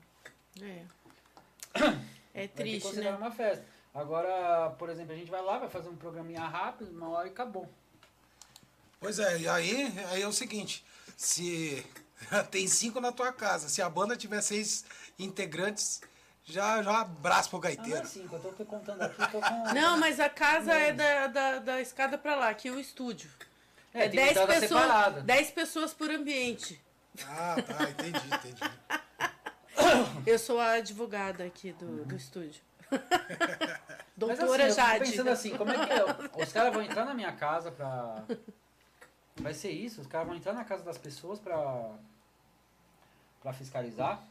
É. 0.61 0.85
É 2.31 2.41
Vai 2.41 2.47
que 2.47 2.53
triste, 2.53 2.99
né? 2.99 3.11
uma 3.15 3.31
festa. 3.31 3.65
Agora, 3.91 4.69
por 4.77 4.87
exemplo, 4.87 5.13
a 5.13 5.15
gente 5.15 5.31
vai 5.31 5.41
lá, 5.41 5.57
vai 5.57 5.67
fazer 5.67 5.89
um 5.89 5.95
programinha 5.95 6.41
rápido, 6.41 6.91
uma 6.91 7.09
hora 7.09 7.27
e 7.27 7.31
acabou. 7.31 7.67
Pois 8.99 9.19
é, 9.19 9.39
e 9.39 9.47
aí, 9.47 9.93
aí 10.11 10.21
é 10.21 10.27
o 10.27 10.31
seguinte, 10.31 10.85
se 11.15 11.85
tem 12.51 12.67
cinco 12.67 12.99
na 12.99 13.11
tua 13.11 13.31
casa, 13.31 13.69
se 13.69 13.81
a 13.81 13.89
banda 13.89 14.15
tiver 14.17 14.41
seis 14.41 14.83
integrantes, 15.17 16.01
já, 16.43 16.81
já 16.83 17.01
abraço 17.01 17.49
pro 17.49 17.59
Ah, 17.59 17.61
não 17.61 17.69
é 17.69 17.75
gaiteiro. 17.75 18.07
cinco, 18.07 18.35
eu 18.35 18.39
tô, 18.39 18.65
contando 18.65 19.01
aqui, 19.03 19.17
tô 19.31 19.39
com... 19.39 19.63
Não, 19.73 19.97
mas 19.97 20.19
a 20.19 20.27
casa 20.29 20.73
é 20.73 20.91
da, 20.91 21.27
da, 21.27 21.59
da 21.59 21.81
escada 21.81 22.17
pra 22.17 22.35
lá, 22.35 22.49
aqui 22.49 22.67
é 22.67 22.71
o 22.71 22.79
estúdio. 22.79 23.29
É, 23.93 24.01
tem 24.01 24.11
10 24.19 24.31
entrada 24.31 24.59
pessoas. 24.59 25.23
10 25.23 25.51
pessoas 25.51 25.93
por 25.93 26.09
ambiente. 26.11 26.81
Ah, 27.25 27.55
tá, 27.61 27.89
entendi, 27.89 28.21
entendi. 28.27 28.61
Eu 30.25 30.37
sou 30.37 30.59
a 30.59 30.73
advogada 30.73 31.43
aqui 31.43 31.71
do, 31.73 31.85
Uhum. 31.85 32.03
do 32.03 32.15
estúdio. 32.15 32.61
Mas 32.91 32.99
Doutora 34.15 34.45
assim, 34.45 34.61
eu 34.63 34.69
fico 34.69 34.75
Jade. 34.75 35.11
pensando 35.11 35.29
assim, 35.29 35.57
como 35.57 35.71
é 35.71 35.85
que 35.85 35.93
é? 35.93 36.43
Os 36.43 36.51
caras 36.51 36.73
vão 36.73 36.81
entrar 36.81 37.05
na 37.05 37.13
minha 37.13 37.31
casa 37.31 37.71
pra. 37.71 38.23
Vai 39.39 39.53
ser 39.53 39.71
isso? 39.71 40.01
Os 40.01 40.07
caras 40.07 40.27
vão 40.27 40.35
entrar 40.35 40.53
na 40.53 40.63
casa 40.63 40.83
das 40.83 40.97
pessoas 40.97 41.39
pra. 41.39 41.91
pra 43.41 43.53
fiscalizar? 43.53 44.23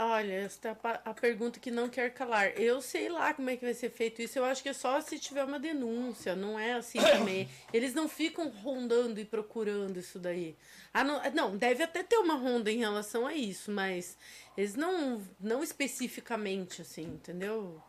Olha, 0.00 0.32
essa 0.32 0.68
é 0.68 0.76
a, 1.04 1.14
pergunta 1.14 1.58
que 1.58 1.70
não 1.70 1.88
quer 1.88 2.12
calar. 2.14 2.50
Eu 2.56 2.80
sei 2.80 3.08
lá 3.08 3.34
como 3.34 3.50
é 3.50 3.56
que 3.56 3.64
vai 3.64 3.74
ser 3.74 3.90
feito 3.90 4.22
isso. 4.22 4.38
Eu 4.38 4.44
acho 4.44 4.62
que 4.62 4.68
é 4.68 4.72
só 4.72 5.00
se 5.00 5.18
tiver 5.18 5.44
uma 5.44 5.58
denúncia, 5.58 6.36
não 6.36 6.58
é 6.58 6.74
assim 6.74 6.98
também. 7.02 7.48
Eles 7.72 7.94
não 7.94 8.08
ficam 8.08 8.48
rondando 8.48 9.18
e 9.18 9.24
procurando 9.24 9.98
isso 9.98 10.18
daí. 10.18 10.56
Ah, 10.94 11.02
não, 11.02 11.20
não, 11.32 11.56
deve 11.56 11.82
até 11.82 12.02
ter 12.02 12.16
uma 12.16 12.34
ronda 12.34 12.70
em 12.70 12.78
relação 12.78 13.26
a 13.26 13.34
isso, 13.34 13.72
mas 13.72 14.16
eles 14.56 14.74
não, 14.74 15.20
não 15.40 15.62
especificamente, 15.62 16.82
assim, 16.82 17.02
entendeu? 17.02 17.82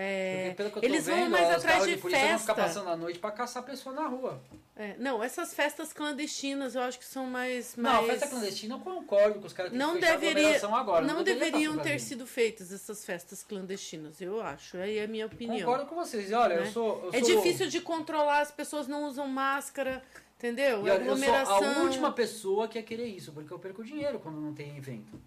É, 0.00 0.54
eles 0.80 1.06
vendo, 1.06 1.22
vão 1.22 1.30
mais 1.30 1.50
atrás 1.50 1.84
de, 1.84 1.96
de 1.96 2.00
polícia 2.00 2.28
vão 2.28 2.38
ficar 2.38 2.54
festa. 2.54 2.68
passando 2.68 2.88
a 2.88 2.96
noite 2.96 3.18
pra 3.18 3.32
caçar 3.32 3.64
pessoa 3.64 3.92
na 3.92 4.06
rua. 4.06 4.40
É, 4.76 4.94
não, 4.96 5.20
essas 5.20 5.52
festas 5.52 5.92
clandestinas 5.92 6.76
eu 6.76 6.82
acho 6.82 7.00
que 7.00 7.04
são 7.04 7.26
mais. 7.26 7.74
Não, 7.74 7.94
mais... 7.94 8.06
festa 8.06 8.28
clandestina 8.28 8.76
eu 8.76 8.78
concordo 8.78 9.40
com 9.40 9.48
os 9.48 9.52
caras 9.52 9.72
têm 9.72 9.78
não 9.80 9.94
que 9.94 10.00
deveria, 10.00 10.30
aglomeração 10.30 10.76
agora. 10.76 11.04
não 11.04 11.24
deveriam 11.24 11.76
tá 11.76 11.82
ter 11.82 11.88
fazendo. 11.94 12.08
sido 12.08 12.26
feitas 12.28 12.72
essas 12.72 13.04
festas 13.04 13.42
clandestinas, 13.42 14.20
eu 14.20 14.40
acho. 14.40 14.76
Aí 14.76 14.98
é 14.98 15.02
a 15.02 15.08
minha 15.08 15.26
opinião. 15.26 15.66
Concordo 15.66 15.86
com 15.86 15.96
vocês. 15.96 16.32
Olha, 16.32 16.60
né? 16.60 16.68
eu 16.68 16.70
sou. 16.70 17.00
Eu 17.02 17.14
é 17.14 17.24
sou- 17.24 17.36
difícil 17.36 17.66
de 17.66 17.80
controlar, 17.80 18.42
as 18.42 18.52
pessoas 18.52 18.86
não 18.86 19.02
usam 19.02 19.26
máscara, 19.26 20.00
entendeu? 20.36 20.86
E 20.86 20.90
olha, 20.90 20.92
eu 20.92 20.94
sou 20.94 21.12
Aglomeração. 21.12 21.56
a 21.56 21.82
última 21.82 22.12
pessoa 22.12 22.68
que 22.68 22.78
ia 22.78 22.84
querer 22.84 23.06
isso, 23.06 23.32
porque 23.32 23.52
eu 23.52 23.58
perco 23.58 23.82
dinheiro 23.82 24.20
quando 24.20 24.40
não 24.40 24.54
tem 24.54 24.76
evento. 24.76 25.20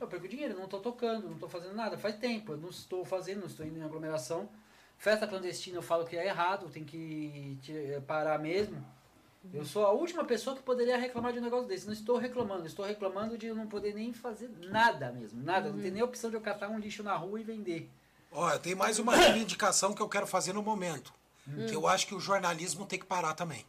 Eu 0.00 0.06
perco 0.08 0.26
dinheiro, 0.26 0.54
não 0.56 0.64
estou 0.64 0.80
tocando, 0.80 1.26
não 1.26 1.34
estou 1.34 1.48
fazendo 1.48 1.74
nada. 1.74 1.98
Faz 1.98 2.16
tempo, 2.16 2.52
eu 2.52 2.56
não 2.56 2.70
estou 2.70 3.04
fazendo, 3.04 3.40
não 3.40 3.46
estou 3.46 3.66
indo 3.66 3.78
em 3.78 3.82
aglomeração. 3.82 4.48
Festa 4.96 5.26
clandestina 5.26 5.76
eu 5.78 5.82
falo 5.82 6.04
que 6.06 6.16
é 6.16 6.26
errado, 6.26 6.68
tem 6.70 6.84
que 6.84 7.58
ti- 7.62 7.74
parar 8.06 8.38
mesmo. 8.38 8.82
Eu 9.54 9.64
sou 9.64 9.86
a 9.86 9.90
última 9.92 10.22
pessoa 10.24 10.54
que 10.54 10.62
poderia 10.62 10.98
reclamar 10.98 11.32
de 11.32 11.38
um 11.38 11.42
negócio 11.42 11.66
desse. 11.66 11.86
Não 11.86 11.92
estou 11.94 12.18
reclamando, 12.18 12.66
estou 12.66 12.84
reclamando 12.84 13.38
de 13.38 13.46
eu 13.46 13.54
não 13.54 13.66
poder 13.66 13.94
nem 13.94 14.12
fazer 14.12 14.50
nada 14.68 15.10
mesmo. 15.12 15.42
Nada, 15.42 15.68
não 15.70 15.76
Uhum. 15.76 15.82
tem 15.82 15.90
nem 15.90 16.02
opção 16.02 16.28
de 16.28 16.36
eu 16.36 16.40
catar 16.42 16.68
um 16.68 16.78
lixo 16.78 17.02
na 17.02 17.14
rua 17.16 17.40
e 17.40 17.44
vender. 17.44 17.90
Olha, 18.32 18.58
tem 18.58 18.74
mais 18.74 18.98
uma 18.98 19.16
reivindicação 19.16 19.94
que 19.94 20.02
eu 20.02 20.08
quero 20.08 20.26
fazer 20.26 20.52
no 20.52 20.62
momento. 20.62 21.12
Hum. 21.48 21.66
Que 21.66 21.74
eu 21.74 21.86
acho 21.88 22.06
que 22.06 22.14
o 22.14 22.20
jornalismo 22.20 22.84
tem 22.84 22.98
que 22.98 23.06
parar 23.06 23.32
também. 23.34 23.64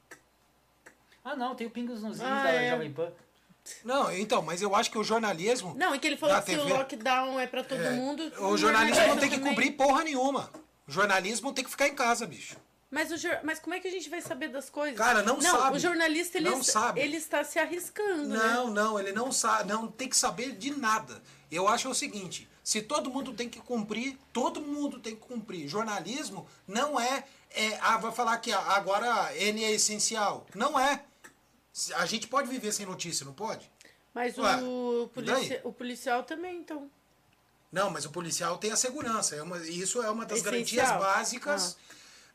Ah 1.23 1.35
não, 1.35 1.55
tem 1.55 1.67
o 1.67 1.71
Pingos 1.71 2.01
nos 2.03 2.19
Ah, 2.19 2.43
da 2.43 2.51
é. 2.51 2.69
Jovem 2.71 2.91
Pan. 2.91 3.11
Não, 3.83 4.11
então, 4.11 4.41
mas 4.41 4.61
eu 4.61 4.75
acho 4.75 4.91
que 4.91 4.97
o 4.97 5.03
jornalismo. 5.03 5.73
Não, 5.77 5.93
e 5.95 5.99
que 5.99 6.07
ele 6.07 6.17
falou 6.17 6.41
que 6.41 6.51
se 6.51 6.57
o 6.57 6.63
TV. 6.63 6.73
lockdown 6.73 7.39
é 7.39 7.47
pra 7.47 7.63
todo 7.63 7.81
é, 7.81 7.91
mundo. 7.91 8.31
o 8.39 8.57
jornalismo 8.57 9.07
não 9.07 9.17
tem 9.17 9.29
que 9.29 9.37
também. 9.37 9.53
cobrir 9.53 9.71
porra 9.71 10.03
nenhuma. 10.03 10.51
O 10.87 10.91
jornalismo 10.91 11.53
tem 11.53 11.63
que 11.63 11.69
ficar 11.69 11.87
em 11.87 11.95
casa, 11.95 12.25
bicho. 12.25 12.57
Mas, 12.91 13.09
o 13.09 13.15
mas 13.43 13.57
como 13.57 13.73
é 13.73 13.79
que 13.79 13.87
a 13.87 13.91
gente 13.91 14.09
vai 14.09 14.21
saber 14.21 14.49
das 14.49 14.69
coisas? 14.69 14.97
Cara, 14.97 15.23
não 15.23 15.39
sabe. 15.39 15.77
o 15.77 15.79
jornalista 15.79 16.37
ele, 16.37 16.49
Não 16.49 16.59
está- 16.59 16.73
sabe. 16.73 16.99
ele 16.99 17.15
está 17.15 17.41
se 17.41 17.57
arriscando, 17.57 18.27
né? 18.27 18.37
Não, 18.37 18.69
não, 18.69 18.99
ele 18.99 19.13
não 19.13 19.31
sabe, 19.31 19.71
não 19.71 19.87
tem 19.87 20.09
que 20.09 20.17
saber 20.17 20.51
de 20.51 20.71
nada. 20.77 21.23
Eu 21.49 21.69
acho 21.69 21.89
o 21.89 21.95
seguinte, 21.95 22.49
se 22.61 22.81
todo 22.81 23.09
mundo 23.09 23.33
tem 23.33 23.47
que 23.47 23.59
cumprir, 23.61 24.17
todo 24.33 24.61
mundo 24.61 24.99
tem 24.99 25.15
que 25.15 25.21
cumprir. 25.21 25.69
Jornalismo 25.69 26.45
não 26.67 26.99
é, 26.99 27.23
é 27.51 27.77
ah, 27.81 27.97
vai 27.97 28.11
falar 28.11 28.37
que 28.39 28.51
agora 28.51 29.33
ele 29.35 29.63
é 29.63 29.71
essencial. 29.71 30.45
Não 30.53 30.77
é. 30.77 31.01
A 31.95 32.05
gente 32.05 32.27
pode 32.27 32.49
viver 32.49 32.71
sem 32.71 32.85
notícia, 32.85 33.25
não 33.25 33.33
pode? 33.33 33.69
Mas 34.13 34.37
Ué, 34.37 34.61
o, 34.61 35.09
policia- 35.13 35.61
o 35.63 35.71
policial 35.71 36.23
também, 36.23 36.57
então. 36.59 36.89
Não, 37.71 37.89
mas 37.89 38.03
o 38.05 38.09
policial 38.11 38.57
tem 38.57 38.71
a 38.71 38.75
segurança. 38.75 39.35
É 39.35 39.41
uma, 39.41 39.57
isso 39.59 40.01
é 40.03 40.09
uma 40.09 40.25
das 40.25 40.39
Essencial. 40.39 40.51
garantias 40.85 40.89
básicas 41.15 41.77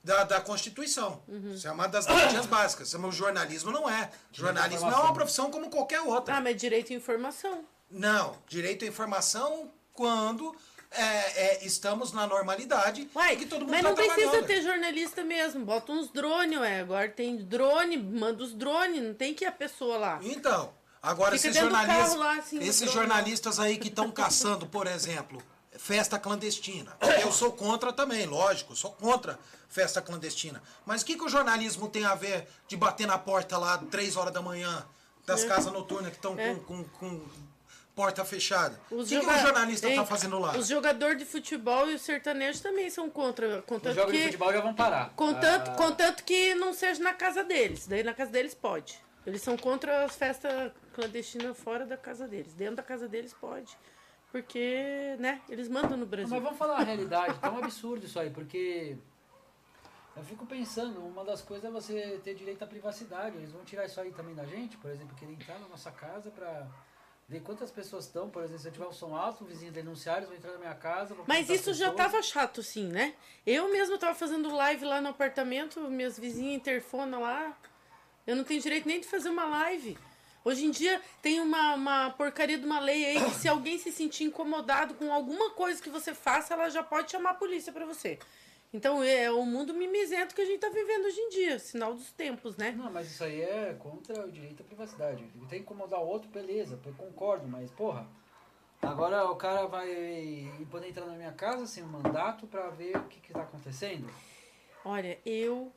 da, 0.03 0.24
da 0.24 0.41
Constituição. 0.41 1.22
Isso 1.55 1.68
é 1.68 1.72
uma 1.72 1.87
das 1.87 2.07
garantias 2.07 2.47
básicas. 2.47 2.95
Mas 2.95 3.09
o 3.11 3.12
jornalismo 3.12 3.70
não 3.70 3.89
é. 3.91 4.11
Jornalismo 4.32 4.91
é 4.91 4.95
uma 4.97 5.12
profissão 5.12 5.51
como 5.51 5.68
qualquer 5.68 6.01
outra. 6.01 6.37
Ah, 6.37 6.41
mas 6.41 6.57
direito 6.57 6.93
à 6.93 6.97
informação. 6.97 7.64
Não, 7.91 8.39
direito 8.49 8.87
à 8.87 8.89
informação 8.89 9.70
quando 9.93 10.57
é, 10.97 11.42
é, 11.62 11.66
estamos 11.66 12.12
na 12.12 12.26
normalidade 12.26 13.09
Uai, 13.14 13.36
que 13.36 13.47
todo 13.47 13.61
mundo 13.61 13.70
mas 13.70 13.82
tá 13.82 13.88
não 13.88 13.94
precisa 13.94 14.42
ter 14.42 14.62
jornalista 14.62 15.22
mesmo. 15.22 15.64
Bota 15.64 15.92
uns 15.92 16.11
drones, 16.11 16.59
ué. 16.59 16.80
Agora 16.80 17.09
tem 17.09 17.36
drone, 17.36 17.97
manda 17.97 18.42
os 18.42 18.55
drones, 18.55 19.03
não 19.03 19.14
tem 19.14 19.34
que 19.34 19.44
ir 19.44 19.49
a 19.49 19.53
pessoa 19.53 19.97
lá. 19.97 20.18
Então, 20.22 20.72
agora 21.03 21.36
Fica 21.38 21.51
esses 21.51 22.14
lá, 22.14 22.36
assim, 22.38 22.59
esses 22.62 22.90
jornalistas 22.90 23.61
aí 23.61 23.76
que 23.76 23.88
estão 23.88 24.11
caçando, 24.11 24.66
por 24.66 24.86
exemplo, 24.86 25.42
festa 25.78 26.18
clandestina. 26.18 26.97
Eu 27.22 27.32
sou 27.32 27.53
contra 27.53 27.92
também, 27.92 28.26
lógico, 28.26 28.74
sou 28.74 28.92
contra 28.92 29.38
festa 29.68 30.01
clandestina. 30.01 30.62
Mas 30.84 31.03
o 31.03 31.05
que, 31.05 31.16
que 31.16 31.24
o 31.24 31.28
jornalismo 31.28 31.88
tem 31.88 32.05
a 32.05 32.14
ver 32.14 32.49
de 32.66 32.76
bater 32.76 33.07
na 33.07 33.18
porta 33.18 33.59
lá 33.59 33.78
três 33.78 34.16
horas 34.16 34.32
da 34.32 34.40
manhã 34.40 34.86
das 35.26 35.44
casas 35.44 35.72
noturnas 35.72 36.11
que 36.11 36.16
estão 36.16 36.38
É. 36.38 36.55
com, 36.55 36.61
com, 36.61 36.84
com 36.84 37.22
porta 37.97 38.24
fechada? 38.26 38.78
O 38.90 38.97
Os 38.97 39.09
que, 39.09 39.16
que 39.18 39.24
joga- 39.24 39.38
o 39.38 39.40
jornalista 39.40 39.88
está 39.88 40.05
fazendo 40.05 40.38
lá? 40.38 40.55
Os 40.57 40.68
jogadores 40.68 41.18
de 41.18 41.24
futebol 41.24 41.88
e 41.90 41.94
os 41.94 42.03
sertanejos 42.03 42.61
também 42.61 42.90
são 42.90 43.09
contra. 43.09 43.61
Os 43.61 43.64
Contanto 43.64 43.94
jogos 43.94 44.12
de 44.12 44.18
que, 44.18 44.24
futebol 44.26 44.53
já 44.53 44.61
vão 44.61 44.74
parar. 44.74 45.11
contanto, 45.16 45.70
Ah, 45.70 45.74
contanto 45.74 46.22
que 46.22 46.55
não 46.55 46.74
seja 46.74 47.03
na 47.03 47.14
casa 47.14 47.42
deles. 47.42 47.86
Daí 47.86 48.05
na 48.05 48.12
casa 48.12 48.30
deles 48.30 48.55
pode. 48.55 49.01
Eles 49.26 49.40
são 49.42 49.57
contra 49.57 50.05
as 50.05 50.14
festas 50.14 50.70
clandestinas 50.92 51.59
fora 51.59 51.86
da 51.86 51.97
casa 51.97 52.28
deles. 52.28 52.53
Dentro 52.53 52.76
da 52.76 52.82
casa 52.82 53.09
deles 53.09 53.32
pode. 53.32 53.76
Porque, 54.30 55.16
né, 55.18 55.40
eles 55.49 55.66
mandam 55.66 55.97
no 55.97 56.05
Brasil. 56.05 56.28
Mas 56.30 56.42
vamos 56.42 56.59
falar 56.59 56.76
a 56.80 56.84
realidade, 56.84 57.38
tá 57.38 57.51
um 57.51 57.59
absurdo 57.59 58.05
isso 58.05 58.20
aí, 58.20 58.28
porque 58.28 58.94
eu 60.14 60.22
fico 60.22 60.44
pensando, 60.44 61.01
uma 61.01 61.24
das 61.24 61.40
coisas 61.40 61.64
é 61.64 61.70
você 61.72 62.20
ter 62.22 62.34
direito 62.34 62.62
à 62.62 62.66
privacidade. 62.66 63.36
Eles 63.38 63.53
vão 63.53 63.64
tirar 63.64 63.86
isso 63.86 63.99
aí 63.99 64.12
também 64.12 64.34
da 64.34 64.44
gente, 64.44 64.76
por 64.76 64.90
exemplo, 64.90 65.16
querer 65.16 65.32
entrar 65.32 65.59
na 65.59 65.66
nossa 65.68 65.90
casa 65.90 66.30
pra 66.30 66.66
ver 67.28 67.40
quantas 67.40 67.70
pessoas 67.70 68.04
estão, 68.04 68.30
por 68.30 68.42
exemplo, 68.42 68.60
se 68.60 68.68
eu 68.68 68.72
tiver 68.72 68.86
um 68.86 68.92
som 68.92 69.14
alto, 69.16 69.44
um 69.44 69.46
vizinho 69.46 69.72
denunciar, 69.72 70.18
eles 70.18 70.28
vão 70.28 70.36
entrar 70.36 70.52
na 70.52 70.58
minha 70.58 70.74
casa. 70.74 71.16
Mas 71.26 71.48
isso 71.48 71.74
já 71.74 71.92
tava 71.92 72.22
chato, 72.22 72.62
sim, 72.62 72.86
né? 72.86 73.14
Eu 73.44 73.70
mesmo 73.72 73.98
tava 73.98 74.14
fazendo 74.14 74.54
live 74.54 74.84
lá 74.84 75.00
no 75.00 75.08
apartamento, 75.08 75.80
minhas 75.90 76.18
vizinhas 76.18 76.54
interfonam 76.54 77.20
lá. 77.22 77.56
Eu 78.26 78.36
não 78.36 78.44
tenho 78.44 78.60
direito 78.60 78.86
nem 78.86 79.00
de 79.00 79.06
fazer 79.06 79.28
uma 79.28 79.44
live. 79.44 79.98
Hoje 80.44 80.64
em 80.64 80.70
dia 80.70 81.02
tem 81.20 81.40
uma, 81.40 81.74
uma 81.74 82.10
porcaria 82.10 82.56
de 82.56 82.64
uma 82.64 82.78
lei 82.78 83.04
aí 83.04 83.24
que 83.24 83.34
se 83.34 83.48
alguém 83.48 83.78
se 83.78 83.90
sentir 83.90 84.22
incomodado 84.22 84.94
com 84.94 85.12
alguma 85.12 85.50
coisa 85.50 85.82
que 85.82 85.90
você 85.90 86.14
faça, 86.14 86.54
ela 86.54 86.68
já 86.68 86.84
pode 86.84 87.10
chamar 87.10 87.30
a 87.30 87.34
polícia 87.34 87.72
pra 87.72 87.84
você. 87.84 88.20
Então 88.72 89.02
é 89.02 89.30
o 89.30 89.44
mundo 89.44 89.72
mimizento 89.72 90.34
que 90.34 90.42
a 90.42 90.44
gente 90.44 90.60
tá 90.60 90.68
vivendo 90.68 91.06
hoje 91.06 91.20
em 91.20 91.28
dia, 91.30 91.58
sinal 91.58 91.94
dos 91.94 92.12
tempos, 92.12 92.56
né? 92.56 92.72
Não, 92.72 92.90
mas 92.90 93.10
isso 93.10 93.24
aí 93.24 93.40
é 93.40 93.74
contra 93.78 94.26
o 94.26 94.30
direito 94.30 94.62
à 94.62 94.66
privacidade. 94.66 95.24
Tem 95.48 95.48
que 95.48 95.56
incomodar 95.58 96.00
o 96.00 96.06
outro, 96.06 96.28
beleza, 96.28 96.78
eu 96.84 96.94
concordo, 96.94 97.46
mas 97.46 97.70
porra. 97.70 98.06
Agora 98.82 99.24
o 99.30 99.36
cara 99.36 99.66
vai 99.66 100.48
poder 100.70 100.88
entrar 100.88 101.06
na 101.06 101.14
minha 101.14 101.32
casa 101.32 101.66
sem 101.66 101.82
um 101.82 101.88
mandato 101.88 102.46
pra 102.46 102.68
ver 102.70 102.96
o 102.96 103.04
que, 103.04 103.20
que 103.20 103.32
tá 103.32 103.42
acontecendo. 103.42 104.08
Olha, 104.84 105.18
eu 105.24 105.72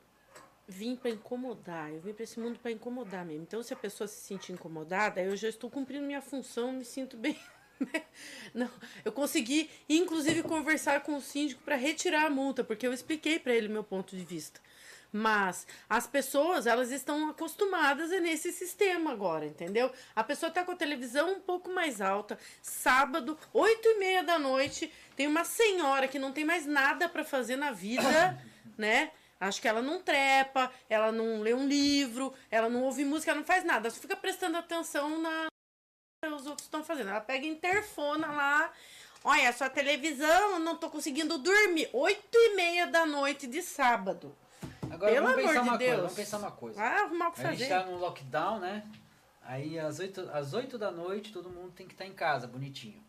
vim 0.67 0.95
pra 0.95 1.09
incomodar, 1.09 1.91
eu 1.91 1.99
vim 1.99 2.13
pra 2.13 2.23
esse 2.23 2.39
mundo 2.39 2.59
pra 2.59 2.71
incomodar 2.71 3.25
mesmo. 3.25 3.43
Então, 3.43 3.63
se 3.63 3.73
a 3.73 3.77
pessoa 3.77 4.07
se 4.07 4.21
sentir 4.21 4.51
incomodada, 4.51 5.21
eu 5.21 5.35
já 5.35 5.49
estou 5.49 5.69
cumprindo 5.69 6.05
minha 6.05 6.21
função, 6.21 6.71
me 6.71 6.85
sinto 6.85 7.17
bem. 7.17 7.39
Não, 8.53 8.69
eu 9.05 9.11
consegui, 9.11 9.69
inclusive, 9.87 10.43
conversar 10.43 11.01
com 11.01 11.15
o 11.15 11.21
síndico 11.21 11.61
para 11.63 11.75
retirar 11.75 12.25
a 12.25 12.29
multa, 12.29 12.63
porque 12.63 12.85
eu 12.85 12.93
expliquei 12.93 13.39
para 13.39 13.53
ele 13.53 13.67
meu 13.67 13.83
ponto 13.83 14.15
de 14.15 14.23
vista. 14.23 14.59
Mas 15.11 15.65
as 15.89 16.05
pessoas, 16.05 16.67
elas 16.67 16.91
estão 16.91 17.29
acostumadas 17.29 18.11
a 18.11 18.19
nesse 18.19 18.51
sistema 18.51 19.11
agora, 19.11 19.45
entendeu? 19.45 19.91
A 20.15 20.23
pessoa 20.23 20.51
tá 20.51 20.63
com 20.63 20.71
a 20.71 20.75
televisão 20.75 21.31
um 21.31 21.39
pouco 21.39 21.71
mais 21.71 21.99
alta, 21.99 22.37
sábado, 22.61 23.37
oito 23.51 23.87
e 23.87 23.97
meia 23.97 24.23
da 24.23 24.37
noite, 24.37 24.91
tem 25.15 25.25
uma 25.25 25.43
senhora 25.43 26.07
que 26.07 26.19
não 26.19 26.31
tem 26.31 26.45
mais 26.45 26.65
nada 26.67 27.09
para 27.09 27.23
fazer 27.23 27.55
na 27.55 27.71
vida, 27.71 28.39
né? 28.77 29.11
Acho 29.39 29.61
que 29.61 29.67
ela 29.67 29.81
não 29.81 30.01
trepa, 30.01 30.71
ela 30.89 31.11
não 31.11 31.41
lê 31.41 31.53
um 31.53 31.65
livro, 31.65 32.33
ela 32.51 32.69
não 32.69 32.83
ouve 32.83 33.05
música, 33.05 33.31
ela 33.31 33.39
não 33.39 33.47
faz 33.47 33.63
nada, 33.63 33.87
ela 33.87 33.95
só 33.95 34.01
fica 34.01 34.15
prestando 34.15 34.57
atenção 34.57 35.17
na 35.19 35.47
os 36.27 36.45
outros 36.45 36.65
estão 36.65 36.83
fazendo. 36.83 37.09
Ela 37.09 37.21
pega 37.21 37.45
e 37.45 37.49
interfona 37.49 38.27
lá. 38.27 38.71
Olha, 39.23 39.51
sua 39.53 39.69
televisão, 39.69 40.59
não 40.59 40.77
tô 40.77 40.89
conseguindo 40.89 41.37
dormir. 41.37 41.89
Oito 41.93 42.35
e 42.37 42.55
meia 42.55 42.87
da 42.87 43.05
noite 43.05 43.47
de 43.47 43.61
sábado. 43.61 44.35
Agora 44.89 45.11
Pelo 45.13 45.27
vamos 45.27 45.39
amor 45.39 45.47
pensar 45.47 45.61
de 45.63 45.69
uma 45.69 45.77
Deus. 45.77 45.89
coisa, 45.89 46.01
vamos 46.01 46.13
pensar 46.15 46.37
uma 46.39 46.51
coisa. 46.51 46.77
Vai 46.79 46.97
arrumar 47.01 47.27
o 47.29 47.31
que 47.31 47.41
A 47.41 47.51
gente 47.51 47.69
fazer. 47.69 47.69
tá 47.69 47.85
no 47.85 47.97
lockdown, 47.97 48.59
né? 48.59 48.83
Aí 49.43 49.79
às 49.79 49.99
8, 49.99 50.29
às 50.33 50.53
8 50.53 50.77
da 50.77 50.91
noite 50.91 51.31
todo 51.31 51.49
mundo 51.49 51.71
tem 51.71 51.87
que 51.87 51.93
estar 51.93 52.05
em 52.05 52.13
casa, 52.13 52.47
bonitinho. 52.47 53.03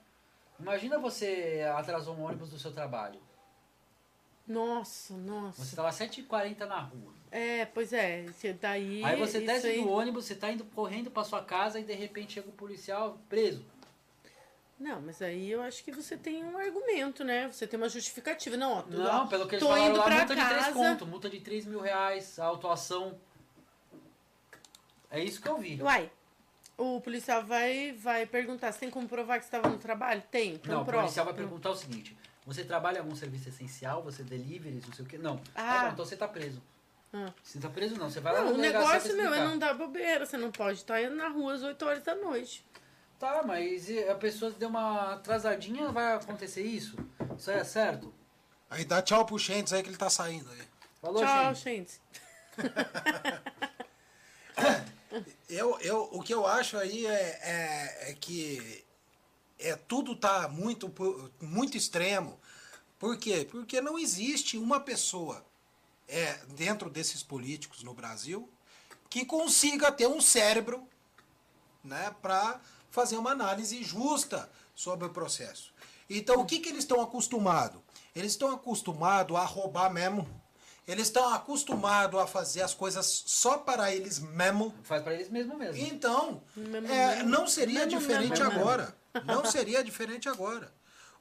Imagina 0.58 0.98
você 0.98 1.64
atrasou 1.76 2.14
um 2.14 2.22
ônibus 2.24 2.50
do 2.50 2.58
seu 2.58 2.72
trabalho. 2.72 3.20
Nossa, 4.46 5.14
nossa. 5.14 5.64
Você 5.64 5.76
tava 5.76 5.88
às 5.88 5.98
7h40 5.98 6.58
na 6.66 6.80
rua. 6.80 7.14
É, 7.32 7.64
pois 7.66 7.92
é. 7.92 8.24
esse 8.24 8.52
Daí, 8.54 9.04
Aí 9.04 9.16
você 9.16 9.38
isso 9.38 9.46
desce 9.46 9.66
aí- 9.68 9.80
do 9.82 9.88
ônibus, 9.88 10.24
você 10.24 10.34
tá 10.34 10.50
indo 10.50 10.64
correndo 10.64 11.10
pra 11.10 11.22
sua 11.24 11.42
casa 11.42 11.78
e 11.78 11.84
de 11.84 11.92
repente 11.94 12.32
chega 12.34 12.48
o 12.48 12.52
policial 12.52 13.18
preso. 13.28 13.64
Não, 14.78 15.00
mas 15.02 15.20
aí 15.20 15.50
eu 15.50 15.60
acho 15.60 15.84
que 15.84 15.92
você 15.92 16.16
tem 16.16 16.42
um 16.42 16.56
argumento, 16.56 17.22
né? 17.22 17.46
Você 17.52 17.66
tem 17.66 17.78
uma 17.78 17.88
justificativa. 17.88 18.56
Não, 18.56 18.72
ó, 18.78 18.82
Não, 18.86 19.24
ó, 19.24 19.26
pelo 19.26 19.46
que 19.46 19.56
eles 19.56 19.60
tô 19.62 19.68
falaram 19.68 19.90
indo 19.90 19.98
lá, 19.98 20.04
pra 20.04 20.16
multa 20.16 20.34
de 20.34 20.40
3 20.46 20.56
casa. 20.64 20.72
conto, 20.72 21.06
multa 21.06 21.28
de 21.30 21.40
3 21.40 21.66
mil 21.66 21.80
reais, 21.80 22.38
autuação. 22.38 23.18
É 25.10 25.22
isso 25.22 25.40
que 25.40 25.48
eu 25.48 25.58
vi. 25.58 25.80
Uai, 25.82 26.10
O 26.78 26.98
policial 27.00 27.44
vai, 27.44 27.92
vai 27.92 28.24
perguntar, 28.24 28.72
você 28.72 28.78
tem 28.80 28.90
como 28.90 29.06
provar 29.06 29.38
que 29.38 29.44
você 29.44 29.54
estava 29.54 29.68
no 29.68 29.76
trabalho? 29.78 30.22
Tem, 30.30 30.54
então 30.54 30.76
não, 30.76 30.82
o 30.82 30.84
prova. 30.86 31.02
policial 31.02 31.26
vai 31.26 31.34
perguntar 31.34 31.68
o 31.70 31.76
seguinte: 31.76 32.16
você 32.46 32.64
trabalha 32.64 32.96
em 32.96 33.00
algum 33.00 33.14
serviço 33.14 33.50
essencial? 33.50 34.02
Você 34.04 34.22
delivery, 34.22 34.80
não 34.86 34.94
sei 34.94 35.04
o 35.04 35.08
quê? 35.08 35.18
Não. 35.18 35.38
Ah. 35.54 35.80
Ah, 35.80 35.82
não, 35.84 35.92
então 35.92 36.04
você 36.06 36.16
tá 36.16 36.26
preso. 36.26 36.62
Ah. 37.12 37.32
Você 37.42 37.58
tá 37.58 37.68
preso 37.68 37.96
não, 37.96 38.08
você 38.08 38.20
vai 38.20 38.32
lá 38.32 38.42
Não, 38.42 38.52
no 38.52 38.54
o 38.54 38.58
negócio, 38.58 39.16
meu, 39.16 39.34
é 39.34 39.44
não 39.44 39.58
dar 39.58 39.74
bobeira. 39.74 40.24
Você 40.24 40.36
não 40.36 40.50
pode 40.50 40.78
estar 40.78 41.02
indo 41.02 41.16
na 41.16 41.28
rua 41.28 41.54
às 41.54 41.62
8 41.62 41.84
horas 41.84 42.02
da 42.02 42.14
noite. 42.14 42.64
Tá, 43.18 43.42
mas 43.44 43.86
a 44.08 44.14
pessoa 44.14 44.50
deu 44.52 44.68
uma 44.68 45.14
atrasadinha, 45.14 45.90
vai 45.92 46.14
acontecer 46.14 46.62
isso? 46.62 46.96
Isso 47.36 47.50
é 47.50 47.62
certo? 47.64 48.14
Aí 48.70 48.84
dá 48.84 49.02
tchau 49.02 49.26
pro 49.26 49.38
Chentes 49.38 49.72
aí 49.72 49.82
que 49.82 49.88
ele 49.88 49.96
tá 49.96 50.08
saindo 50.08 50.48
aí. 50.50 50.62
Falou, 51.02 51.22
Tchau, 51.22 51.54
gente. 51.54 51.92
gente. 51.92 52.00
Eu, 55.48 55.76
eu, 55.80 56.08
o 56.12 56.22
que 56.22 56.32
eu 56.32 56.46
acho 56.46 56.76
aí 56.76 57.04
é, 57.04 57.40
é, 57.42 58.10
é 58.10 58.14
que 58.14 58.84
é, 59.58 59.74
tudo 59.74 60.14
tá 60.14 60.48
muito, 60.48 60.92
muito 61.40 61.76
extremo. 61.76 62.38
Por 62.98 63.18
quê? 63.18 63.46
Porque 63.50 63.80
não 63.80 63.98
existe 63.98 64.56
uma 64.56 64.78
pessoa 64.78 65.44
é, 66.10 66.38
dentro 66.48 66.90
desses 66.90 67.22
políticos 67.22 67.82
no 67.82 67.94
Brasil 67.94 68.48
que 69.08 69.24
consiga 69.24 69.90
ter 69.90 70.06
um 70.06 70.20
cérebro 70.20 70.86
né, 71.82 72.14
para 72.20 72.60
fazer 72.90 73.16
uma 73.16 73.30
análise 73.30 73.82
justa 73.82 74.50
sobre 74.74 75.06
o 75.06 75.10
processo. 75.10 75.72
Então, 76.08 76.40
o 76.40 76.44
que, 76.46 76.58
que 76.58 76.68
eles 76.68 76.80
estão 76.80 77.00
acostumados? 77.00 77.80
Eles 78.14 78.32
estão 78.32 78.52
acostumados 78.52 79.36
a 79.36 79.44
roubar 79.44 79.90
mesmo. 79.92 80.28
Eles 80.86 81.06
estão 81.06 81.32
acostumados 81.32 82.18
a 82.20 82.26
fazer 82.26 82.62
as 82.62 82.74
coisas 82.74 83.06
só 83.26 83.58
para 83.58 83.94
eles 83.94 84.18
mesmo. 84.18 84.74
Faz 84.82 85.02
pra 85.02 85.14
eles 85.14 85.28
mesmo 85.28 85.56
mesmo. 85.56 85.80
Então, 85.86 86.42
Mesmo, 86.56 86.88
é, 86.88 87.16
mesmo. 87.16 87.30
não 87.30 87.46
seria 87.46 87.86
Mesmo, 87.86 88.00
diferente 88.00 88.42
agora. 88.42 88.96
Não 89.24 89.44
seria 89.44 89.82
diferente 89.82 90.28
agora. 90.28 90.72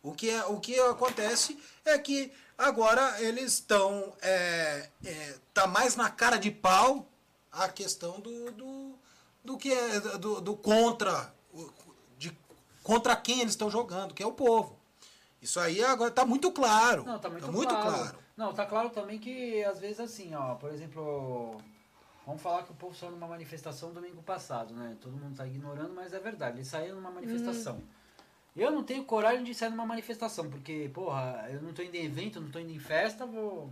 O 0.04 0.14
que, 0.14 0.30
é, 0.30 0.46
o 0.46 0.60
que 0.60 0.80
acontece 0.80 1.58
é 1.84 1.98
que 1.98 2.32
agora 2.60 3.22
eles 3.22 3.54
estão. 3.54 4.14
É, 4.22 4.90
é, 5.06 5.36
tá 5.54 5.66
mais 5.66 5.96
na 5.96 6.10
cara 6.10 6.38
de 6.38 6.52
pau 6.52 7.08
a 7.52 7.68
questão 7.70 8.20
do, 8.20 8.52
do, 8.52 8.96
do 9.44 9.58
que 9.58 9.72
é 9.72 10.00
do, 10.18 10.42
do 10.42 10.56
contra. 10.56 11.34
De, 12.18 12.38
contra 12.84 13.16
quem 13.16 13.40
eles 13.42 13.54
estão 13.54 13.70
jogando, 13.70 14.14
que 14.14 14.22
é 14.22 14.28
o 14.28 14.34
povo. 14.34 14.78
Isso 15.42 15.60
aí 15.60 15.84
agora 15.84 16.12
tá 16.12 16.26
muito 16.26 16.52
claro. 16.52 17.06
Não, 17.06 17.18
tá 17.18 17.30
muito, 17.30 17.52
muito 17.52 17.74
claro. 17.74 17.92
claro. 17.92 18.20
Não, 18.36 18.54
tá 18.54 18.66
claro 18.66 18.90
também 18.90 19.18
que 19.18 19.64
às 19.64 19.80
vezes 19.80 20.00
assim, 20.00 20.36
ó, 20.36 20.56
por 20.56 20.72
exemplo, 20.72 21.58
vamos 22.26 22.42
falar 22.42 22.64
que 22.64 22.72
o 22.72 22.76
povo 22.76 22.96
saiu 22.96 23.12
numa 23.12 23.28
manifestação 23.28 23.94
domingo 23.94 24.22
passado, 24.22 24.74
né? 24.74 24.98
Todo 25.02 25.16
mundo 25.16 25.36
tá 25.36 25.48
ignorando, 25.48 25.94
mas 25.94 26.14
é 26.14 26.20
verdade, 26.20 26.58
eles 26.58 26.68
saíram 26.68 26.96
numa 26.96 27.12
manifestação. 27.12 27.76
Uhum. 27.76 27.99
Eu 28.60 28.72
não 28.72 28.84
tenho 28.84 29.04
coragem 29.06 29.44
de 29.44 29.54
sair 29.54 29.70
numa 29.70 29.86
manifestação, 29.86 30.50
porque, 30.50 30.90
porra, 30.94 31.48
eu 31.52 31.62
não 31.62 31.74
tô 31.74 31.82
indo 31.82 31.96
em 31.96 32.06
evento, 32.06 32.42
não 32.42 32.52
tô 32.52 32.60
indo 32.60 32.72
em 32.72 32.80
festa, 32.80 33.26
vou. 33.26 33.70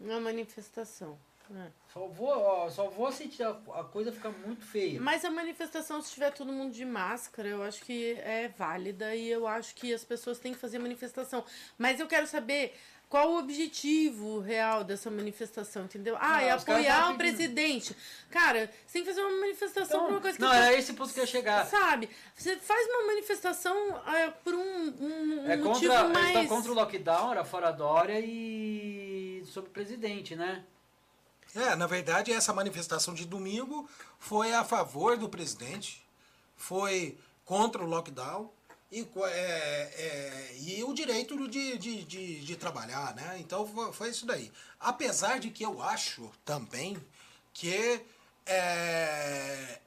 Uma 0.00 0.20
manifestação. 0.20 1.18
é. 1.54 1.70
Só 1.92 2.06
vou, 2.06 2.28
ó, 2.28 2.70
só 2.70 2.88
vou 2.88 3.06
assistir 3.06 3.42
a, 3.42 3.50
a 3.74 3.84
coisa 3.84 4.12
ficar 4.12 4.30
muito 4.30 4.64
feia. 4.64 5.00
Mas 5.00 5.24
a 5.24 5.30
manifestação, 5.30 6.00
se 6.00 6.12
tiver 6.12 6.30
todo 6.30 6.52
mundo 6.52 6.72
de 6.72 6.84
máscara, 6.84 7.48
eu 7.48 7.62
acho 7.62 7.82
que 7.82 8.12
é 8.20 8.48
válida 8.48 9.14
e 9.16 9.28
eu 9.28 9.46
acho 9.46 9.74
que 9.74 9.92
as 9.92 10.04
pessoas 10.04 10.38
têm 10.38 10.52
que 10.52 10.58
fazer 10.60 10.78
manifestação. 10.78 11.44
Mas 11.76 11.98
eu 11.98 12.06
quero 12.06 12.26
saber 12.26 12.74
qual 13.08 13.32
o 13.32 13.38
objetivo 13.38 14.38
real 14.40 14.84
dessa 14.84 15.10
manifestação, 15.10 15.84
entendeu? 15.84 16.16
Ah, 16.20 16.32
Não, 16.32 16.38
é 16.40 16.50
apoiar 16.50 17.10
o 17.12 17.16
presidente. 17.16 17.96
Cara, 18.30 18.70
você 18.86 18.92
tem 18.92 19.02
que 19.02 19.08
fazer 19.08 19.22
uma 19.22 19.40
manifestação 19.40 20.00
por 20.00 20.10
uma 20.10 20.20
coisa 20.20 20.36
que 20.36 20.42
não, 20.42 20.52
era 20.52 20.74
esse 20.76 20.92
ponto 20.92 21.12
que 21.12 21.18
eu 21.18 21.24
ia 21.24 21.26
chegar. 21.26 21.66
Sabe? 21.66 22.10
Você 22.36 22.56
faz 22.56 22.86
uma 22.88 23.06
manifestação 23.06 23.74
é, 24.08 24.30
por 24.30 24.54
um, 24.54 24.58
um, 24.60 25.40
um 25.44 25.50
É 25.50 25.56
motivo 25.56 25.92
contra, 25.94 26.08
mais. 26.08 26.26
estão 26.28 26.46
contra 26.46 26.70
o 26.72 26.74
lockdown, 26.74 27.30
era 27.32 27.44
fora 27.44 27.70
Dória 27.70 28.20
e 28.20 29.42
sobre 29.46 29.70
o 29.70 29.72
presidente, 29.72 30.36
né? 30.36 30.64
É, 31.54 31.74
na 31.74 31.86
verdade, 31.86 32.30
essa 32.30 32.52
manifestação 32.52 33.14
de 33.14 33.24
domingo 33.24 33.88
foi 34.18 34.52
a 34.52 34.64
favor 34.64 35.16
do 35.16 35.30
presidente, 35.30 36.06
foi 36.54 37.18
contra 37.44 37.82
o 37.82 37.86
lockdown 37.86 38.52
e, 38.90 39.06
é, 39.24 39.26
é, 39.26 40.56
e 40.60 40.82
o 40.84 40.94
direito 40.94 41.48
de, 41.48 41.76
de, 41.76 42.04
de, 42.04 42.40
de 42.40 42.56
trabalhar, 42.56 43.14
né? 43.14 43.36
Então 43.38 43.66
foi, 43.92 44.10
isso 44.10 44.24
daí. 44.24 44.50
Apesar 44.80 45.38
de 45.38 45.50
que 45.50 45.64
eu 45.64 45.82
acho 45.82 46.30
também 46.44 46.96
que 47.52 48.00
é, 48.46 49.78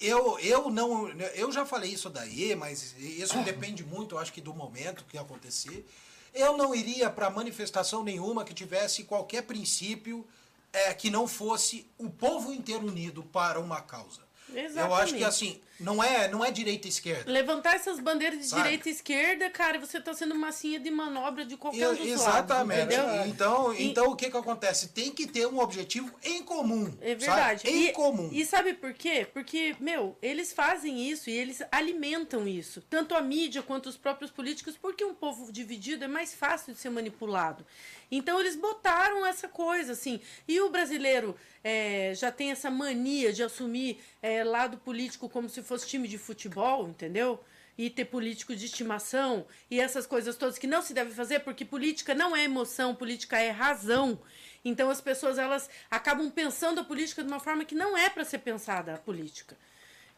eu, 0.00 0.38
eu 0.38 0.70
não. 0.70 1.08
Eu 1.34 1.52
já 1.52 1.66
falei 1.66 1.90
isso 1.90 2.08
daí, 2.08 2.54
mas 2.54 2.94
isso 2.98 3.36
depende 3.42 3.84
muito, 3.84 4.16
acho 4.16 4.32
que 4.32 4.40
do 4.40 4.54
momento 4.54 5.04
que 5.04 5.18
acontecer. 5.18 5.86
Eu 6.32 6.56
não 6.56 6.72
iria 6.72 7.10
para 7.10 7.28
manifestação 7.28 8.04
nenhuma 8.04 8.44
que 8.44 8.54
tivesse 8.54 9.02
qualquer 9.02 9.42
princípio 9.42 10.24
é, 10.72 10.94
que 10.94 11.10
não 11.10 11.26
fosse 11.26 11.86
o 11.98 12.08
povo 12.08 12.52
inteiro 12.52 12.86
unido 12.86 13.24
para 13.24 13.58
uma 13.58 13.80
causa. 13.80 14.20
Eu 14.48 14.54
acho 14.54 14.66
Exatamente. 14.66 15.14
que 15.16 15.24
assim, 15.24 15.60
não 15.80 16.02
é, 16.02 16.28
não 16.28 16.44
é 16.44 16.50
direita 16.50 16.86
e 16.86 16.90
esquerda. 16.90 17.30
Levantar 17.30 17.74
essas 17.74 17.98
bandeiras 17.98 18.38
de 18.38 18.46
Sabe? 18.46 18.62
direita 18.62 18.88
e 18.88 18.92
esquerda, 18.92 19.50
cara, 19.50 19.78
você 19.78 20.00
tá 20.00 20.12
sendo 20.12 20.34
massinha 20.34 20.78
de 20.78 20.90
manobra 20.90 21.44
de 21.44 21.56
qualquer 21.56 21.88
um 21.88 21.94
dos 21.94 21.98
lados, 22.00 22.20
Exatamente. 22.20 22.94
Então, 23.26 23.74
E- 23.74 23.84
então 23.86 24.06
o 24.08 24.16
que, 24.16 24.30
que 24.30 24.36
acontece? 24.36 24.88
Tem 24.88 25.10
que 25.10 25.26
ter 25.26 25.46
um 25.46 25.58
objetivo 25.58 26.14
em 26.22 26.42
comum. 26.42 26.94
É 27.00 27.14
verdade. 27.14 27.62
Sabe? 27.62 27.74
Em 27.74 27.86
e, 27.88 27.92
comum. 27.92 28.28
E 28.30 28.44
sabe 28.44 28.74
por 28.74 28.92
quê? 28.92 29.26
Porque, 29.32 29.74
meu, 29.80 30.16
eles 30.20 30.52
fazem 30.52 31.08
isso 31.10 31.30
e 31.30 31.32
eles 31.32 31.62
alimentam 31.72 32.46
isso. 32.46 32.82
Tanto 32.88 33.14
a 33.14 33.22
mídia 33.22 33.62
quanto 33.62 33.88
os 33.88 33.96
próprios 33.96 34.30
políticos, 34.30 34.76
porque 34.80 35.04
um 35.04 35.14
povo 35.14 35.50
dividido 35.50 36.04
é 36.04 36.08
mais 36.08 36.34
fácil 36.34 36.74
de 36.74 36.78
ser 36.80 36.90
manipulado. 36.90 37.64
Então 38.10 38.40
eles 38.40 38.56
botaram 38.56 39.24
essa 39.24 39.48
coisa, 39.48 39.92
assim. 39.92 40.20
E 40.46 40.60
o 40.60 40.68
brasileiro 40.68 41.36
é, 41.62 42.12
já 42.14 42.32
tem 42.32 42.50
essa 42.50 42.70
mania 42.70 43.32
de 43.32 43.42
assumir 43.42 44.00
é, 44.20 44.42
lado 44.42 44.78
político 44.78 45.28
como 45.28 45.48
se 45.48 45.62
fosse 45.70 45.86
time 45.86 46.08
de 46.08 46.18
futebol, 46.18 46.88
entendeu? 46.88 47.38
E 47.78 47.88
ter 47.88 48.04
político 48.06 48.56
de 48.56 48.66
estimação 48.66 49.46
e 49.70 49.80
essas 49.80 50.04
coisas 50.04 50.34
todas 50.36 50.58
que 50.58 50.66
não 50.66 50.82
se 50.82 50.92
deve 50.92 51.12
fazer, 51.12 51.40
porque 51.40 51.64
política 51.64 52.12
não 52.12 52.36
é 52.36 52.42
emoção, 52.42 52.92
política 52.92 53.38
é 53.38 53.50
razão. 53.50 54.20
Então 54.64 54.90
as 54.90 55.00
pessoas 55.00 55.38
elas 55.38 55.70
acabam 55.88 56.28
pensando 56.28 56.80
a 56.80 56.84
política 56.84 57.22
de 57.22 57.28
uma 57.28 57.38
forma 57.38 57.64
que 57.64 57.74
não 57.74 57.96
é 57.96 58.10
para 58.10 58.24
ser 58.24 58.38
pensada 58.38 58.94
a 58.94 58.98
política. 58.98 59.56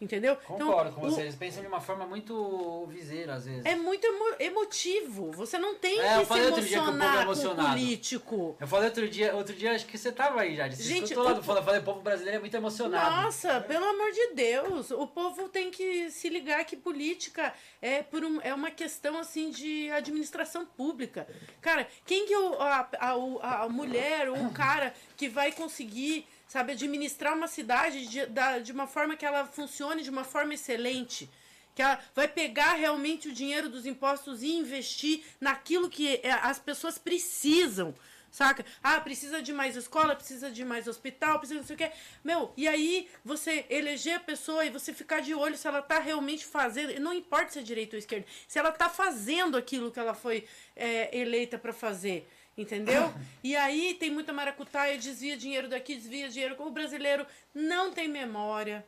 Entendeu? 0.02 0.34
Concordo 0.34 0.90
então, 0.90 1.00
com 1.00 1.06
o- 1.06 1.10
você. 1.10 1.20
Eles 1.20 1.36
pensam 1.36 1.62
de 1.62 1.68
uma 1.68 1.80
forma 1.80 2.04
muito 2.04 2.84
viseira, 2.88 3.34
às 3.34 3.44
vezes. 3.46 3.64
É 3.64 3.76
muito 3.76 4.04
emo- 4.04 4.34
emotivo. 4.40 5.30
Você 5.30 5.58
não 5.58 5.76
tem 5.76 6.00
É, 6.00 6.18
que 6.18 6.24
se 6.24 6.32
que 6.32 6.38
é 6.40 6.42
emocionar 6.82 7.24
com 7.24 7.32
o 7.32 7.68
político. 7.68 8.56
Eu 8.58 8.66
falei 8.66 8.86
outro 8.88 9.08
dia, 9.08 9.32
outro 9.34 9.54
dia 9.54 9.72
acho 9.72 9.86
que 9.86 9.96
você 9.96 10.10
tava 10.10 10.40
aí 10.40 10.56
já. 10.56 10.68
Gente, 10.68 11.04
escutou 11.04 11.22
lá 11.22 11.32
do 11.34 11.42
falei, 11.42 11.78
o 11.78 11.84
povo 11.84 12.00
brasileiro 12.00 12.38
é 12.38 12.40
muito 12.40 12.56
emocionado. 12.56 13.22
Nossa, 13.22 13.60
pelo 13.60 13.84
amor 13.84 14.10
de 14.10 14.34
Deus, 14.34 14.90
o 14.90 15.06
povo 15.06 15.48
tem 15.48 15.70
que 15.70 16.10
se 16.10 16.28
ligar 16.28 16.64
que 16.64 16.76
política 16.76 17.54
é 17.80 18.02
por 18.02 18.24
um, 18.24 18.40
é 18.40 18.52
uma 18.52 18.72
questão 18.72 19.16
assim 19.18 19.50
de 19.50 19.88
administração 19.90 20.66
pública. 20.66 21.28
Cara, 21.60 21.86
quem 22.04 22.26
que 22.26 22.34
o, 22.36 22.54
a, 22.60 22.88
a, 22.98 23.62
a 23.64 23.68
mulher 23.68 24.28
ou 24.28 24.36
o 24.46 24.50
cara 24.52 24.92
que 25.16 25.28
vai 25.28 25.52
conseguir, 25.52 26.26
sabe, 26.52 26.72
administrar 26.72 27.34
uma 27.34 27.48
cidade 27.48 28.06
de, 28.06 28.26
da, 28.26 28.58
de 28.58 28.72
uma 28.72 28.86
forma 28.86 29.16
que 29.16 29.24
ela 29.24 29.46
funcione 29.46 30.02
de 30.02 30.10
uma 30.10 30.22
forma 30.22 30.52
excelente? 30.52 31.30
Que 31.74 31.80
ela 31.80 31.98
vai 32.14 32.28
pegar 32.28 32.74
realmente 32.74 33.28
o 33.28 33.32
dinheiro 33.32 33.70
dos 33.70 33.86
impostos 33.86 34.42
e 34.42 34.52
investir 34.52 35.24
naquilo 35.40 35.88
que 35.88 36.20
é, 36.22 36.30
as 36.30 36.58
pessoas 36.58 36.98
precisam. 36.98 37.94
Saca? 38.30 38.66
Ah, 38.82 39.00
precisa 39.00 39.40
de 39.40 39.50
mais 39.50 39.76
escola, 39.76 40.14
precisa 40.14 40.50
de 40.50 40.62
mais 40.62 40.86
hospital, 40.86 41.38
precisa 41.38 41.60
não 41.60 41.66
sei 41.66 41.74
o 41.74 41.78
quê. 41.78 41.90
Meu, 42.22 42.52
e 42.54 42.68
aí 42.68 43.08
você 43.24 43.64
eleger 43.70 44.16
a 44.16 44.20
pessoa 44.20 44.62
e 44.62 44.70
você 44.70 44.92
ficar 44.92 45.20
de 45.20 45.34
olho 45.34 45.56
se 45.56 45.66
ela 45.66 45.80
tá 45.80 45.98
realmente 45.98 46.44
fazendo. 46.44 46.98
Não 47.00 47.14
importa 47.14 47.50
se 47.52 47.60
é 47.60 47.62
direita 47.62 47.96
ou 47.96 47.98
esquerda, 47.98 48.26
se 48.46 48.58
ela 48.58 48.72
tá 48.72 48.90
fazendo 48.90 49.56
aquilo 49.56 49.90
que 49.90 49.98
ela 49.98 50.12
foi 50.12 50.46
é, 50.76 51.18
eleita 51.18 51.58
para 51.58 51.72
fazer. 51.72 52.28
Entendeu? 52.56 53.12
E 53.42 53.56
aí 53.56 53.94
tem 53.94 54.10
muita 54.10 54.32
maracutaia, 54.32 54.98
desvia 54.98 55.36
dinheiro 55.36 55.68
daqui, 55.68 55.94
desvia 55.94 56.28
dinheiro. 56.28 56.54
O 56.58 56.70
brasileiro 56.70 57.26
não 57.54 57.90
tem 57.92 58.08
memória. 58.08 58.84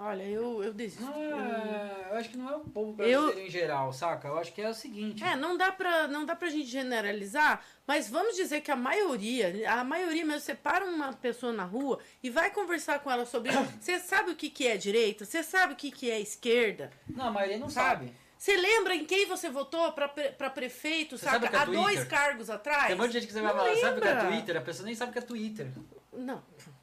Olha, 0.00 0.22
eu, 0.22 0.62
eu 0.62 0.72
desisto. 0.72 1.04
É, 1.10 2.06
eu 2.12 2.16
acho 2.16 2.28
que 2.28 2.36
não 2.36 2.48
é 2.48 2.56
o 2.56 2.60
povo 2.60 2.92
brasileiro 2.92 3.40
em 3.40 3.50
geral, 3.50 3.92
saca? 3.92 4.28
Eu 4.28 4.38
acho 4.38 4.52
que 4.52 4.62
é 4.62 4.68
o 4.68 4.74
seguinte. 4.74 5.24
É, 5.24 5.34
não 5.34 5.56
dá 5.56 5.72
pra, 5.72 6.06
não 6.06 6.24
dá 6.24 6.36
pra 6.36 6.48
gente 6.48 6.68
generalizar, 6.68 7.64
mas 7.84 8.08
vamos 8.08 8.36
dizer 8.36 8.60
que 8.60 8.70
a 8.70 8.76
maioria, 8.76 9.52
a 9.68 9.82
maioria 9.82 10.24
mesmo, 10.24 10.40
você 10.40 10.54
para 10.54 10.84
uma 10.84 11.12
pessoa 11.14 11.52
na 11.52 11.64
rua 11.64 11.98
e 12.22 12.30
vai 12.30 12.48
conversar 12.48 13.00
com 13.00 13.10
ela 13.10 13.26
sobre. 13.26 13.50
Você 13.80 13.98
sabe 13.98 14.30
o 14.30 14.36
que, 14.36 14.48
que 14.50 14.68
é 14.68 14.76
direita? 14.76 15.24
Você 15.24 15.42
sabe 15.42 15.72
o 15.72 15.76
que, 15.76 15.90
que 15.90 16.08
é 16.08 16.20
esquerda? 16.20 16.92
Não, 17.08 17.26
a 17.26 17.30
maioria 17.32 17.58
não 17.58 17.68
Sabe? 17.68 18.06
sabe. 18.06 18.16
Você 18.38 18.56
lembra 18.56 18.94
em 18.94 19.04
quem 19.04 19.26
você 19.26 19.50
votou 19.50 19.90
pra, 19.92 20.08
pre- 20.08 20.30
prefeito, 20.50 21.18
Você 21.18 21.24
sabe? 21.24 21.46
sabe 21.46 21.46
o 21.46 21.50
que 21.50 21.56
é 21.56 21.58
Há 21.58 21.64
dois 21.82 22.04
cargos 22.04 22.48
atrás? 22.48 22.86
Tem 22.86 22.94
um 22.94 22.98
monte 22.98 23.08
de 23.08 23.14
gente 23.20 23.26
que 23.26 23.32
você 23.32 23.40
vai 23.42 23.52
Não 23.52 23.58
falar, 23.60 23.76
sabe 23.76 23.98
o 23.98 24.02
que 24.02 24.08
é. 24.08 24.16
Twitter? 24.16 24.56
A 24.56 24.60
pessoa 24.60 24.86
nem 24.86 24.94
sabe 24.94 25.10
o 25.10 25.12
que 25.12 25.18
é 25.18 25.22
Twitter. 25.22 25.66
Não, 26.12 26.42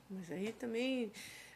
mas 0.09 0.29
aí 0.31 0.51
também. 0.51 1.11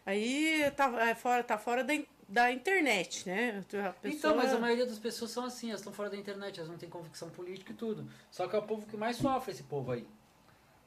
Aí 0.05 0.71
tá, 0.75 0.89
é 1.09 1.13
fora, 1.13 1.43
tá 1.43 1.57
fora 1.57 1.83
da, 1.83 1.93
da 2.29 2.51
internet, 2.51 3.27
né? 3.27 3.59
A 3.59 3.61
pessoa- 3.91 3.95
Então, 4.05 4.35
mas 4.37 4.53
a 4.53 4.57
maioria 4.57 4.85
das 4.85 4.97
pessoas 4.97 5.31
são 5.31 5.43
assim, 5.45 5.67
elas 5.67 5.81
estão 5.81 5.91
fora 5.91 6.09
da 6.09 6.15
internet, 6.17 6.57
elas 6.59 6.71
não 6.71 6.77
têm 6.77 6.89
convicção 6.89 7.29
política 7.29 7.71
e 7.73 7.75
tudo. 7.75 8.09
Só 8.31 8.47
que 8.47 8.55
é 8.55 8.59
o 8.59 8.63
povo 8.63 8.85
que 8.87 8.95
mais 8.95 9.17
sofre, 9.17 9.51
esse 9.51 9.63
povo 9.63 9.91
aí. 9.91 10.07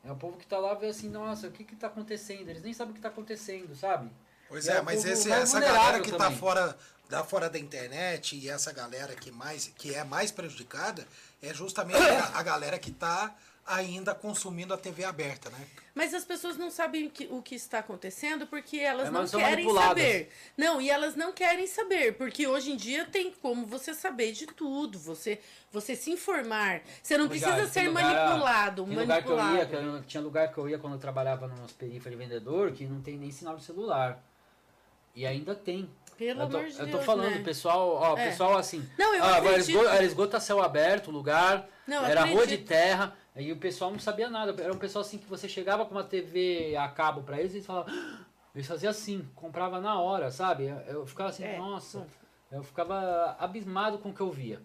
É 0.04 0.10
o 0.10 0.16
povo 0.16 0.36
que 0.38 0.46
tá 0.46 0.58
lá 0.58 0.72
e 0.72 0.76
vê 0.76 0.86
assim, 0.88 1.08
nossa, 1.10 1.46
o 1.46 1.50
que 1.52 1.62
que 1.64 1.76
tá 1.76 1.86
acontecendo? 1.86 2.48
Eles 2.48 2.62
nem 2.62 2.72
sabem 2.72 2.92
o 2.92 2.94
que 2.94 3.00
tá 3.00 3.08
acontecendo, 3.08 3.76
sabe? 3.76 4.10
Pois 4.48 4.66
E 4.66 4.70
é, 4.70 4.76
é 4.76 4.82
mas 4.82 5.04
esse- 5.04 5.30
essa 5.30 5.60
galera 5.60 6.00
que 6.00 6.10
tá 6.10 6.18
também. 6.24 6.38
fora, 6.38 6.76
da 7.08 7.22
fora 7.24 7.50
da 7.50 7.58
internet 7.58 8.36
e 8.36 8.48
essa 8.48 8.72
galera 8.72 9.14
que, 9.14 9.30
mais, 9.30 9.66
que 9.76 9.94
é 9.94 10.02
mais 10.04 10.30
prejudicada 10.30 11.06
é 11.42 11.52
justamente 11.52 11.98
a, 11.98 12.38
a 12.38 12.42
galera 12.42 12.78
que 12.78 12.90
tá 12.90 13.34
ainda 13.64 14.12
consumindo 14.12 14.74
a 14.74 14.76
TV 14.78 15.04
aberta, 15.04 15.48
né? 15.50 15.66
Mas 15.94 16.12
as 16.14 16.24
pessoas 16.24 16.56
não 16.56 16.68
sabem 16.70 17.06
o 17.06 17.10
que, 17.10 17.28
o 17.30 17.40
que 17.42 17.54
está 17.54 17.78
acontecendo 17.78 18.44
porque 18.46 18.78
elas 18.78 19.06
É, 19.06 19.10
não 19.10 19.24
querem 19.28 19.72
saber. 19.72 20.32
Não, 20.56 20.80
e 20.80 20.90
elas 20.90 21.14
não 21.14 21.32
querem 21.32 21.66
saber, 21.66 22.14
porque 22.16 22.46
hoje 22.46 22.72
em 22.72 22.76
dia 22.76 23.04
tem 23.04 23.30
como 23.30 23.64
você 23.66 23.92
saber 23.94 24.32
de 24.32 24.46
tudo, 24.46 24.98
você, 24.98 25.38
você 25.70 25.94
se 25.94 26.10
informar. 26.10 26.80
Você 27.02 27.16
não 27.18 27.26
é, 27.26 27.28
precisa 27.28 27.54
tem 27.56 27.66
ser 27.68 27.88
lugar- 27.88 28.04
manipulado, 28.04 28.84
Tem 28.86 28.96
lugar 28.98 29.22
que 29.22 29.28
eu 29.28 29.36
ia, 29.36 29.42
manipulado. 29.44 29.68
que 29.68 29.76
eu- 29.76 30.02
tinha 30.04 30.22
lugar 30.22 30.50
que 30.52 30.58
eu 30.58 30.68
ia 30.68 30.78
quando 30.78 30.94
eu 30.94 30.98
trabalhava 31.00 31.46
nos 31.46 31.72
periférias 31.72 32.18
de 32.18 32.24
vendedor, 32.26 32.72
que 32.72 32.84
não 32.86 33.00
tem 33.02 33.16
nem 33.18 33.30
sinal 33.30 33.56
de 33.56 33.64
celular. 33.64 34.20
E 35.14 35.26
ainda 35.26 35.54
tem. 35.54 35.88
Pelo 36.16 36.42
eu 36.42 36.48
tô, 36.48 36.56
amor 36.58 36.68
de 36.68 36.78
eu 36.78 36.86
Deus, 36.86 36.90
tô 36.98 37.02
falando, 37.04 37.30
né? 37.36 37.42
pessoal, 37.42 37.88
ó, 37.94 38.16
É. 38.18 38.28
pessoal 38.30 38.56
assim. 38.56 38.88
Não, 38.98 39.14
eu 39.14 39.22
ah, 39.24 39.26
era 39.28 39.36
acredito. 39.38 39.68
esgoto, 39.70 39.88
era 39.88 40.04
esgoto 40.04 40.36
a 40.36 40.40
céu 40.40 40.62
aberto, 40.62 41.08
o 41.08 41.10
lugar. 41.10 41.68
Não, 41.86 41.96
eu 41.98 42.04
era 42.06 42.20
rua 42.24 42.30
de 42.46 42.54
acredito. 42.54 42.68
terra. 42.68 43.12
Aí 43.34 43.50
o 43.50 43.56
pessoal 43.56 43.90
não 43.90 43.98
sabia 43.98 44.28
nada. 44.28 44.54
Era 44.62 44.72
um 44.72 44.78
pessoal 44.78 45.02
assim 45.04 45.18
que 45.18 45.26
você 45.26 45.48
chegava 45.48 45.84
com 45.86 45.92
uma 45.92 46.04
TV 46.04 46.76
a 46.76 46.86
cabo 46.88 47.22
pra 47.22 47.38
eles 47.40 47.52
e 47.52 47.56
eles 47.56 47.66
falavam. 47.66 47.92
"Ah!" 47.92 48.24
Eles 48.54 48.66
faziam 48.66 48.90
assim, 48.90 49.26
comprava 49.34 49.80
na 49.80 49.98
hora, 49.98 50.30
sabe? 50.30 50.66
Eu, 50.66 50.76
eu 50.86 51.06
ficava 51.06 51.30
assim, 51.30 51.44
É. 51.44 51.56
nossa. 51.56 52.06
Eu 52.50 52.62
ficava 52.62 53.34
abismado 53.40 53.96
com 53.98 54.10
o 54.10 54.14
que 54.14 54.20
eu 54.20 54.30
via. 54.30 54.60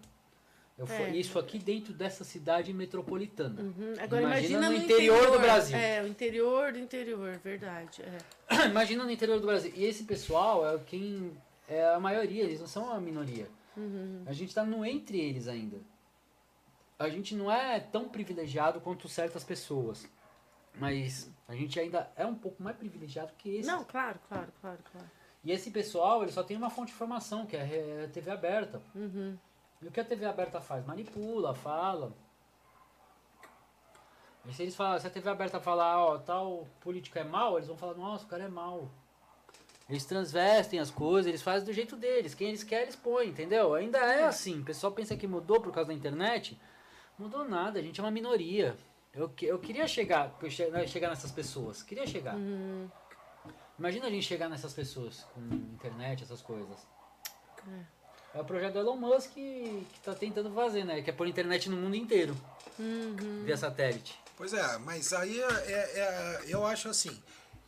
É. 0.86 1.10
Isso 1.10 1.38
aqui 1.38 1.58
dentro 1.58 1.92
dessa 1.92 2.22
cidade 2.22 2.72
metropolitana. 2.72 3.60
Uhum. 3.60 3.94
Agora 3.98 4.22
Imagina 4.22 4.58
imagina, 4.58 4.60
no 4.60 4.78
no 4.78 4.84
interior 4.84 5.30
do 5.32 5.38
Brasil. 5.40 5.76
É, 5.76 6.02
o 6.02 6.06
interior 6.06 6.72
do 6.72 6.78
interior, 6.78 7.38
verdade. 7.38 8.02
é. 8.02 8.66
Imagina 8.70 9.04
no 9.04 9.10
interior 9.10 9.40
do 9.40 9.46
Brasil. 9.46 9.72
E 9.74 9.84
esse 9.84 10.04
pessoal 10.04 10.66
é 10.66 10.78
quem 10.78 11.32
é 11.68 11.84
a 11.88 11.98
maioria, 11.98 12.44
eles 12.44 12.60
não 12.60 12.68
são 12.68 12.92
a 12.92 13.00
minoria. 13.00 13.48
Uhum. 13.76 14.22
A 14.26 14.32
gente 14.32 14.54
tá 14.54 14.64
no 14.64 14.84
entre 14.84 15.18
eles 15.18 15.48
ainda. 15.48 15.78
A 16.96 17.08
gente 17.08 17.34
não 17.34 17.50
é 17.50 17.80
tão 17.80 18.08
privilegiado 18.08 18.80
quanto 18.80 19.08
certas 19.08 19.42
pessoas. 19.42 20.08
Mas 20.74 21.28
a 21.48 21.54
gente 21.54 21.78
ainda 21.78 22.10
é 22.14 22.24
um 22.24 22.34
pouco 22.34 22.62
mais 22.62 22.76
privilegiado 22.76 23.32
que 23.36 23.56
esse. 23.56 23.68
Não, 23.68 23.82
claro, 23.84 24.18
claro, 24.28 24.52
claro, 24.60 24.78
claro. 24.92 25.06
E 25.44 25.52
esse 25.52 25.70
pessoal, 25.70 26.22
ele 26.22 26.32
só 26.32 26.42
tem 26.42 26.56
uma 26.56 26.70
fonte 26.70 26.88
de 26.88 26.94
informação, 26.94 27.46
que 27.46 27.56
é 27.56 28.04
a 28.04 28.08
TV 28.08 28.30
aberta. 28.30 28.80
Uhum. 28.94 29.36
E 29.80 29.86
o 29.86 29.90
que 29.90 30.00
a 30.00 30.04
TV 30.04 30.26
aberta 30.26 30.60
faz? 30.60 30.84
Manipula, 30.84 31.54
fala. 31.54 32.12
E 34.44 34.52
se 34.52 34.62
eles 34.62 34.74
falam, 34.74 34.98
se 34.98 35.06
a 35.06 35.10
TV 35.10 35.28
aberta 35.28 35.60
falar, 35.60 35.98
ó, 35.98 36.18
tal 36.18 36.66
político 36.80 37.18
é 37.18 37.24
mal, 37.24 37.56
eles 37.56 37.68
vão 37.68 37.76
falar, 37.76 37.94
nossa, 37.94 38.24
o 38.24 38.28
cara 38.28 38.44
é 38.44 38.48
mal. 38.48 38.90
Eles 39.88 40.04
transvestem 40.04 40.80
as 40.80 40.90
coisas, 40.90 41.26
eles 41.26 41.42
fazem 41.42 41.66
do 41.66 41.72
jeito 41.72 41.96
deles. 41.96 42.34
Quem 42.34 42.48
eles 42.48 42.62
querem, 42.62 42.84
eles 42.84 42.96
põem, 42.96 43.28
entendeu? 43.28 43.74
Ainda 43.74 43.98
é 43.98 44.24
assim. 44.24 44.60
O 44.60 44.64
pessoal 44.64 44.92
pensa 44.92 45.16
que 45.16 45.26
mudou 45.26 45.60
por 45.60 45.72
causa 45.72 45.88
da 45.88 45.94
internet. 45.94 46.60
Mudou 47.18 47.48
nada, 47.48 47.78
a 47.78 47.82
gente 47.82 48.00
é 48.00 48.02
uma 48.02 48.10
minoria. 48.10 48.76
Eu, 49.14 49.32
eu 49.42 49.58
queria 49.58 49.86
chegar, 49.86 50.34
né, 50.72 50.86
chegar 50.86 51.08
nessas 51.08 51.30
pessoas. 51.30 51.82
Queria 51.82 52.06
chegar. 52.06 52.36
Uhum. 52.36 52.88
Imagina 53.78 54.06
a 54.06 54.10
gente 54.10 54.26
chegar 54.26 54.48
nessas 54.48 54.74
pessoas 54.74 55.24
com 55.34 55.40
internet, 55.40 56.22
essas 56.22 56.42
coisas. 56.42 56.86
É 57.66 57.97
o 58.34 58.44
projeto 58.44 58.74
do 58.74 58.78
Elon 58.80 58.96
Musk 58.96 59.30
que, 59.32 59.86
que 59.92 60.00
tá 60.00 60.14
tentando 60.14 60.50
fazer, 60.54 60.84
né? 60.84 61.02
Que 61.02 61.10
é 61.10 61.12
pôr 61.12 61.26
internet 61.26 61.68
no 61.68 61.76
mundo 61.76 61.96
inteiro. 61.96 62.36
Uhum. 62.78 63.42
Via 63.44 63.56
satélite. 63.56 64.18
Pois 64.36 64.52
é, 64.52 64.78
mas 64.78 65.12
aí 65.12 65.40
é, 65.40 65.44
é- 65.46 66.40
eu 66.46 66.64
acho 66.64 66.88
assim. 66.88 67.20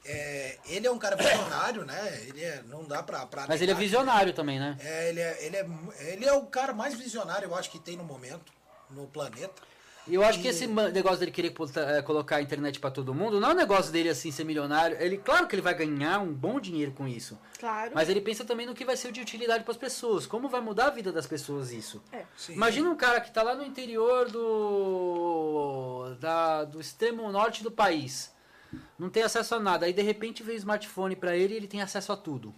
é, 0.04 0.56
ele 0.66 0.86
é 0.86 0.90
um 0.90 0.98
cara 0.98 1.16
visionário, 1.16 1.84
né? 1.84 2.22
Ele 2.26 2.42
é, 2.44 2.62
não 2.68 2.84
dá 2.84 3.02
pra. 3.02 3.26
pra 3.26 3.46
Mas 3.48 3.61
ele 3.61 3.72
é 3.72 3.74
visionário 3.74 4.32
também, 4.32 4.58
né? 4.58 4.76
É, 4.80 5.08
ele, 5.08 5.20
é, 5.20 5.44
ele, 5.44 5.56
é, 5.56 5.66
ele 6.12 6.24
é 6.24 6.32
o 6.32 6.46
cara 6.46 6.72
mais 6.72 6.94
visionário, 6.94 7.46
eu 7.46 7.54
acho, 7.54 7.70
que 7.70 7.78
tem 7.78 7.96
no 7.96 8.04
momento, 8.04 8.52
no 8.90 9.06
planeta. 9.08 9.62
E 10.11 10.14
eu 10.14 10.24
acho 10.24 10.40
que 10.40 10.48
E- 10.48 10.50
esse 10.50 10.66
ma- 10.66 10.88
negócio 10.88 11.20
dele 11.20 11.30
querer 11.30 11.54
eh, 11.76 12.02
colocar 12.02 12.36
a 12.36 12.42
internet 12.42 12.80
pra 12.80 12.90
todo 12.90 13.14
mundo, 13.14 13.38
não 13.40 13.50
é 13.50 13.52
um 13.52 13.56
negócio 13.56 13.92
dele 13.92 14.08
assim 14.08 14.30
ser 14.32 14.44
milionário. 14.44 14.96
Ele, 15.00 15.16
claro 15.16 15.46
que 15.46 15.54
ele 15.54 15.62
vai 15.62 15.72
ganhar 15.72 16.18
um 16.20 16.32
bom 16.32 16.58
dinheiro 16.58 16.90
com 16.92 17.06
isso. 17.06 17.38
Claro. 17.58 17.92
Mas 17.94 18.08
ele 18.08 18.20
pensa 18.20 18.44
também 18.44 18.66
no 18.66 18.74
que 18.74 18.84
vai 18.84 18.96
ser 18.96 19.12
de 19.12 19.20
utilidade 19.20 19.62
para 19.62 19.70
as 19.70 19.76
pessoas. 19.78 20.26
Como 20.26 20.48
vai 20.48 20.61
mudar 20.61 20.86
a 20.86 20.90
vida 20.90 21.12
das 21.12 21.26
pessoas 21.26 21.70
isso? 21.72 22.02
É. 22.12 22.24
Imagina 22.48 22.90
um 22.90 22.96
cara 22.96 23.20
que 23.20 23.30
tá 23.30 23.42
lá 23.42 23.54
no 23.54 23.64
interior 23.64 24.28
do 24.30 26.14
da, 26.18 26.64
do 26.64 26.80
extremo 26.80 27.30
norte 27.30 27.62
do 27.62 27.70
país. 27.70 28.32
Não 28.98 29.08
tem 29.11 29.22
acesso 29.22 29.54
a 29.54 29.61
nada. 29.61 29.86
Aí 29.86 29.92
de 29.92 30.02
repente 30.02 30.42
veio 30.42 30.56
o 30.56 30.58
smartphone 30.58 31.16
para 31.16 31.36
ele 31.36 31.54
e 31.54 31.56
ele 31.56 31.68
tem 31.68 31.82
acesso 31.82 32.12
a 32.12 32.16
tudo. 32.16 32.54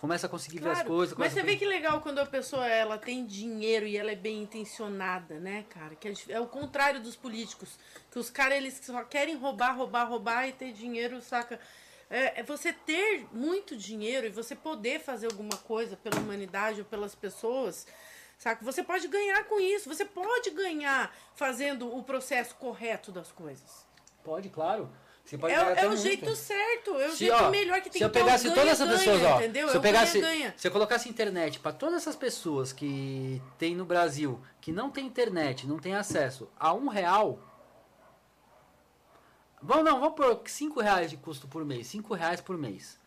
Começa 0.00 0.26
a 0.26 0.30
conseguir 0.30 0.60
ver 0.60 0.68
as 0.70 0.74
Claro, 0.76 0.88
coisas. 0.88 1.18
Mas 1.18 1.34
você 1.34 1.40
a- 1.40 1.42
vê 1.44 1.56
que 1.56 1.66
legal 1.66 2.00
quando 2.00 2.20
a 2.20 2.24
pessoa 2.26 2.66
ela 2.66 2.96
tem 2.96 3.26
dinheiro 3.26 3.86
e 3.86 3.98
ela 3.98 4.10
é 4.10 4.16
bem 4.16 4.42
intencionada, 4.42 5.38
né, 5.38 5.66
cara? 5.68 5.94
Que 5.94 6.08
é, 6.08 6.14
é 6.30 6.40
o 6.40 6.46
contrário 6.46 7.02
dos 7.02 7.16
políticos. 7.16 7.78
Que 8.10 8.18
os 8.18 8.30
caras 8.30 8.56
eles 8.56 8.80
só 8.82 9.04
querem 9.04 9.36
roubar, 9.36 9.76
roubar, 9.76 10.04
roubar 10.08 10.48
e 10.48 10.52
ter 10.52 10.72
dinheiro, 10.72 11.20
saca? 11.20 11.60
É, 12.08 12.40
é 12.40 12.42
você 12.42 12.72
ter 12.72 13.26
muito 13.30 13.76
dinheiro 13.76 14.26
e 14.26 14.30
você 14.30 14.56
poder 14.56 15.00
fazer 15.00 15.26
alguma 15.26 15.56
coisa 15.58 15.98
pela 15.98 16.18
humanidade 16.18 16.80
ou 16.80 16.86
pelas 16.86 17.14
pessoas, 17.14 17.86
saca? 18.38 18.64
Você 18.64 18.82
pode 18.82 19.06
ganhar 19.06 19.44
com 19.44 19.60
isso. 19.60 19.86
Você 19.86 20.06
pode 20.06 20.48
ganhar 20.52 21.14
fazendo 21.34 21.94
o 21.94 22.02
processo 22.02 22.54
correto 22.54 23.12
das 23.12 23.30
coisas. 23.30 23.84
Pode, 24.24 24.48
claro. 24.48 24.90
Você 25.24 25.38
pode 25.38 25.54
É, 25.54 25.56
é 25.56 25.84
o 25.86 25.90
muito. 25.90 26.02
jeito 26.02 26.34
certo, 26.34 26.90
é 26.98 27.06
o 27.06 27.12
Se, 27.12 27.18
jeito 27.18 27.34
ó, 27.34 27.50
melhor 27.50 27.80
que 27.80 27.88
tem 27.90 27.98
se 28.00 28.04
eu 28.04 28.10
pegasse 28.10 28.44
ganha, 28.44 28.54
todas 28.56 28.72
essas 28.72 28.88
ganha, 28.88 28.98
pessoas, 28.98 29.22
ó, 29.22 29.36
entendeu? 29.38 29.68
se 29.68 29.72
É 29.72 29.76
eu 29.76 29.78
o 29.78 29.82
pegasse, 29.82 30.20
ganha, 30.20 30.34
ganha. 30.38 30.54
se 30.56 30.66
eu 30.68 30.72
colocasse 30.72 31.08
internet 31.08 31.60
para 31.60 31.72
todas 31.72 31.94
essas 31.96 32.16
pessoas 32.16 32.72
que 32.72 33.40
tem 33.58 33.76
no 33.76 33.84
Brasil 33.84 34.40
que 34.60 34.72
não 34.72 34.90
tem 34.90 35.06
internet, 35.06 35.66
não 35.68 35.78
tem 35.78 35.94
acesso 35.94 36.50
a 36.58 36.72
um 36.72 36.88
real, 36.88 37.38
vamos 39.62 39.84
não, 39.84 40.00
vamos 40.00 40.14
por 40.16 40.42
cinco 40.46 40.80
reais 40.80 41.10
de 41.10 41.16
custo 41.16 41.46
por 41.46 41.64
mês, 41.64 41.86
cinco 41.86 42.14
reais 42.14 42.40
por 42.40 42.56
mês. 42.56 42.98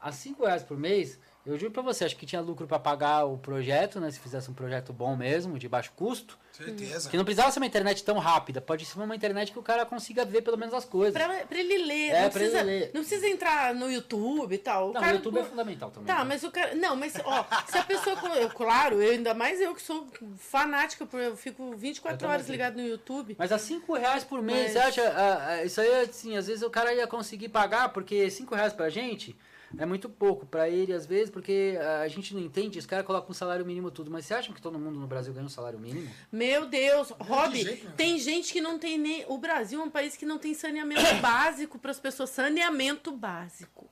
A 0.00 0.12
cinco 0.12 0.44
reais 0.44 0.62
por 0.62 0.76
mês, 0.76 1.18
eu 1.46 1.58
juro 1.58 1.70
para 1.72 1.82
você, 1.82 2.04
acho 2.04 2.16
que 2.16 2.24
tinha 2.24 2.40
lucro 2.40 2.66
para 2.66 2.78
pagar 2.78 3.24
o 3.26 3.36
projeto, 3.36 4.00
né? 4.00 4.10
Se 4.10 4.18
fizesse 4.18 4.50
um 4.50 4.54
projeto 4.54 4.92
bom 4.92 5.14
mesmo, 5.16 5.58
de 5.58 5.68
baixo 5.68 5.92
custo, 5.94 6.38
Certeza. 6.52 7.10
que 7.10 7.16
não 7.16 7.24
precisava 7.24 7.50
ser 7.50 7.58
uma 7.60 7.66
internet 7.66 8.02
tão 8.02 8.18
rápida, 8.18 8.60
pode 8.60 8.84
ser 8.86 8.98
uma 8.98 9.14
internet 9.14 9.52
que 9.52 9.58
o 9.58 9.62
cara 9.62 9.84
consiga 9.84 10.24
ver 10.24 10.40
pelo 10.42 10.56
menos 10.56 10.72
as 10.74 10.84
coisas. 10.84 11.12
Pra, 11.12 11.28
pra 11.44 11.58
ele 11.58 11.78
ler, 11.84 12.08
É, 12.10 12.22
não, 12.22 12.30
pra 12.30 12.40
ele 12.42 12.50
precisa, 12.50 12.62
ler. 12.62 12.90
não 12.94 13.00
precisa 13.02 13.28
entrar 13.28 13.74
no 13.74 13.90
YouTube 13.90 14.54
e 14.54 14.58
tal. 14.58 14.90
O 14.90 14.92
Não, 14.92 15.00
o 15.00 15.04
cara, 15.04 15.16
YouTube 15.16 15.38
é 15.38 15.44
fundamental 15.44 15.90
também. 15.90 16.06
Tá, 16.06 16.18
né? 16.20 16.24
mas 16.24 16.44
o 16.44 16.50
cara. 16.50 16.74
Não, 16.74 16.96
mas, 16.96 17.14
ó, 17.24 17.44
se 17.68 17.76
a 17.78 17.82
pessoa. 17.84 18.16
Eu, 18.36 18.48
claro, 18.50 19.02
eu, 19.02 19.12
ainda 19.12 19.34
mais 19.34 19.60
eu 19.60 19.74
que 19.74 19.82
sou 19.82 20.06
fanática, 20.38 21.04
por, 21.06 21.20
eu 21.20 21.36
fico 21.36 21.72
Eu 21.72 21.76
24 21.76 22.18
também 22.18 22.34
horas 22.34 22.48
ligado 22.48 22.76
no 22.76 22.86
YouTube. 22.86 23.36
Mas 23.38 23.52
a 23.52 23.58
5 23.58 23.92
reais 23.94 24.24
por 24.24 24.40
mês, 24.42 24.62
Mas- 24.62 24.72
você 24.72 24.78
acha? 25.00 25.08
ah, 25.10 25.46
ah, 25.48 25.64
isso 25.64 25.80
aí, 25.80 25.94
assim, 26.02 26.36
às 26.36 26.46
vezes 26.46 26.62
o 26.62 26.70
cara 26.70 26.94
ia 26.94 27.06
conseguir 27.06 27.48
pagar, 27.48 27.90
porque 27.90 28.30
5 28.30 28.54
reais 28.54 28.72
pra 28.72 28.88
gente 28.88 29.36
é 29.78 29.86
muito 29.86 30.08
pouco. 30.08 30.46
Pra 30.46 30.68
ele, 30.68 30.92
às 30.92 31.06
vezes, 31.06 31.30
porque 31.30 31.78
ah, 31.80 32.00
a 32.00 32.08
gente 32.08 32.34
não 32.34 32.40
entende, 32.40 32.78
os 32.78 32.86
caras 32.86 33.06
colocam 33.06 33.30
um 33.30 33.34
salário 33.34 33.64
mínimo 33.64 33.90
tudo. 33.90 34.10
Mas 34.10 34.26
você 34.26 34.34
acha 34.34 34.52
que 34.52 34.60
todo 34.60 34.78
mundo 34.78 34.98
no 34.98 35.06
Brasil 35.06 35.32
ganha 35.32 35.46
um 35.46 35.50
salário 35.50 35.78
mínimo? 35.78 36.08
Meu 36.30 36.66
Deus, 36.66 37.10
Rob, 37.18 37.64
tem 37.96 38.18
gente 38.18 38.52
que 38.52 38.60
não 38.60 38.78
tem 38.78 38.98
nem. 38.98 39.24
O 39.28 39.38
Brasil 39.38 39.80
é 39.80 39.84
um 39.84 39.90
país 39.90 40.16
que 40.16 40.26
não 40.26 40.38
tem 40.38 40.54
saneamento 40.54 41.02
básico 41.20 41.78
para 41.78 41.90
as 41.90 42.00
pessoas. 42.00 42.30
Saneamento 42.30 43.12
básico. 43.12 43.88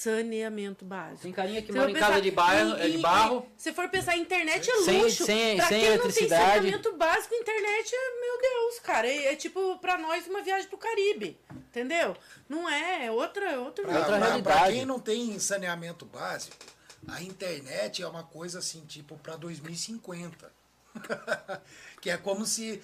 Saneamento 0.00 0.84
básico. 0.84 1.22
Tem 1.22 1.32
carinha 1.32 1.62
que 1.62 1.72
Se 1.72 1.78
mora 1.78 1.90
em 1.90 1.94
casa 1.94 2.20
de, 2.20 2.30
bairro, 2.30 2.76
em- 2.76 2.80
é 2.82 2.88
de 2.90 2.98
barro. 2.98 3.48
Se 3.56 3.72
for 3.72 3.88
pensar, 3.88 4.12
a 4.12 4.16
internet 4.18 4.70
é 4.70 4.76
Sem- 4.82 5.02
luxo. 5.02 5.24
sem- 5.24 5.56
pra 5.56 5.68
sem 5.68 5.80
quem 5.80 5.88
eletricidade. 5.88 6.36
não 6.36 6.50
tem 6.50 6.56
saneamento 6.60 6.96
básico, 6.98 7.34
internet 7.34 7.90
é, 7.94 8.20
meu 8.20 8.38
Deus, 8.42 8.78
cara. 8.80 9.06
É, 9.08 9.32
é 9.32 9.36
tipo, 9.36 9.78
pra 9.78 9.96
nós, 9.96 10.26
uma 10.26 10.42
viagem 10.42 10.68
pro 10.68 10.76
Caribe. 10.76 11.40
Entendeu? 11.50 12.14
Não 12.46 12.68
é, 12.68 13.06
é 13.06 13.10
outra, 13.10 13.52
é 13.52 13.58
outro 13.58 13.84
Pra, 13.86 13.94
outra 13.96 14.06
pra- 14.10 14.18
pra 14.18 14.26
realidade. 14.28 14.72
quem 14.74 14.84
não 14.84 15.00
tem 15.00 15.38
saneamento 15.38 16.04
básico, 16.04 16.54
a 17.08 17.22
internet 17.22 18.02
é 18.02 18.06
uma 18.06 18.22
coisa 18.22 18.58
assim, 18.58 18.84
tipo, 18.84 19.16
pra 19.16 19.34
2050. 19.36 20.52
que 22.00 22.10
é 22.10 22.16
como 22.16 22.44
se 22.46 22.80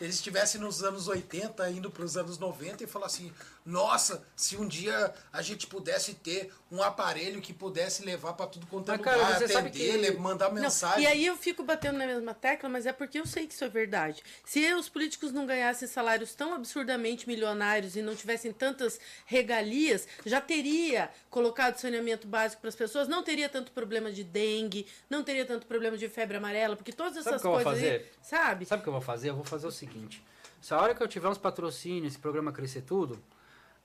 eles 0.00 0.16
estivessem 0.16 0.60
nos 0.60 0.82
anos 0.82 1.08
80, 1.08 1.68
indo 1.70 1.90
para 1.90 2.04
os 2.04 2.16
anos 2.16 2.38
90 2.38 2.84
e 2.84 2.86
falar 2.86 3.06
assim: 3.06 3.32
nossa, 3.64 4.26
se 4.34 4.56
um 4.56 4.66
dia 4.66 5.12
a 5.32 5.40
gente 5.42 5.66
pudesse 5.66 6.14
ter 6.14 6.52
um 6.70 6.82
aparelho 6.82 7.40
que 7.40 7.52
pudesse 7.52 8.04
levar 8.04 8.32
para 8.32 8.46
tudo 8.46 8.66
quanto 8.66 8.90
é 8.90 8.98
cara, 8.98 9.16
lugar, 9.16 9.48
sabe 9.48 9.68
atender, 9.68 10.12
que- 10.12 10.18
mandar 10.18 10.52
Não, 10.52 10.60
mensagem. 10.62 11.04
e 11.04 11.06
aí 11.06 11.24
eu 11.26 11.36
fico 11.36 11.62
batendo 11.62 11.98
na 11.98 12.06
mesma 12.06 12.34
tecla, 12.34 12.68
mas 12.68 12.86
é 12.86 12.92
porque 12.92 13.20
eu 13.20 13.26
sei 13.26 13.46
que 13.46 13.54
isso 13.54 13.64
é 13.64 13.68
verdade. 13.68 14.22
Se 14.44 14.72
os 14.74 14.88
políticos 14.88 15.32
não 15.32 15.46
ganhassem 15.46 15.86
salários 15.86 16.34
tão 16.34 16.54
absurdamente 16.54 17.28
milionários 17.28 17.94
e 17.94 18.02
não 18.02 18.16
tivessem 18.16 18.52
tantas 18.52 18.98
regalias, 19.26 20.08
já 20.26 20.40
teria 20.40 21.10
colocado 21.30 21.76
saneamento 21.78 22.26
básico 22.26 22.60
para 22.60 22.68
as 22.68 22.76
pessoas, 22.76 23.06
não 23.08 23.22
teria 23.22 23.48
tanto 23.48 23.70
problema 23.72 24.10
de 24.10 24.24
dengue, 24.24 24.86
não 25.08 25.22
teria 25.22 25.44
tanto 25.46 25.66
problema 25.66 25.96
de 25.96 26.08
febre 26.08 26.36
amarela, 26.36 26.74
porque 26.76 26.92
todas 26.92 27.14
Sabe 27.22 27.28
essas 27.36 27.42
vou 27.42 27.52
coisas 27.54 27.82
aí? 27.82 28.06
Sabe? 28.32 28.64
Sabe 28.64 28.80
o 28.80 28.82
que 28.82 28.88
eu 28.88 28.92
vou 28.92 29.02
fazer? 29.02 29.28
Eu 29.30 29.34
vou 29.36 29.44
fazer 29.44 29.66
o 29.66 29.70
seguinte. 29.70 30.24
Se 30.60 30.72
a 30.72 30.78
hora 30.80 30.94
que 30.94 31.02
eu 31.02 31.08
tiver 31.08 31.28
uns 31.28 31.38
patrocínios, 31.38 32.12
esse 32.14 32.18
programa 32.18 32.50
crescer 32.52 32.82
tudo, 32.82 33.18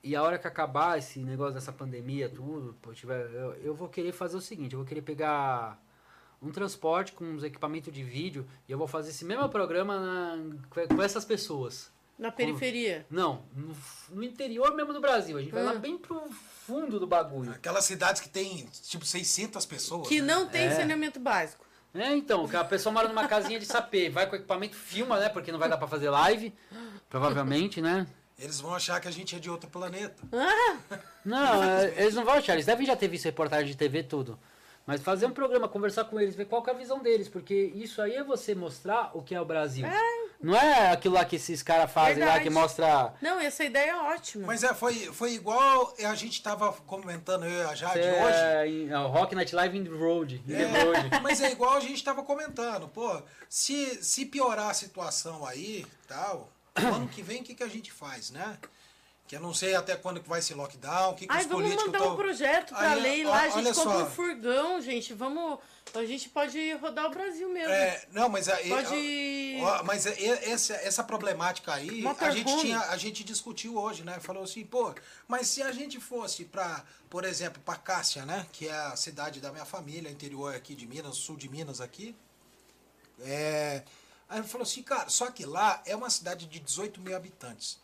e 0.02 0.14
a 0.16 0.22
hora 0.22 0.38
que 0.38 0.46
acabar 0.46 0.96
esse 0.98 1.18
negócio 1.18 1.52
dessa 1.54 1.72
pandemia, 1.72 2.28
tudo, 2.28 2.74
pô, 2.80 2.92
tiver, 2.94 3.20
eu, 3.34 3.54
eu 3.56 3.74
vou 3.74 3.88
querer 3.88 4.12
fazer 4.12 4.36
o 4.36 4.40
seguinte, 4.40 4.72
eu 4.72 4.78
vou 4.78 4.86
querer 4.86 5.02
pegar 5.02 5.78
um 6.40 6.50
transporte 6.50 7.12
com 7.12 7.24
uns 7.24 7.42
equipamentos 7.42 7.92
de 7.92 8.02
vídeo 8.02 8.46
e 8.68 8.72
eu 8.72 8.78
vou 8.78 8.86
fazer 8.86 9.10
esse 9.10 9.24
mesmo 9.24 9.48
programa 9.48 9.98
na- 9.98 10.54
com- 10.70 10.94
com 10.96 11.02
essas 11.02 11.24
pessoas. 11.24 11.90
Na 12.16 12.32
periferia. 12.32 13.06
Não, 13.10 13.42
no, 13.54 13.76
no 14.10 14.22
interior 14.24 14.74
mesmo 14.74 14.92
do 14.92 15.00
Brasil. 15.00 15.36
A 15.36 15.40
gente 15.40 15.52
vai 15.52 15.62
lá 15.64 15.72
Hum. 15.72 15.78
bem 15.80 15.98
pro 15.98 16.20
fundo 16.66 16.98
do 16.98 17.06
bagulho. 17.06 17.50
Aquelas 17.52 17.84
cidades 17.84 18.20
que 18.20 18.28
tem 18.28 18.66
tipo 18.84 19.04
600 19.04 19.64
pessoas. 19.66 20.08
Que 20.08 20.20
né? 20.20 20.32
não 20.34 20.48
tem 20.48 20.62
É. 20.66 20.70
saneamento 20.74 21.20
básico. 21.20 21.64
É, 21.98 22.14
então, 22.14 22.46
que 22.46 22.56
a 22.56 22.64
pessoa 22.64 22.92
mora 22.92 23.08
numa 23.08 23.26
casinha 23.26 23.58
de 23.58 23.66
sapê, 23.66 24.08
vai 24.08 24.26
com 24.26 24.34
o 24.34 24.36
equipamento, 24.36 24.76
filma, 24.76 25.18
né? 25.18 25.28
Porque 25.28 25.50
não 25.50 25.58
vai 25.58 25.68
dar 25.68 25.76
pra 25.76 25.88
fazer 25.88 26.08
live, 26.10 26.54
provavelmente, 27.10 27.80
né? 27.80 28.06
Eles 28.38 28.60
vão 28.60 28.72
achar 28.72 29.00
que 29.00 29.08
a 29.08 29.10
gente 29.10 29.34
é 29.34 29.38
de 29.38 29.50
outro 29.50 29.68
planeta. 29.68 30.22
Não, 31.24 31.62
é, 31.64 31.92
eles 31.96 32.14
não 32.14 32.24
vão 32.24 32.34
achar, 32.34 32.52
eles 32.52 32.66
devem 32.66 32.86
já 32.86 32.94
ter 32.94 33.08
visto 33.08 33.24
reportagem 33.24 33.66
de 33.66 33.76
TV 33.76 34.04
tudo. 34.04 34.38
Mas 34.86 35.02
fazer 35.02 35.26
um 35.26 35.32
programa, 35.32 35.68
conversar 35.68 36.04
com 36.04 36.18
eles, 36.20 36.34
ver 36.34 36.46
qual 36.46 36.62
que 36.62 36.70
é 36.70 36.72
a 36.72 36.76
visão 36.76 37.00
deles, 37.00 37.28
porque 37.28 37.72
isso 37.74 38.00
aí 38.00 38.14
é 38.14 38.22
você 38.22 38.54
mostrar 38.54 39.10
o 39.12 39.20
que 39.20 39.34
é 39.34 39.40
o 39.40 39.44
Brasil. 39.44 39.84
Não 40.40 40.54
é 40.56 40.92
aquilo 40.92 41.14
lá 41.14 41.24
que 41.24 41.34
esses 41.36 41.62
caras 41.64 41.90
fazem 41.90 42.18
lá 42.20 42.26
Verdade. 42.34 42.44
que 42.44 42.50
mostra. 42.50 43.12
Não, 43.20 43.40
essa 43.40 43.64
ideia 43.64 43.90
é 43.90 43.96
ótima. 43.96 44.46
Mas 44.46 44.62
é, 44.62 44.72
foi, 44.72 44.94
foi 45.12 45.32
igual 45.32 45.92
a 46.04 46.14
gente 46.14 46.40
tava 46.42 46.72
comentando, 46.72 47.44
eu 47.44 47.62
e 47.62 47.62
a 47.64 47.74
Jade 47.74 47.98
é, 48.00 48.24
hoje. 48.64 48.72
em- 48.84 48.88
é, 48.90 48.98
o 48.98 49.08
Rock 49.08 49.34
Night 49.34 49.52
Live 49.54 49.76
in 49.76 49.82
the 49.84 49.90
Road. 49.90 50.36
in 50.46 50.52
the 50.52 50.62
É, 50.62 50.82
road. 50.84 51.10
mas 51.22 51.40
é 51.40 51.50
igual 51.50 51.74
a 51.74 51.80
gente 51.80 52.02
tava 52.04 52.22
comentando, 52.22 52.86
pô, 52.88 53.20
se, 53.48 53.98
se 54.02 54.26
piorar 54.26 54.70
a 54.70 54.74
situação 54.74 55.44
aí, 55.44 55.84
tal, 56.06 56.52
ano 56.76 57.08
que 57.08 57.20
vem 57.20 57.40
o 57.40 57.44
que, 57.44 57.54
que 57.56 57.62
a 57.64 57.68
gente 57.68 57.90
faz, 57.90 58.30
né? 58.30 58.56
Que 59.28 59.36
eu 59.36 59.40
não 59.40 59.52
sei 59.52 59.74
até 59.74 59.94
quando 59.94 60.20
que 60.22 60.28
vai 60.28 60.40
ser 60.40 60.54
lockdown, 60.54 61.10
o 61.10 61.14
que, 61.14 61.26
que 61.26 61.32
Ai, 61.32 61.42
os 61.42 61.46
vamos 61.48 61.62
políticos 61.64 61.86
mandar 61.92 61.98
um 62.02 62.06
tão- 62.08 62.16
projeto 62.16 62.74
pra 62.74 62.90
Aí, 62.92 63.00
lei 63.02 63.24
lá, 63.24 63.42
a 63.42 63.48
gente 63.50 63.74
compra 63.74 63.92
só. 63.92 64.02
um 64.04 64.10
furgão, 64.10 64.80
gente. 64.80 65.12
Vamos. 65.12 65.58
A 65.94 66.04
gente 66.06 66.30
pode 66.30 66.72
rodar 66.76 67.06
o 67.06 67.10
Brasil 67.10 67.46
mesmo. 67.50 67.70
É, 67.70 68.06
não, 68.10 68.28
mas 68.30 68.48
aí, 68.48 68.68
Pode- 68.70 69.58
ó, 69.62 69.82
mas 69.84 70.06
é- 70.06 70.12
é- 70.18 70.50
essa, 70.50 70.72
essa 70.76 71.04
problemática 71.04 71.74
aí, 71.74 72.02
a 72.20 72.30
gente 72.30 72.56
tinha, 72.58 72.80
a 72.80 72.96
gente 72.96 73.22
discutiu 73.22 73.76
hoje, 73.78 74.02
né? 74.02 74.18
Falou 74.18 74.44
assim, 74.44 74.64
pô, 74.64 74.94
mas 75.26 75.46
se 75.48 75.62
a 75.62 75.72
gente 75.72 76.00
fosse 76.00 76.46
para, 76.46 76.82
por 77.10 77.24
exemplo, 77.24 77.60
para 77.62 77.76
Cássia, 77.78 78.24
né, 78.24 78.46
que 78.52 78.66
é 78.68 78.72
a 78.72 78.96
cidade 78.96 79.40
da 79.40 79.50
minha 79.52 79.64
família, 79.66 80.10
interior 80.10 80.54
aqui 80.54 80.74
de 80.74 80.86
Minas, 80.86 81.16
sul 81.16 81.36
de 81.36 81.48
Minas 81.50 81.80
aqui, 81.82 82.14
é, 83.20 83.82
aí 84.28 84.38
ele 84.40 84.48
falou 84.48 84.62
assim, 84.64 84.82
cara, 84.82 85.08
só 85.08 85.30
que 85.30 85.44
lá 85.44 85.82
é 85.86 85.94
uma 85.96 86.10
cidade 86.10 86.46
de 86.46 86.58
18 86.60 87.00
mil 87.00 87.16
habitantes. 87.16 87.74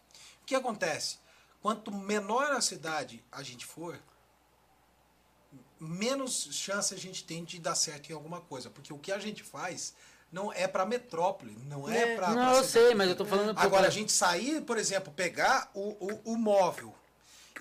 O 0.43 0.47
que 0.47 0.55
acontece? 0.55 1.19
Quanto 1.65 1.91
menor 1.91 2.53
a 2.53 2.61
cidade 2.61 3.25
a 3.33 3.43
gente 3.43 3.65
for, 3.65 3.99
menos 5.81 6.51
chance 6.53 6.93
a 6.93 6.99
gente 6.99 7.25
tem 7.25 7.43
de 7.43 7.59
dar 7.59 7.75
certo 7.75 8.11
em 8.11 8.13
alguma 8.13 8.39
coisa. 8.43 8.69
Porque 8.69 8.93
o 8.93 8.99
que 8.99 9.11
a 9.11 9.19
gente 9.19 9.43
faz 9.43 9.95
não 10.31 10.53
é 10.53 10.69
para 10.69 10.85
metrópole, 10.85 11.57
não 11.65 11.89
é, 11.89 12.13
É. 12.13 12.17
para. 12.17 12.35
Não, 12.35 12.57
eu 12.57 12.65
sei, 12.65 12.95
mas 12.95 13.09
eu 13.09 13.17
tô 13.17 13.25
falando. 13.25 13.59
Agora, 13.59 13.87
a 13.87 13.91
gente 13.91 14.13
sair, 14.13 14.61
por 14.61 14.77
exemplo, 14.77 15.11
pegar 15.11 15.71
o, 15.73 15.97
o, 16.07 16.33
o 16.35 16.37
móvel 16.37 16.95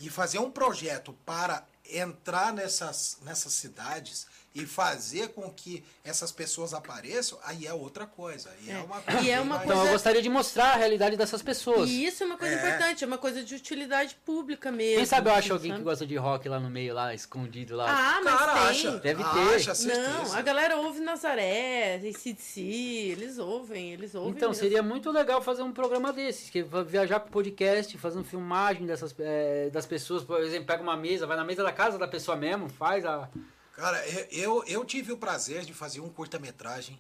e 0.02 0.10
fazer 0.10 0.40
um 0.40 0.52
projeto 0.52 1.14
para 1.26 1.66
entrar 1.90 2.52
nessas, 2.52 3.20
nessas 3.22 3.54
cidades 3.54 4.28
e 4.56 4.66
fazer 4.66 5.30
com 5.30 5.50
que 5.52 5.84
essas 6.04 6.32
pessoas 6.32 6.74
apareçam, 6.74 7.40
aí 7.44 7.66
é 7.66 7.74
outra 7.74 8.06
coisa. 8.06 8.50
Aí 8.52 8.70
é, 8.70 8.74
É. 8.74 8.78
uma 8.80 9.00
E 9.00 9.02
coisa. 9.04 9.20
é 9.20 9.24
bem 9.24 9.40
uma 9.40 9.46
mais- 9.56 9.64
Então, 9.64 9.76
eu 9.76 9.80
coisa- 9.82 9.92
gostaria 9.94 10.22
de 10.22 10.30
mostrar 10.30 10.74
a 10.74 10.76
realidade 10.76 11.18
dessas 11.18 11.42
pessoas. 11.42 11.90
E 11.90 12.06
isso 12.06 12.24
é 12.24 12.26
uma 12.26 12.38
coisa 12.38 12.54
É. 12.56 12.58
importante, 12.60 13.04
é 13.04 13.08
uma 13.08 13.18
coisa 13.18 13.44
de 13.44 13.56
utilidade 13.56 14.16
pública 14.26 14.72
mesmo. 14.72 14.98
Quem 14.98 15.06
sabe 15.06 15.30
eu 15.30 15.34
acho 15.34 15.54
alguém 15.54 15.72
que 15.72 15.78
sabe? 15.78 15.84
gosta 15.84 16.06
de 16.06 16.16
rock 16.16 16.48
lá 16.48 16.60
no 16.60 16.70
meio, 16.70 16.94
lá, 16.94 17.14
escondido 17.14 17.76
lá. 17.76 17.86
Ah, 17.90 18.22
mas 18.24 18.34
Cara, 18.40 18.54
tem. 18.54 18.62
acha. 18.70 18.92
Deve 19.00 19.24
ter. 19.24 19.70
Acha. 19.70 19.74
Não, 19.88 20.34
a 20.34 20.42
galera 20.42 20.78
ouve 20.78 21.00
Nazaré, 21.00 21.96
ACDC, 21.96 22.62
eles 22.62 23.38
ouvem, 23.38 23.92
eles 23.94 24.14
ouvem. 24.16 24.32
Então, 24.34 24.50
mesmo. 24.50 24.62
seria 24.64 24.84
muito 24.84 25.10
legal 25.12 25.42
fazer 25.42 25.64
um 25.64 25.72
programa 25.72 26.14
desses, 26.14 26.50
que 26.50 26.64
viajar 26.86 27.20
com 27.20 27.30
podcast, 27.30 27.98
fazendo 27.98 28.24
filmagem 28.24 28.86
dessas, 28.86 29.16
eh, 29.20 29.70
das 29.72 29.86
pessoas, 29.86 30.24
por 30.24 30.42
exemplo, 30.42 30.66
pega 30.68 30.84
uma 30.84 30.96
mesa, 30.98 31.26
vai 31.26 31.38
na 31.38 31.44
mesa 31.44 31.64
da 31.64 31.72
casa 31.72 31.98
da 31.98 32.08
pessoa 32.08 32.38
mesmo, 32.38 32.70
faz 32.70 33.06
a. 33.06 33.28
Cara, 33.74 34.06
eu- 34.32 34.64
eu, 34.66 34.86
tive 34.86 35.12
o 35.12 35.18
prazer 35.18 35.66
de 35.66 35.74
fazer 35.74 36.00
um 36.00 36.10
curta-metragem 36.10 37.00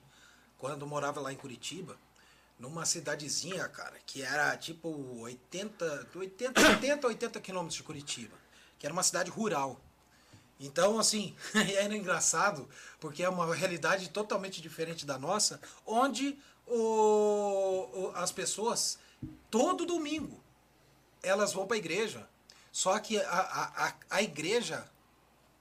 quando 0.58 0.88
morava 0.88 1.22
lá 1.22 1.32
em 1.32 1.36
Curitiba, 1.36 1.98
numa 2.58 2.86
cidadezinha, 2.86 3.68
cara, 3.68 4.00
que 4.06 4.22
era 4.22 4.56
tipo 4.58 4.90
80, 5.20 6.08
80, 6.16 6.62
70, 6.62 7.08
80 7.08 7.40
quilômetros 7.42 7.76
de 7.76 7.84
Curitiba, 7.84 8.36
que 8.80 8.86
era 8.86 8.94
uma 8.94 9.04
cidade 9.04 9.30
rural. 9.30 9.80
Então, 10.60 10.98
assim, 11.00 11.36
era 11.78 11.96
engraçado, 11.96 12.68
porque 13.00 13.22
é 13.24 13.30
uma 13.30 13.54
realidade 13.54 14.10
totalmente 14.10 14.62
diferente 14.62 15.06
da 15.06 15.20
nossa, 15.20 15.60
onde 15.86 16.40
o, 16.66 16.78
o- 17.94 18.12
as 18.16 18.32
pessoas, 18.32 18.98
todo 19.52 19.86
domingo, 19.86 20.42
elas 21.22 21.54
vão 21.54 21.68
para 21.68 21.76
a 21.76 21.80
igreja. 21.80 22.28
Só 22.72 22.98
que 23.00 23.20
a, 23.20 23.30
a, 23.30 23.88
a, 23.90 23.94
a 24.10 24.22
igreja 24.24 24.90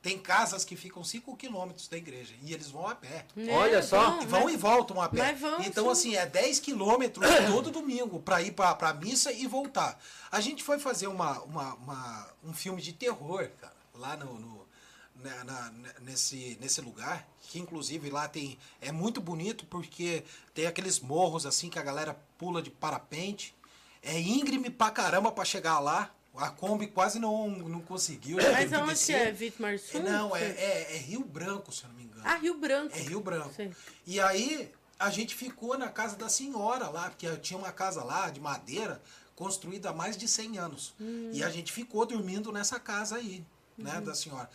tem 0.02 0.18
casas 0.18 0.64
que 0.64 0.74
ficam 0.74 1.04
5 1.04 1.36
quilômetros 1.36 1.86
da 1.86 1.96
igreja 1.96 2.34
e 2.42 2.52
eles 2.52 2.68
vão 2.70 2.88
a 2.88 2.94
pé. 2.94 3.24
É, 3.36 3.52
Olha 3.54 3.82
só. 3.82 4.02
vão, 4.10 4.22
E 4.22 4.26
vão 4.26 4.44
mas- 4.44 4.54
e 4.54 4.56
voltam 4.56 5.00
a 5.00 5.08
pé. 5.08 5.32
vão, 5.34 5.60
então, 5.62 5.84
sim. 5.86 5.90
assim, 6.10 6.16
é 6.16 6.26
10 6.26 6.58
quilômetros 6.58 7.24
todo 7.50 7.70
domingo 7.70 8.18
para 8.20 8.42
ir 8.42 8.50
para 8.52 8.76
a 8.88 8.94
missa 8.94 9.32
e 9.32 9.46
voltar. 9.46 9.98
A 10.30 10.40
gente 10.40 10.64
foi 10.64 10.78
fazer 10.80 11.06
uma, 11.06 11.40
uma, 11.42 11.74
uma- 11.74 12.28
um 12.44 12.52
filme 12.52 12.82
de 12.82 12.92
terror, 12.92 13.48
cara, 13.60 13.76
lá 13.94 14.16
no, 14.16 14.38
no- 14.40 14.66
na- 15.14 15.44
na- 15.44 15.72
nesse, 16.00 16.58
nesse 16.60 16.80
lugar, 16.80 17.28
que 17.42 17.60
inclusive 17.60 18.10
lá 18.10 18.26
tem. 18.26 18.58
É 18.80 18.90
muito 18.90 19.20
bonito 19.20 19.64
porque 19.66 20.24
tem 20.52 20.66
aqueles 20.66 20.98
morros 20.98 21.46
assim 21.46 21.68
que 21.70 21.78
a 21.78 21.82
galera 21.82 22.18
pula 22.36 22.60
de 22.60 22.70
parapente. 22.70 23.54
É 24.02 24.18
íngreme 24.18 24.68
pra 24.68 24.90
caramba 24.90 25.30
pra 25.30 25.44
chegar 25.44 25.78
lá. 25.78 26.10
A 26.34 26.48
Kombi 26.50 26.86
quase 26.86 27.18
não, 27.18 27.48
não 27.50 27.80
conseguiu. 27.80 28.40
já 28.40 28.52
Mas 28.52 28.70
descer. 28.98 29.28
é? 29.28 29.30
Vítima 29.32 29.76
Sul? 29.76 30.00
É, 30.00 30.02
Não, 30.02 30.34
é, 30.34 30.42
é, 30.42 30.94
é 30.94 30.98
Rio 30.98 31.22
Branco, 31.24 31.70
se 31.70 31.84
eu 31.84 31.88
não 31.90 31.96
me 31.96 32.04
engano. 32.04 32.22
Ah, 32.24 32.36
Rio 32.36 32.54
Branco. 32.58 32.96
É 32.96 33.00
Rio 33.00 33.20
Branco. 33.20 33.52
Sei. 33.54 33.70
E 34.06 34.18
aí 34.18 34.72
a 34.98 35.10
gente 35.10 35.34
ficou 35.34 35.76
na 35.76 35.88
casa 35.88 36.16
da 36.16 36.28
senhora 36.28 36.88
lá, 36.88 37.10
porque 37.10 37.28
tinha 37.36 37.58
uma 37.58 37.70
casa 37.72 38.02
lá 38.02 38.30
de 38.30 38.40
madeira 38.40 39.02
construída 39.36 39.90
há 39.90 39.92
mais 39.92 40.16
de 40.16 40.26
100 40.26 40.58
anos. 40.58 40.94
E 41.32 41.42
a 41.42 41.50
gente 41.50 41.72
ficou 41.72 42.06
dormindo 42.06 42.50
nessa 42.52 42.78
casa 42.80 43.16
aí, 43.16 43.44
né, 43.76 44.00
da 44.00 44.14
senhora. 44.14 44.48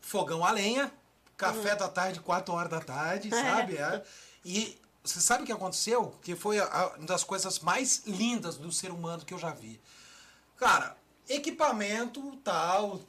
Fogão 0.00 0.44
a 0.44 0.50
lenha, 0.50 0.92
café 1.36 1.74
da 1.76 1.88
tarde, 1.88 2.20
4 2.20 2.52
horas 2.52 2.70
da 2.70 2.80
tarde, 2.80 3.30
sabe? 3.34 3.76
É. 3.76 4.04
E 4.44 4.76
você 5.02 5.20
sabe 5.20 5.44
o 5.44 5.46
que 5.46 5.52
aconteceu? 5.52 6.14
Que 6.22 6.34
foi 6.34 6.60
uma 6.60 6.98
das 7.06 7.24
coisas 7.24 7.60
mais 7.60 8.02
lindas 8.06 8.56
do 8.56 8.70
ser 8.72 8.90
humano 8.90 9.24
que 9.24 9.32
eu 9.32 9.38
já 9.38 9.50
vi. 9.50 9.80
Cara, 10.56 10.96
equipamento 11.28 12.36
tal, 12.44 13.00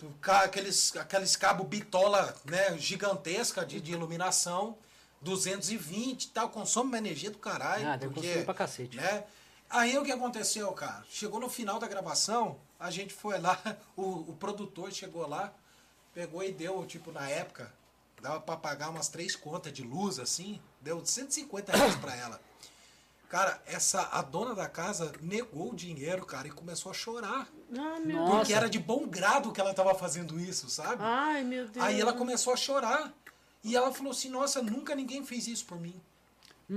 aqueles, 0.43 0.95
aqueles 0.95 1.36
cabo 1.36 1.63
bitola 1.63 2.36
né, 2.45 2.78
gigantesca 2.78 3.65
de, 3.65 3.80
de 3.80 3.91
iluminação, 3.91 4.78
220 5.22 6.24
e 6.24 6.28
tal, 6.30 6.49
consome 6.49 6.89
uma 6.89 6.97
energia 6.97 7.32
do 7.32 7.38
caralho. 7.38 7.88
Ah, 7.88 7.97
consumir 7.97 8.45
pra 8.45 8.53
cacete. 8.53 8.97
Né? 8.97 9.24
Aí 9.70 9.97
o 9.97 10.03
que 10.03 10.11
aconteceu, 10.11 10.72
cara? 10.72 11.03
Chegou 11.09 11.39
no 11.39 11.49
final 11.49 11.80
da 11.80 11.88
gravação, 11.88 12.57
a 12.80 12.89
gente 12.89 13.13
foi 13.13 13.38
lá, 13.39 13.59
o, 13.95 14.32
o 14.32 14.36
produtor 14.39 14.91
chegou 14.91 15.28
lá, 15.28 15.53
pegou 16.13 16.43
e 16.43 16.51
deu, 16.51 16.86
tipo, 16.86 17.11
na 17.11 17.30
época, 17.30 17.72
dava 18.22 18.39
pra 18.39 18.55
pagar 18.57 18.89
umas 18.89 19.09
três 19.09 19.36
contas 19.36 19.72
de 19.74 19.84
luz, 19.84 20.20
assim, 20.20 20.61
deu 20.82 21.05
150 21.05 21.76
reais 21.76 21.95
pra 21.95 22.15
ela. 22.15 22.39
Cara, 23.30 23.61
essa, 23.65 24.03
a 24.03 24.22
dona 24.22 24.55
da 24.55 24.70
casa 24.70 25.11
negou 25.22 25.72
o 25.72 25.76
dinheiro, 25.76 26.26
cara, 26.26 26.47
e 26.47 26.51
começou 26.51 26.91
a 26.91 26.95
chorar. 26.95 27.47
Ah, 27.76 27.99
meu 27.99 28.18
Nossa. 28.18 28.38
Porque 28.38 28.53
era 28.53 28.70
de 28.70 28.80
bom 28.80 29.07
grado 29.07 29.51
que 29.51 29.59
ela 29.59 29.74
tava 29.74 29.93
fazendo 29.93 30.39
isso, 30.39 30.70
sabe? 30.70 30.97
Ai, 30.99 31.43
meu 31.43 31.68
Deus. 31.68 31.86
Aí 31.86 31.99
ela 31.99 32.13
começou 32.13 32.53
a 32.53 32.57
chorar. 32.57 33.13
E 33.63 33.76
ela 33.76 33.93
falou 33.93 34.11
assim, 34.11 34.30
nossa, 34.30 34.61
nunca 34.61 34.95
ninguém 34.95 35.26
fez 35.26 35.47
isso 35.47 35.65
por 35.65 35.80
mim. 35.80 35.99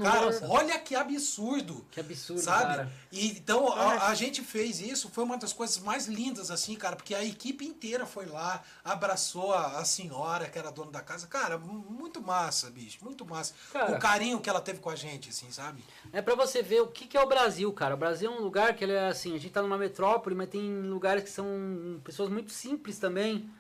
Cara, 0.03 0.27
Nossa. 0.27 0.47
olha 0.49 0.79
que 0.79 0.95
absurdo. 0.95 1.85
Que 1.91 1.99
absurdo, 1.99 2.41
sabe? 2.41 2.77
cara. 2.77 2.93
E, 3.11 3.27
então 3.31 3.73
a, 3.73 4.07
a 4.07 4.15
gente 4.15 4.41
fez 4.41 4.81
isso, 4.81 5.09
foi 5.11 5.25
uma 5.25 5.37
das 5.37 5.53
coisas 5.53 5.79
mais 5.79 6.07
lindas, 6.07 6.49
assim, 6.49 6.77
cara, 6.77 6.95
porque 6.95 7.13
a 7.13 7.25
equipe 7.25 7.65
inteira 7.67 8.07
foi 8.07 8.27
lá, 8.27 8.63
abraçou 8.85 9.53
a, 9.53 9.79
a 9.81 9.85
senhora, 9.85 10.47
que 10.49 10.57
era 10.57 10.71
dona 10.71 10.93
da 10.93 11.01
casa. 11.01 11.27
Cara, 11.27 11.59
mu- 11.59 11.85
muito 11.91 12.23
massa, 12.23 12.71
bicho, 12.71 12.99
muito 13.03 13.27
massa. 13.27 13.53
Cara. 13.73 13.97
o 13.97 13.99
carinho 13.99 14.39
que 14.41 14.49
ela 14.49 14.61
teve 14.61 14.79
com 14.79 14.91
a 14.91 14.95
gente, 14.95 15.31
assim, 15.31 15.51
sabe? 15.51 15.83
É 16.13 16.23
pra 16.23 16.37
você 16.37 16.63
ver 16.63 16.83
o 16.83 16.87
que, 16.87 17.09
que 17.09 17.17
é 17.17 17.23
o 17.23 17.27
Brasil, 17.29 17.73
cara. 17.73 17.95
O 17.97 17.99
Brasil 17.99 18.31
é 18.31 18.35
um 18.35 18.41
lugar 18.43 18.77
que 18.77 18.85
ele 18.85 18.93
é 18.93 19.09
assim, 19.09 19.35
a 19.35 19.39
gente 19.39 19.53
tá 19.53 19.61
numa 19.61 19.77
metrópole, 19.79 20.37
mas 20.37 20.51
tem 20.51 20.83
lugares 20.83 21.25
que 21.25 21.31
são 21.31 22.01
pessoas 22.05 22.29
muito 22.31 22.53
simples 22.53 22.97
também. 23.01 23.51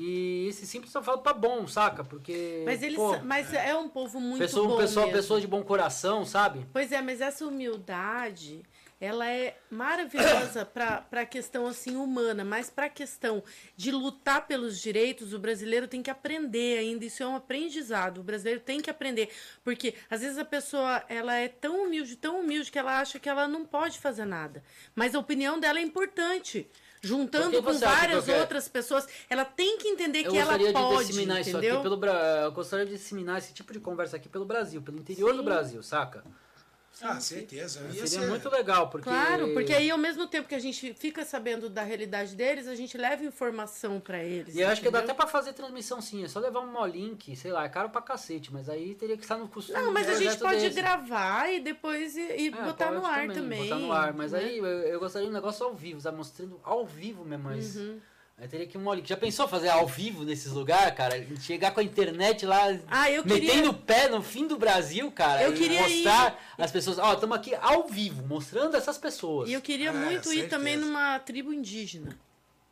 E 0.00 0.46
esse 0.46 0.64
simples 0.64 0.92
só 0.92 1.02
fala 1.02 1.18
pra 1.18 1.32
bom, 1.32 1.66
saca? 1.66 2.04
Porque. 2.04 2.62
Mas 2.64 2.84
eles, 2.84 2.96
pô, 2.96 3.18
mas 3.18 3.52
é 3.52 3.74
um 3.74 3.88
povo 3.88 4.20
muito 4.20 4.38
pessoa, 4.38 4.68
bom 4.68 4.76
pessoa, 4.76 5.10
pessoa 5.10 5.40
de 5.40 5.46
bom 5.48 5.60
coração, 5.64 6.24
sabe? 6.24 6.64
Pois 6.72 6.92
é, 6.92 7.02
mas 7.02 7.20
essa 7.20 7.44
humildade, 7.44 8.62
ela 9.00 9.28
é 9.28 9.56
maravilhosa 9.68 10.64
para 10.64 11.04
a 11.10 11.26
questão 11.26 11.66
assim 11.66 11.96
humana, 11.96 12.44
mas 12.44 12.70
para 12.70 12.86
a 12.86 12.88
questão 12.88 13.42
de 13.76 13.90
lutar 13.90 14.46
pelos 14.46 14.80
direitos, 14.80 15.32
o 15.32 15.38
brasileiro 15.40 15.88
tem 15.88 16.00
que 16.00 16.10
aprender 16.10 16.78
ainda, 16.78 17.04
isso 17.04 17.24
é 17.24 17.26
um 17.26 17.34
aprendizado. 17.34 18.18
O 18.18 18.22
brasileiro 18.22 18.60
tem 18.60 18.80
que 18.80 18.90
aprender, 18.90 19.30
porque 19.64 19.94
às 20.08 20.20
vezes 20.20 20.38
a 20.38 20.44
pessoa, 20.44 21.02
ela 21.08 21.34
é 21.34 21.48
tão 21.48 21.86
humilde, 21.86 22.14
tão 22.14 22.38
humilde 22.38 22.70
que 22.70 22.78
ela 22.78 23.00
acha 23.00 23.18
que 23.18 23.28
ela 23.28 23.48
não 23.48 23.64
pode 23.64 23.98
fazer 23.98 24.26
nada. 24.26 24.62
Mas 24.94 25.16
a 25.16 25.18
opinião 25.18 25.58
dela 25.58 25.80
é 25.80 25.82
importante. 25.82 26.70
Juntando 27.00 27.62
com 27.62 27.72
várias 27.78 28.28
outras 28.28 28.68
pessoas, 28.68 29.06
ela 29.28 29.44
tem 29.44 29.78
que 29.78 29.88
entender 29.88 30.24
Eu 30.24 30.30
que 30.30 30.36
ela 30.38 30.56
gostaria 30.56 30.66
de 30.68 30.72
pode, 30.72 31.06
disseminar 31.08 31.40
isso 31.40 31.50
entendeu? 31.50 31.74
aqui 31.74 31.82
pelo. 31.82 32.04
Eu 32.06 32.52
gostaria 32.52 32.86
de 32.86 32.92
disseminar 32.92 33.38
esse 33.38 33.52
tipo 33.52 33.72
de 33.72 33.80
conversa 33.80 34.16
aqui 34.16 34.28
pelo 34.28 34.44
Brasil, 34.44 34.82
pelo 34.82 34.98
interior 34.98 35.32
do 35.32 35.38
Sim. 35.38 35.44
Brasil, 35.44 35.82
saca? 35.82 36.24
Ah, 37.02 37.20
certeza. 37.20 37.80
Ia 37.80 38.06
Seria 38.06 38.06
ser- 38.06 38.28
muito 38.28 38.48
legal, 38.48 38.88
porque. 38.90 39.08
Claro, 39.08 39.52
porque 39.54 39.72
aí 39.72 39.90
ao 39.90 39.98
mesmo 39.98 40.26
tempo 40.26 40.48
que 40.48 40.54
a 40.54 40.58
gente 40.58 40.94
fica 40.94 41.24
sabendo 41.24 41.68
da 41.68 41.82
realidade 41.82 42.34
deles, 42.34 42.66
a 42.66 42.74
gente 42.74 42.96
leva 42.98 43.22
informação 43.24 44.00
pra 44.00 44.22
eles. 44.22 44.54
E 44.54 44.60
eu 44.60 44.68
acho 44.68 44.80
que 44.82 44.90
dá 44.90 44.98
até 45.00 45.14
pra 45.14 45.26
fazer 45.26 45.52
transmissão 45.52 46.00
sim, 46.00 46.24
é 46.24 46.28
só 46.28 46.38
levar 46.40 46.60
um 46.60 46.72
molink, 46.72 47.34
sei 47.36 47.52
lá, 47.52 47.64
é 47.64 47.68
caro 47.68 47.90
pra 47.90 48.00
cacete, 48.02 48.52
mas 48.52 48.68
aí 48.68 48.94
teria 48.94 49.16
que 49.16 49.22
estar 49.22 49.36
no 49.36 49.48
costume. 49.48 49.78
Não, 49.78 49.92
mas 49.92 50.08
a 50.08 50.14
gente 50.14 50.36
pode 50.38 50.60
desse. 50.60 50.76
gravar 50.76 51.48
e 51.52 51.60
depois 51.60 52.16
e, 52.16 52.20
e 52.20 52.46
É, 52.48 52.50
botar 52.50 52.90
no 52.90 53.04
ar 53.06 53.28
também. 53.28 53.62
Botar 53.64 53.78
no 53.78 53.92
ar, 53.92 54.12
mas 54.12 54.32
né? 54.32 54.38
aí 54.40 54.58
eu, 54.58 54.66
eu 54.66 55.00
gostaria 55.00 55.26
de 55.26 55.30
um 55.32 55.34
negócio 55.34 55.64
ao 55.66 55.74
vivo, 55.74 56.00
sabe? 56.00 56.16
Mostrando 56.16 56.60
ao 56.64 56.84
vivo 56.86 57.24
mesmo, 57.24 57.44
mas. 57.44 57.76
Uhum. 57.76 57.98
Aí 58.40 58.46
teria 58.46 58.66
que 58.68 58.78
um 58.78 58.82
molink. 58.82 59.08
Já 59.08 59.16
pensou 59.16 59.48
fazer 59.48 59.68
ao 59.68 59.86
vivo 59.86 60.22
nesses 60.24 60.52
lugares, 60.52 60.94
cara? 60.96 61.26
Chegar 61.40 61.72
com 61.72 61.80
a 61.80 61.82
internet 61.82 62.46
lá, 62.46 62.78
Ah, 62.88 63.10
eu 63.10 63.24
queria. 63.24 63.40
metendo 63.52 63.70
o 63.70 63.74
pé 63.74 64.08
no 64.08 64.22
fim 64.22 64.46
do 64.46 64.56
Brasil, 64.56 65.10
cara. 65.10 65.42
Eu 65.42 65.52
e 65.52 65.56
queria 65.58 65.82
mostrar 65.82 66.38
as 66.56 66.70
pessoas. 66.70 66.98
Ó, 66.98 67.14
estamos 67.14 67.36
aqui 67.36 67.52
ao 67.60 67.88
vivo, 67.88 68.24
mostrando 68.28 68.76
essas 68.76 68.96
pessoas. 68.96 69.48
E 69.48 69.52
eu 69.54 69.60
queria 69.60 69.88
É, 69.90 69.92
muito 69.92 70.32
ir 70.32 70.48
também 70.48 70.76
numa 70.76 71.18
tribo 71.18 71.52
indígena. 71.52 72.16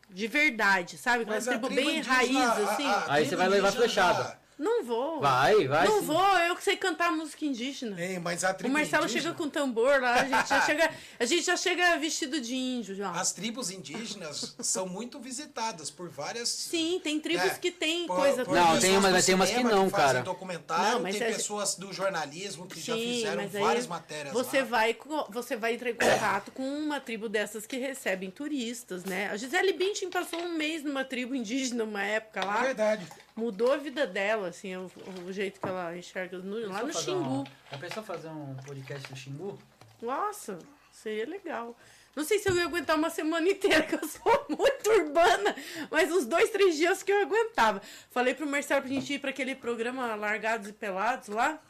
De 0.08 0.28
verdade, 0.28 0.96
sabe? 0.96 1.22
Aquela 1.22 1.34
Mas 1.36 1.48
a 1.48 1.50
tribo 1.50 1.66
tribo 1.66 1.82
bem 1.84 2.00
raiz, 2.00 2.36
a- 2.36 2.52
assim. 2.72 2.86
a 2.86 3.04
Aí 3.08 3.24
tribo 3.24 3.30
você 3.30 3.36
vai 3.36 3.48
levar 3.48 3.68
indígena 3.70 3.86
flechada. 3.86 4.38
Já- 4.58 4.64
Não 4.64 4.84
vou. 4.84 5.20
Vai, 5.20 5.66
vai. 5.68 5.86
Não 5.86 6.00
sim. 6.00 6.06
vou, 6.06 6.38
eu 6.38 6.56
que 6.56 6.62
sei 6.64 6.76
cantar 6.76 7.12
música 7.12 7.44
indígena. 7.44 8.00
Hein, 8.02 8.18
mas 8.20 8.42
a 8.44 8.50
O 8.50 8.54
tribo 8.54 8.72
Marcelo 8.72 9.04
indígena- 9.04 9.22
chega 9.22 9.34
com 9.36 9.48
tambor 9.50 10.00
lá, 10.00 10.14
a 10.14 10.24
gente 10.24 10.48
já 10.48 10.60
chega, 10.62 10.90
a 11.18 11.24
gente 11.24 11.42
já 11.44 11.56
chega 11.56 11.96
vestido 11.98 12.40
de 12.40 12.54
índio 12.54 12.94
já. 12.94 13.10
As 13.10 13.32
tribos 13.32 13.70
indígenas 13.70 14.54
são 14.60 14.88
muito 14.88 15.20
visitadas 15.20 15.90
por 15.90 16.08
várias. 16.08 16.48
Sim, 16.48 17.00
tem 17.02 17.20
tribos 17.20 17.44
É, 17.52 17.58
que 17.58 17.70
tem 17.70 18.06
por- 18.06 18.16
coisa 18.16 18.44
por 18.44 18.54
Não, 18.54 18.78
tem 18.78 18.96
umas- 18.96 19.12
mas 19.12 19.26
tem 19.26 19.34
umas 19.34 19.50
que 19.50 19.62
não, 19.62 19.90
fazem 19.90 20.06
cara. 20.06 20.22
documentário, 20.22 20.92
Não, 20.94 21.00
mas 21.02 21.16
tem 21.16 21.26
é- 21.26 21.32
pessoas 21.32 21.74
do 21.74 21.92
jornalismo 21.92 22.66
que 22.66 22.80
já 22.80 22.94
Sim, 22.94 23.14
fizeram 23.14 23.42
mas 23.42 23.54
aí 23.54 23.62
várias 23.62 23.86
matérias 23.86 24.32
você 24.32 24.60
lá. 24.60 24.64
vai 24.64 24.96
você 25.30 25.56
vai 25.56 25.74
entrar 25.74 25.90
em 25.90 25.94
contato 25.94 26.50
com 26.52 26.62
uma 26.62 26.98
tribo 27.00 27.28
dessas 27.28 27.66
que 27.66 27.76
recebem 27.76 28.30
turistas, 28.30 29.04
né? 29.04 29.28
A 29.30 29.36
Gisele 29.36 29.72
Bündchen 29.72 30.10
passou 30.10 30.40
um 30.40 30.52
mês 30.56 30.82
numa 30.82 31.04
tribo 31.04 31.34
indígena 31.34 31.84
uma 31.84 32.02
época 32.02 32.40
É 32.40 32.44
lá, 32.44 32.62
verdade. 32.62 33.06
Mudou 33.36 33.72
a 33.72 33.76
vida 33.76 34.06
dela, 34.06 34.48
assim, 34.48 34.74
o, 34.76 34.90
o 35.26 35.32
jeito 35.32 35.60
que 35.60 35.68
ela 35.68 35.96
enxerga 35.96 36.38
no- 36.38 36.68
lá 36.68 36.82
no 36.82 36.92
Xingu. 36.92 37.40
Um, 37.42 37.44
já 37.70 37.78
pensou 37.78 38.02
fazer 38.02 38.28
um 38.28 38.56
podcast 38.66 39.10
no 39.10 39.16
Xingu? 39.16 39.58
Nossa, 40.02 40.58
seria 40.90 41.26
legal. 41.28 41.76
Não 42.14 42.24
sei 42.24 42.38
se 42.38 42.48
eu 42.48 42.56
ia 42.56 42.64
aguentar 42.64 42.96
uma 42.96 43.10
semana 43.10 43.46
inteira, 43.46 43.82
que 43.82 43.94
eu 43.94 44.08
sou 44.08 44.46
muito 44.48 44.90
urbana, 44.90 45.54
mas 45.90 46.10
uns 46.10 46.24
dois, 46.24 46.48
três 46.48 46.74
dias 46.76 47.02
que 47.02 47.12
eu 47.12 47.20
aguentava. 47.20 47.82
Falei 48.10 48.34
pro 48.34 48.46
Marcelo 48.46 48.80
pra 48.80 48.88
gente 48.90 49.12
ir 49.12 49.18
pra 49.18 49.28
aquele 49.30 49.54
programa 49.54 50.14
Largados 50.14 50.68
e 50.68 50.72
Pelados 50.72 51.28
lá. 51.28 51.60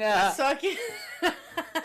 É. 0.00 0.30
Só 0.34 0.52
que. 0.56 0.76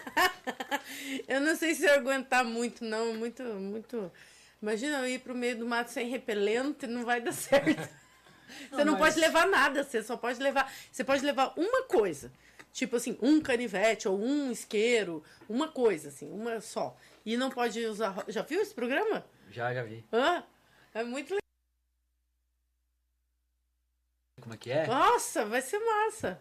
eu 1.27 1.41
não 1.41 1.55
sei 1.55 1.75
se 1.75 1.83
eu 1.83 1.89
ia 1.89 1.95
aguentar 1.99 2.43
muito, 2.43 2.83
não. 2.83 3.13
Muito, 3.13 3.43
muito. 3.43 4.11
Imagina 4.63 4.99
eu 4.99 5.07
ir 5.09 5.19
pro 5.19 5.35
meio 5.35 5.57
do 5.57 5.67
mato 5.67 5.91
sem 5.91 6.07
repelente, 6.07 6.87
não 6.87 7.03
vai 7.03 7.19
dar 7.19 7.33
certo. 7.35 7.81
Você 8.71 8.83
não, 8.85 8.93
mas- 8.93 9.01
pode 9.01 9.19
levar 9.19 9.45
nada, 9.47 9.83
você 9.83 10.01
só 10.01 10.15
pode 10.15 10.39
levar. 10.39 10.71
Você 10.91 11.03
pode 11.03 11.25
levar 11.25 11.53
uma 11.57 11.83
coisa. 11.83 12.31
Tipo 12.71 12.95
assim, 12.95 13.17
um 13.21 13.41
canivete 13.41 14.07
ou 14.07 14.17
um 14.19 14.51
isqueiro, 14.51 15.23
uma 15.49 15.67
coisa, 15.67 16.07
assim, 16.09 16.31
uma 16.31 16.61
só. 16.61 16.95
E 17.25 17.35
não 17.35 17.49
pode 17.49 17.83
usar. 17.85 18.23
Já 18.27 18.41
viu 18.43 18.61
esse 18.61 18.73
programa? 18.73 19.25
Já, 19.49 19.73
já 19.73 19.83
vi. 19.83 20.05
Hã? 20.13 20.43
É 20.93 21.03
muito 21.03 21.31
legal. 21.31 21.39
Como 24.41 24.53
é 24.53 24.57
que 24.57 24.71
é? 24.71 24.87
Nossa, 24.87 25.45
vai 25.45 25.61
ser 25.61 25.79
massa. 25.79 26.39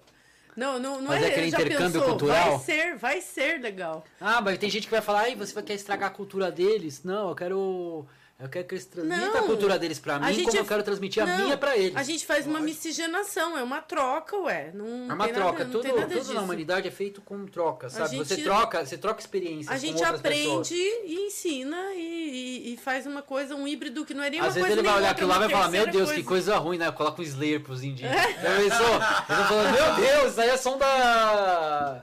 Não, 0.57 0.79
não, 0.79 1.01
não 1.01 1.09
Fazer 1.09 1.25
é 1.25 1.29
aquele 1.29 1.51
já 1.51 1.61
intercâmbio 1.61 1.93
pensou? 2.01 2.09
cultural? 2.09 2.51
Vai 2.51 2.59
ser, 2.59 2.97
vai 2.97 3.21
ser 3.21 3.61
legal. 3.61 4.05
Ah, 4.21 4.41
mas 4.41 4.59
tem 4.59 4.69
gente 4.69 4.85
que 4.87 4.91
vai 4.91 5.01
falar, 5.01 5.21
ai, 5.21 5.35
você 5.35 5.55
vai 5.55 5.63
querer 5.63 5.77
estragar 5.79 6.09
a 6.11 6.13
cultura 6.13 6.51
deles. 6.51 7.03
Não, 7.03 7.31
eu 7.31 7.35
quero. 7.35 8.07
Eu 8.43 8.49
quero 8.49 8.67
que 8.67 8.75
eles 8.75 8.87
transmitam 8.87 9.37
a 9.39 9.43
cultura 9.45 9.79
deles 9.79 10.01
pra 10.01 10.17
A 10.17 10.19
mim, 10.19 10.33
gente 10.35 10.47
como 10.47 10.57
é- 10.57 10.61
eu 10.61 10.65
quero 10.65 10.83
transmitir 10.83 11.23
a 11.23 11.27
Não, 11.27 11.45
minha 11.45 11.57
pra 11.57 11.77
eles. 11.77 11.97
A 11.97 12.03
gente 12.03 12.27
faz 12.27 12.45
uma 12.45 12.59
Lógico. 12.59 12.71
miscigenação, 12.71 13.57
é 13.57 13.63
uma 13.63 13.81
troca, 13.81 14.37
ué. 14.37 14.73
Não, 14.75 15.09
É 15.09 15.15
uma 15.15 15.29
troca, 15.29 15.59
nada, 15.61 15.71
tudo, 15.71 15.89
tudo 15.89 16.09
disso. 16.09 16.35
na 16.35 16.41
humanidade 16.41 16.89
é 16.89 16.91
feito 16.91 17.21
com 17.21 17.47
troca, 17.47 17.89
sabe? 17.89 18.17
Você 18.17 18.35
gente- 18.35 18.45
troca, 18.45 18.85
você 18.85 18.99
troca 18.99 19.21
experiências 19.21 19.73
A 19.73 19.79
gente 19.79 20.03
aprende 20.03 20.49
pessoas. 20.49 20.71
e 20.73 21.15
ensina 21.27 21.95
e, 21.95 22.01
e- 22.01 22.75
e 22.75 22.77
faz 22.79 23.07
uma 23.07 23.23
coisa, 23.23 23.55
um 23.55 23.69
híbrido 23.69 24.05
que 24.05 24.13
não 24.13 24.25
é 24.25 24.31
nem 24.31 24.41
uma 24.41 24.49
Às 24.49 24.55
vezes 24.55 24.67
coisa 24.69 24.81
ele 24.81 24.89
vai 24.89 24.99
olhar 24.99 25.11
aquilo 25.13 25.29
lá 25.29 25.35
e 25.35 25.39
uma 25.39 25.47
vai 25.47 25.57
falar, 25.57 25.69
meu 25.71 25.87
Deus, 25.87 26.11
que 26.11 26.25
coisa 26.25 26.57
ruim, 26.59 26.79
né? 26.79 26.91
Coloca 26.91 27.21
um 27.21 27.25
Slayer 27.25 27.61
pros 27.63 27.85
indígenas. 27.85 28.21
Já 28.21 28.57
pensou? 28.57 28.57
Eles 28.59 28.69
vão 28.69 29.47
falando, 29.47 29.73
meu 29.73 29.95
Deus, 30.05 30.33
isso 30.33 30.41
aí 30.41 30.49
é 30.51 30.57
som 30.57 30.77
da... 30.79 32.03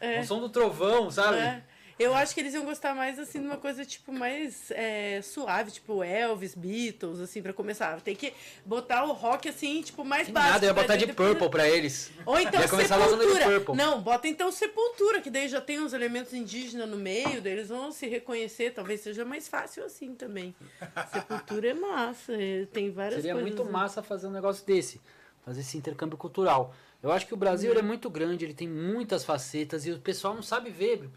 É. 0.00 0.20
O 0.20 0.24
som 0.24 0.38
do 0.40 0.48
trovão, 0.48 1.10
sabe? 1.10 1.36
É. 1.38 1.62
Eu 2.00 2.14
acho 2.14 2.32
que 2.32 2.40
eles 2.40 2.54
iam 2.54 2.64
gostar 2.64 2.94
mais, 2.94 3.18
assim, 3.18 3.40
de 3.40 3.46
uma 3.46 3.58
coisa, 3.58 3.84
tipo, 3.84 4.10
mais 4.10 4.70
é, 4.70 5.20
suave, 5.20 5.70
tipo 5.70 6.02
Elvis, 6.02 6.54
Beatles, 6.54 7.20
assim, 7.20 7.42
pra 7.42 7.52
começar. 7.52 8.00
Tem 8.00 8.16
que 8.16 8.32
botar 8.64 9.04
o 9.04 9.12
rock, 9.12 9.50
assim, 9.50 9.82
tipo, 9.82 10.02
mais 10.02 10.24
Tem 10.24 10.32
básico. 10.32 10.52
nada, 10.54 10.64
eu 10.64 10.68
ia 10.68 10.74
botar 10.74 10.96
de 10.96 11.12
Purple 11.12 11.50
pra 11.50 11.68
eles. 11.68 12.10
Ou 12.24 12.40
então 12.40 12.58
Ia 12.58 12.68
Sepultura. 12.68 13.74
Não, 13.74 14.00
bota 14.00 14.26
então 14.26 14.50
Sepultura, 14.50 15.20
que 15.20 15.28
daí 15.28 15.46
já 15.46 15.60
tem 15.60 15.78
uns 15.78 15.92
elementos 15.92 16.32
indígenas 16.32 16.88
no 16.88 16.96
meio, 16.96 17.42
daí 17.42 17.52
eles 17.52 17.68
vão 17.68 17.92
se 17.92 18.06
reconhecer, 18.06 18.70
talvez 18.70 19.02
seja 19.02 19.22
mais 19.22 19.46
fácil 19.46 19.84
assim 19.84 20.14
também. 20.14 20.54
Sepultura 21.12 21.68
é 21.68 21.74
massa, 21.74 22.32
é, 22.32 22.64
tem 22.72 22.90
várias 22.90 23.16
Seria 23.16 23.34
coisas. 23.34 23.46
muito 23.50 23.62
né? 23.62 23.70
massa 23.70 24.02
fazer 24.02 24.26
um 24.26 24.32
negócio 24.32 24.64
desse. 24.64 24.98
Fazer 25.44 25.60
esse 25.60 25.76
intercâmbio 25.76 26.16
cultural. 26.16 26.74
Eu 27.02 27.12
acho 27.12 27.26
que 27.26 27.34
o 27.34 27.36
Brasil 27.36 27.74
é 27.78 27.82
muito 27.82 28.08
grande, 28.08 28.46
ele 28.46 28.54
tem 28.54 28.68
muitas 28.68 29.22
facetas 29.22 29.84
e 29.84 29.90
o 29.90 29.98
pessoal 29.98 30.34
não 30.34 30.42
sabe 30.42 30.70
ver. 30.70 31.10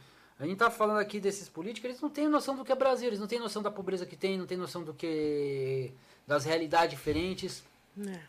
A 0.44 0.46
gente 0.46 0.58
tá 0.58 0.70
falando 0.70 0.98
aqui 0.98 1.22
desses 1.22 1.48
políticos, 1.48 1.90
eles 1.90 2.02
não 2.02 2.10
têm 2.10 2.28
noção 2.28 2.54
do 2.54 2.66
que 2.66 2.72
é 2.74 2.76
Brasil, 2.76 3.08
eles 3.08 3.20
não 3.20 3.28
têm 3.28 3.40
noção 3.40 3.62
da 3.62 3.72
pobreza 3.72 4.06
que 4.06 4.18
tem, 4.18 4.38
não 4.38 4.46
têm 4.46 4.58
noção 4.58 4.84
do 4.84 4.94
que. 4.94 5.90
das 6.28 6.44
realidades 6.44 6.98
diferentes. 6.98 7.64
É. 8.06 8.20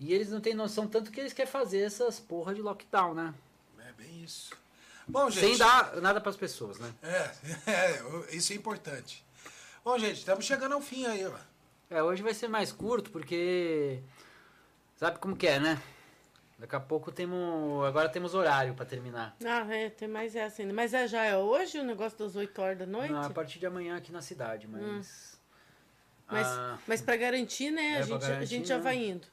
E 0.00 0.12
eles 0.12 0.28
não 0.30 0.40
têm 0.40 0.54
noção 0.54 0.88
tanto 0.88 1.12
que 1.12 1.20
eles 1.20 1.32
querem 1.32 1.52
fazer 1.52 1.82
essas 1.82 2.18
porra 2.18 2.52
de 2.52 2.60
lockdown, 2.60 3.14
né? 3.14 3.32
É 3.78 3.92
bem 3.92 4.24
isso. 4.24 4.56
Bom, 5.06 5.30
gente. 5.30 5.46
Sem 5.46 5.56
dar 5.56 5.94
nada 6.02 6.20
pras 6.20 6.36
pessoas, 6.36 6.80
né? 6.80 6.92
É, 7.00 7.30
é, 7.70 8.34
isso 8.34 8.52
é 8.52 8.56
importante. 8.56 9.24
Bom, 9.84 9.96
gente, 9.96 10.18
estamos 10.18 10.44
chegando 10.44 10.72
ao 10.72 10.80
fim 10.80 11.06
aí, 11.06 11.24
ó. 11.24 11.38
É, 11.90 12.02
hoje 12.02 12.24
vai 12.24 12.34
ser 12.34 12.48
mais 12.48 12.72
curto 12.72 13.12
porque. 13.12 14.00
Sabe 14.96 15.20
como 15.20 15.36
que 15.36 15.46
é, 15.46 15.60
né? 15.60 15.80
Daqui 16.64 16.76
a 16.76 16.80
pouco 16.80 17.12
temos. 17.12 17.84
Agora 17.84 18.08
temos 18.08 18.34
horário 18.34 18.72
pra 18.72 18.86
terminar. 18.86 19.36
Ah, 19.44 19.66
é, 19.70 19.90
tem 19.90 20.08
mais 20.08 20.34
essa 20.34 20.62
ainda. 20.62 20.72
Mas 20.72 20.94
é, 20.94 21.06
já 21.06 21.22
é 21.22 21.36
hoje 21.36 21.78
o 21.78 21.84
negócio 21.84 22.18
das 22.18 22.34
8 22.36 22.62
horas 22.62 22.78
da 22.78 22.86
noite? 22.86 23.12
Não, 23.12 23.20
a 23.20 23.28
partir 23.28 23.58
de 23.58 23.66
amanhã 23.66 23.98
aqui 23.98 24.10
na 24.10 24.22
cidade, 24.22 24.66
mas. 24.66 25.38
Mas, 26.26 26.46
Ah, 26.46 26.78
mas 26.86 27.02
pra 27.02 27.16
garantir, 27.16 27.70
né, 27.70 27.96
É, 27.96 27.98
a, 27.98 28.00
gente, 28.02 28.14
a 28.24 28.28
garantir, 28.28 28.46
gente 28.46 28.68
já 28.68 28.78
né? 28.78 28.82
vai 28.82 28.96
indo. 28.96 29.26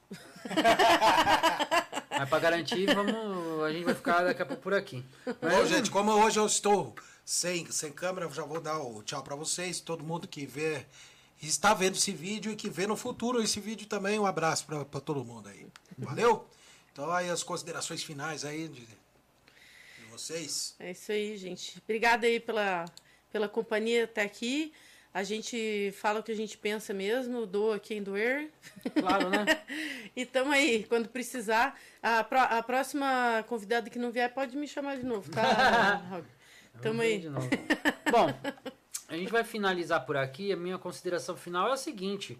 mas 2.19 2.27
pra 2.29 2.37
garantir, 2.39 2.93
vamos. 2.93 3.63
A 3.63 3.71
gente 3.71 3.85
vai 3.85 3.95
ficar 3.95 4.23
daqui 4.25 4.41
a 4.41 4.45
pouco 4.45 4.61
por 4.61 4.73
aqui. 4.73 5.05
Mas, 5.25 5.53
Bom, 5.55 5.65
gente, 5.67 5.89
como 5.89 6.11
hoje 6.11 6.37
eu 6.37 6.45
estou 6.45 6.93
sem, 7.23 7.65
sem 7.71 7.93
câmera, 7.93 8.29
já 8.29 8.43
vou 8.43 8.59
dar 8.59 8.77
o 8.81 9.01
tchau 9.03 9.23
para 9.23 9.37
vocês. 9.37 9.79
Todo 9.79 10.03
mundo 10.03 10.27
que 10.27 10.45
vê, 10.45 10.85
está 11.41 11.73
vendo 11.73 11.95
esse 11.95 12.11
vídeo 12.11 12.51
e 12.51 12.57
que 12.57 12.69
vê 12.69 12.85
no 12.85 12.97
futuro 12.97 13.41
esse 13.41 13.61
vídeo 13.61 13.87
também. 13.87 14.19
Um 14.19 14.25
abraço 14.25 14.65
para 14.65 14.83
todo 14.99 15.23
mundo 15.23 15.47
aí. 15.47 15.65
Valeu? 15.97 16.45
Então 16.91 17.09
aí 17.11 17.29
as 17.29 17.43
considerações 17.43 18.03
finais 18.03 18.43
aí 18.43 18.67
de, 18.67 18.81
de 18.85 20.05
vocês. 20.09 20.75
É 20.79 20.91
isso 20.91 21.11
aí, 21.11 21.37
gente. 21.37 21.79
Obrigada 21.83 22.27
aí 22.27 22.39
pela, 22.39 22.85
pela 23.31 23.47
companhia 23.47 24.03
até 24.03 24.21
aqui. 24.21 24.73
A 25.13 25.23
gente 25.23 25.93
fala 25.97 26.21
o 26.21 26.23
que 26.23 26.31
a 26.31 26.35
gente 26.35 26.57
pensa 26.57 26.93
mesmo, 26.93 27.45
doa 27.45 27.77
quem 27.77 28.01
doer. 28.01 28.49
Claro, 28.97 29.29
né? 29.29 29.45
e 30.15 30.25
tamo 30.25 30.53
aí, 30.53 30.85
quando 30.85 31.09
precisar. 31.09 31.77
A, 32.01 32.23
pró- 32.23 32.39
a 32.49 32.63
próxima 32.63 33.43
convidada 33.47 33.89
que 33.89 33.99
não 33.99 34.09
vier 34.09 34.33
pode 34.33 34.55
me 34.55 34.67
chamar 34.67 34.97
de 34.97 35.03
novo, 35.05 35.29
tá? 35.29 36.23
Tamo 36.81 37.01
aí. 37.01 37.19
de 37.19 37.29
novo. 37.29 37.49
Bom, 38.09 38.33
a 39.09 39.17
gente 39.17 39.29
vai 39.29 39.43
finalizar 39.43 40.05
por 40.05 40.15
aqui. 40.15 40.53
A 40.53 40.55
minha 40.55 40.77
consideração 40.77 41.35
final 41.35 41.67
é 41.67 41.73
a 41.73 41.77
seguinte: 41.77 42.39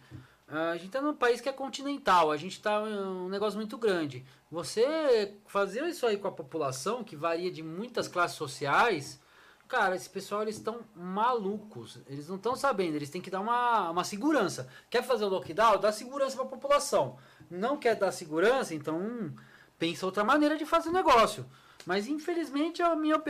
a 0.51 0.73
gente 0.73 0.87
está 0.87 1.01
num 1.01 1.13
país 1.13 1.39
que 1.39 1.47
é 1.47 1.53
continental, 1.53 2.29
a 2.29 2.35
gente 2.35 2.53
está 2.53 2.81
um 2.81 3.29
negócio 3.29 3.57
muito 3.57 3.77
grande. 3.77 4.25
Você 4.51 5.37
fazer 5.47 5.85
isso 5.87 6.05
aí 6.05 6.17
com 6.17 6.27
a 6.27 6.31
população, 6.31 7.03
que 7.03 7.15
varia 7.15 7.49
de 7.49 7.63
muitas 7.63 8.07
classes 8.09 8.35
sociais, 8.35 9.19
cara, 9.65 9.95
esse 9.95 10.09
pessoal 10.09 10.41
eles 10.41 10.57
estão 10.57 10.81
malucos. 10.93 11.99
Eles 12.05 12.27
não 12.27 12.35
estão 12.35 12.53
sabendo, 12.55 12.95
eles 12.95 13.09
têm 13.09 13.21
que 13.21 13.31
dar 13.31 13.39
uma, 13.39 13.91
uma 13.91 14.03
segurança. 14.03 14.67
Quer 14.89 15.03
fazer 15.03 15.23
o 15.23 15.29
lockdown? 15.29 15.79
Dá 15.79 15.89
segurança 15.91 16.35
para 16.35 16.45
a 16.45 16.49
população. 16.49 17.17
Não 17.49 17.77
quer 17.77 17.95
dar 17.95 18.11
segurança? 18.11 18.75
Então 18.75 18.97
hum, 18.99 19.33
pensa 19.79 20.05
outra 20.05 20.25
maneira 20.25 20.57
de 20.57 20.65
fazer 20.65 20.89
o 20.89 20.93
negócio. 20.93 21.45
Mas 21.85 22.07
infelizmente 22.07 22.81
é 22.81 22.85
a 22.85 22.95
minha 22.95 23.21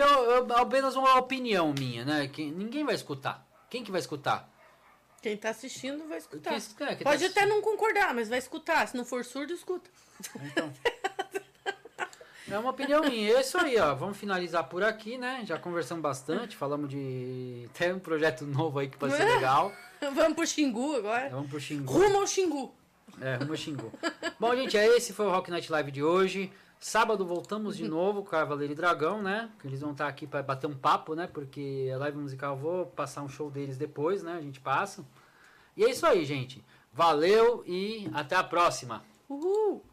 apenas 0.58 0.96
uma 0.96 1.20
opinião 1.20 1.72
minha, 1.78 2.04
né? 2.04 2.28
Que 2.28 2.50
ninguém 2.50 2.84
vai 2.84 2.96
escutar. 2.96 3.48
Quem 3.70 3.84
que 3.84 3.92
vai 3.92 4.02
escutar? 4.02 4.51
Quem 5.22 5.38
tá 5.38 5.50
assistindo 5.50 6.08
vai 6.08 6.18
escutar. 6.18 6.50
Quem- 6.50 6.58
é, 6.60 6.88
quem 6.96 6.98
tá 6.98 7.04
Pode 7.04 7.26
até 7.26 7.42
assistindo. 7.42 7.50
não 7.50 7.62
concordar, 7.62 8.14
mas 8.14 8.28
vai 8.30 8.40
escutar. 8.40 8.88
Se 8.88 8.98
não 8.98 9.06
for 9.06 9.24
surdo, 9.24 9.54
escuta. 9.54 9.90
Então. 10.44 10.72
É 12.50 12.58
uma 12.60 12.72
opinião 12.72 13.02
minha. 13.02 13.34
É 13.38 13.40
isso 13.40 13.58
aí, 13.58 13.78
ó. 13.80 13.96
Vamos 13.96 14.18
finalizar 14.18 14.66
por 14.66 14.84
aqui, 14.84 15.18
né? 15.18 15.42
Já 15.46 15.58
conversamos 15.58 16.02
bastante, 16.02 16.58
falamos 16.58 16.90
de. 16.90 17.70
Tem 17.74 17.94
um 17.94 18.00
projeto 18.00 18.46
novo 18.46 18.78
aí 18.80 18.90
que 18.90 18.98
pode 18.98 19.16
ser 19.16 19.24
legal. 19.36 19.72
Vamos 20.02 20.34
pro 20.34 20.46
Xingu 20.46 20.96
agora. 20.96 21.30
Vamos 21.30 21.50
pro 21.50 21.62
Xingu. 21.62 21.94
Rumo 21.94 22.18
ao 22.18 22.28
Xingu. 22.28 22.76
É, 23.22 23.36
rumo 23.36 23.52
ao 23.52 23.58
Xingu. 23.58 23.94
Bom, 24.38 24.54
gente, 24.54 24.76
é 24.78 24.86
esse 24.98 25.14
foi 25.14 25.28
o 25.28 25.32
Rock 25.32 25.50
Night 25.50 25.72
Live 25.72 25.92
de 25.92 26.04
hoje. 26.04 26.52
Sábado 26.84 27.24
voltamos 27.24 27.78
de 27.78 27.88
novo 27.88 28.24
com 28.24 28.32
Cavaleiro 28.32 28.74
e 28.74 28.76
Dragão, 28.76 29.22
né? 29.22 29.52
Eles 29.64 29.82
vão 29.82 29.92
estar 29.92 30.08
aqui 30.08 30.26
para 30.26 30.42
bater 30.42 30.66
um 30.66 30.74
papo, 30.74 31.14
né? 31.14 31.28
Porque 31.32 31.92
a 31.94 31.98
live 32.00 32.18
musical 32.18 32.56
eu 32.56 32.60
vou 32.60 32.86
passar 32.88 33.22
um 33.22 33.30
show 33.30 33.52
deles 33.52 33.78
depois, 33.78 34.24
né? 34.24 34.34
A 34.34 34.42
gente 34.42 34.60
passa. 34.60 35.06
E 35.78 35.86
é 35.86 35.92
isso 35.92 36.08
aí, 36.08 36.26
gente. 36.26 36.66
Valeu 36.92 37.64
e 37.68 38.10
até 38.16 38.36
a 38.36 38.44
próxima. 38.44 39.04
Uhul. 39.30 39.86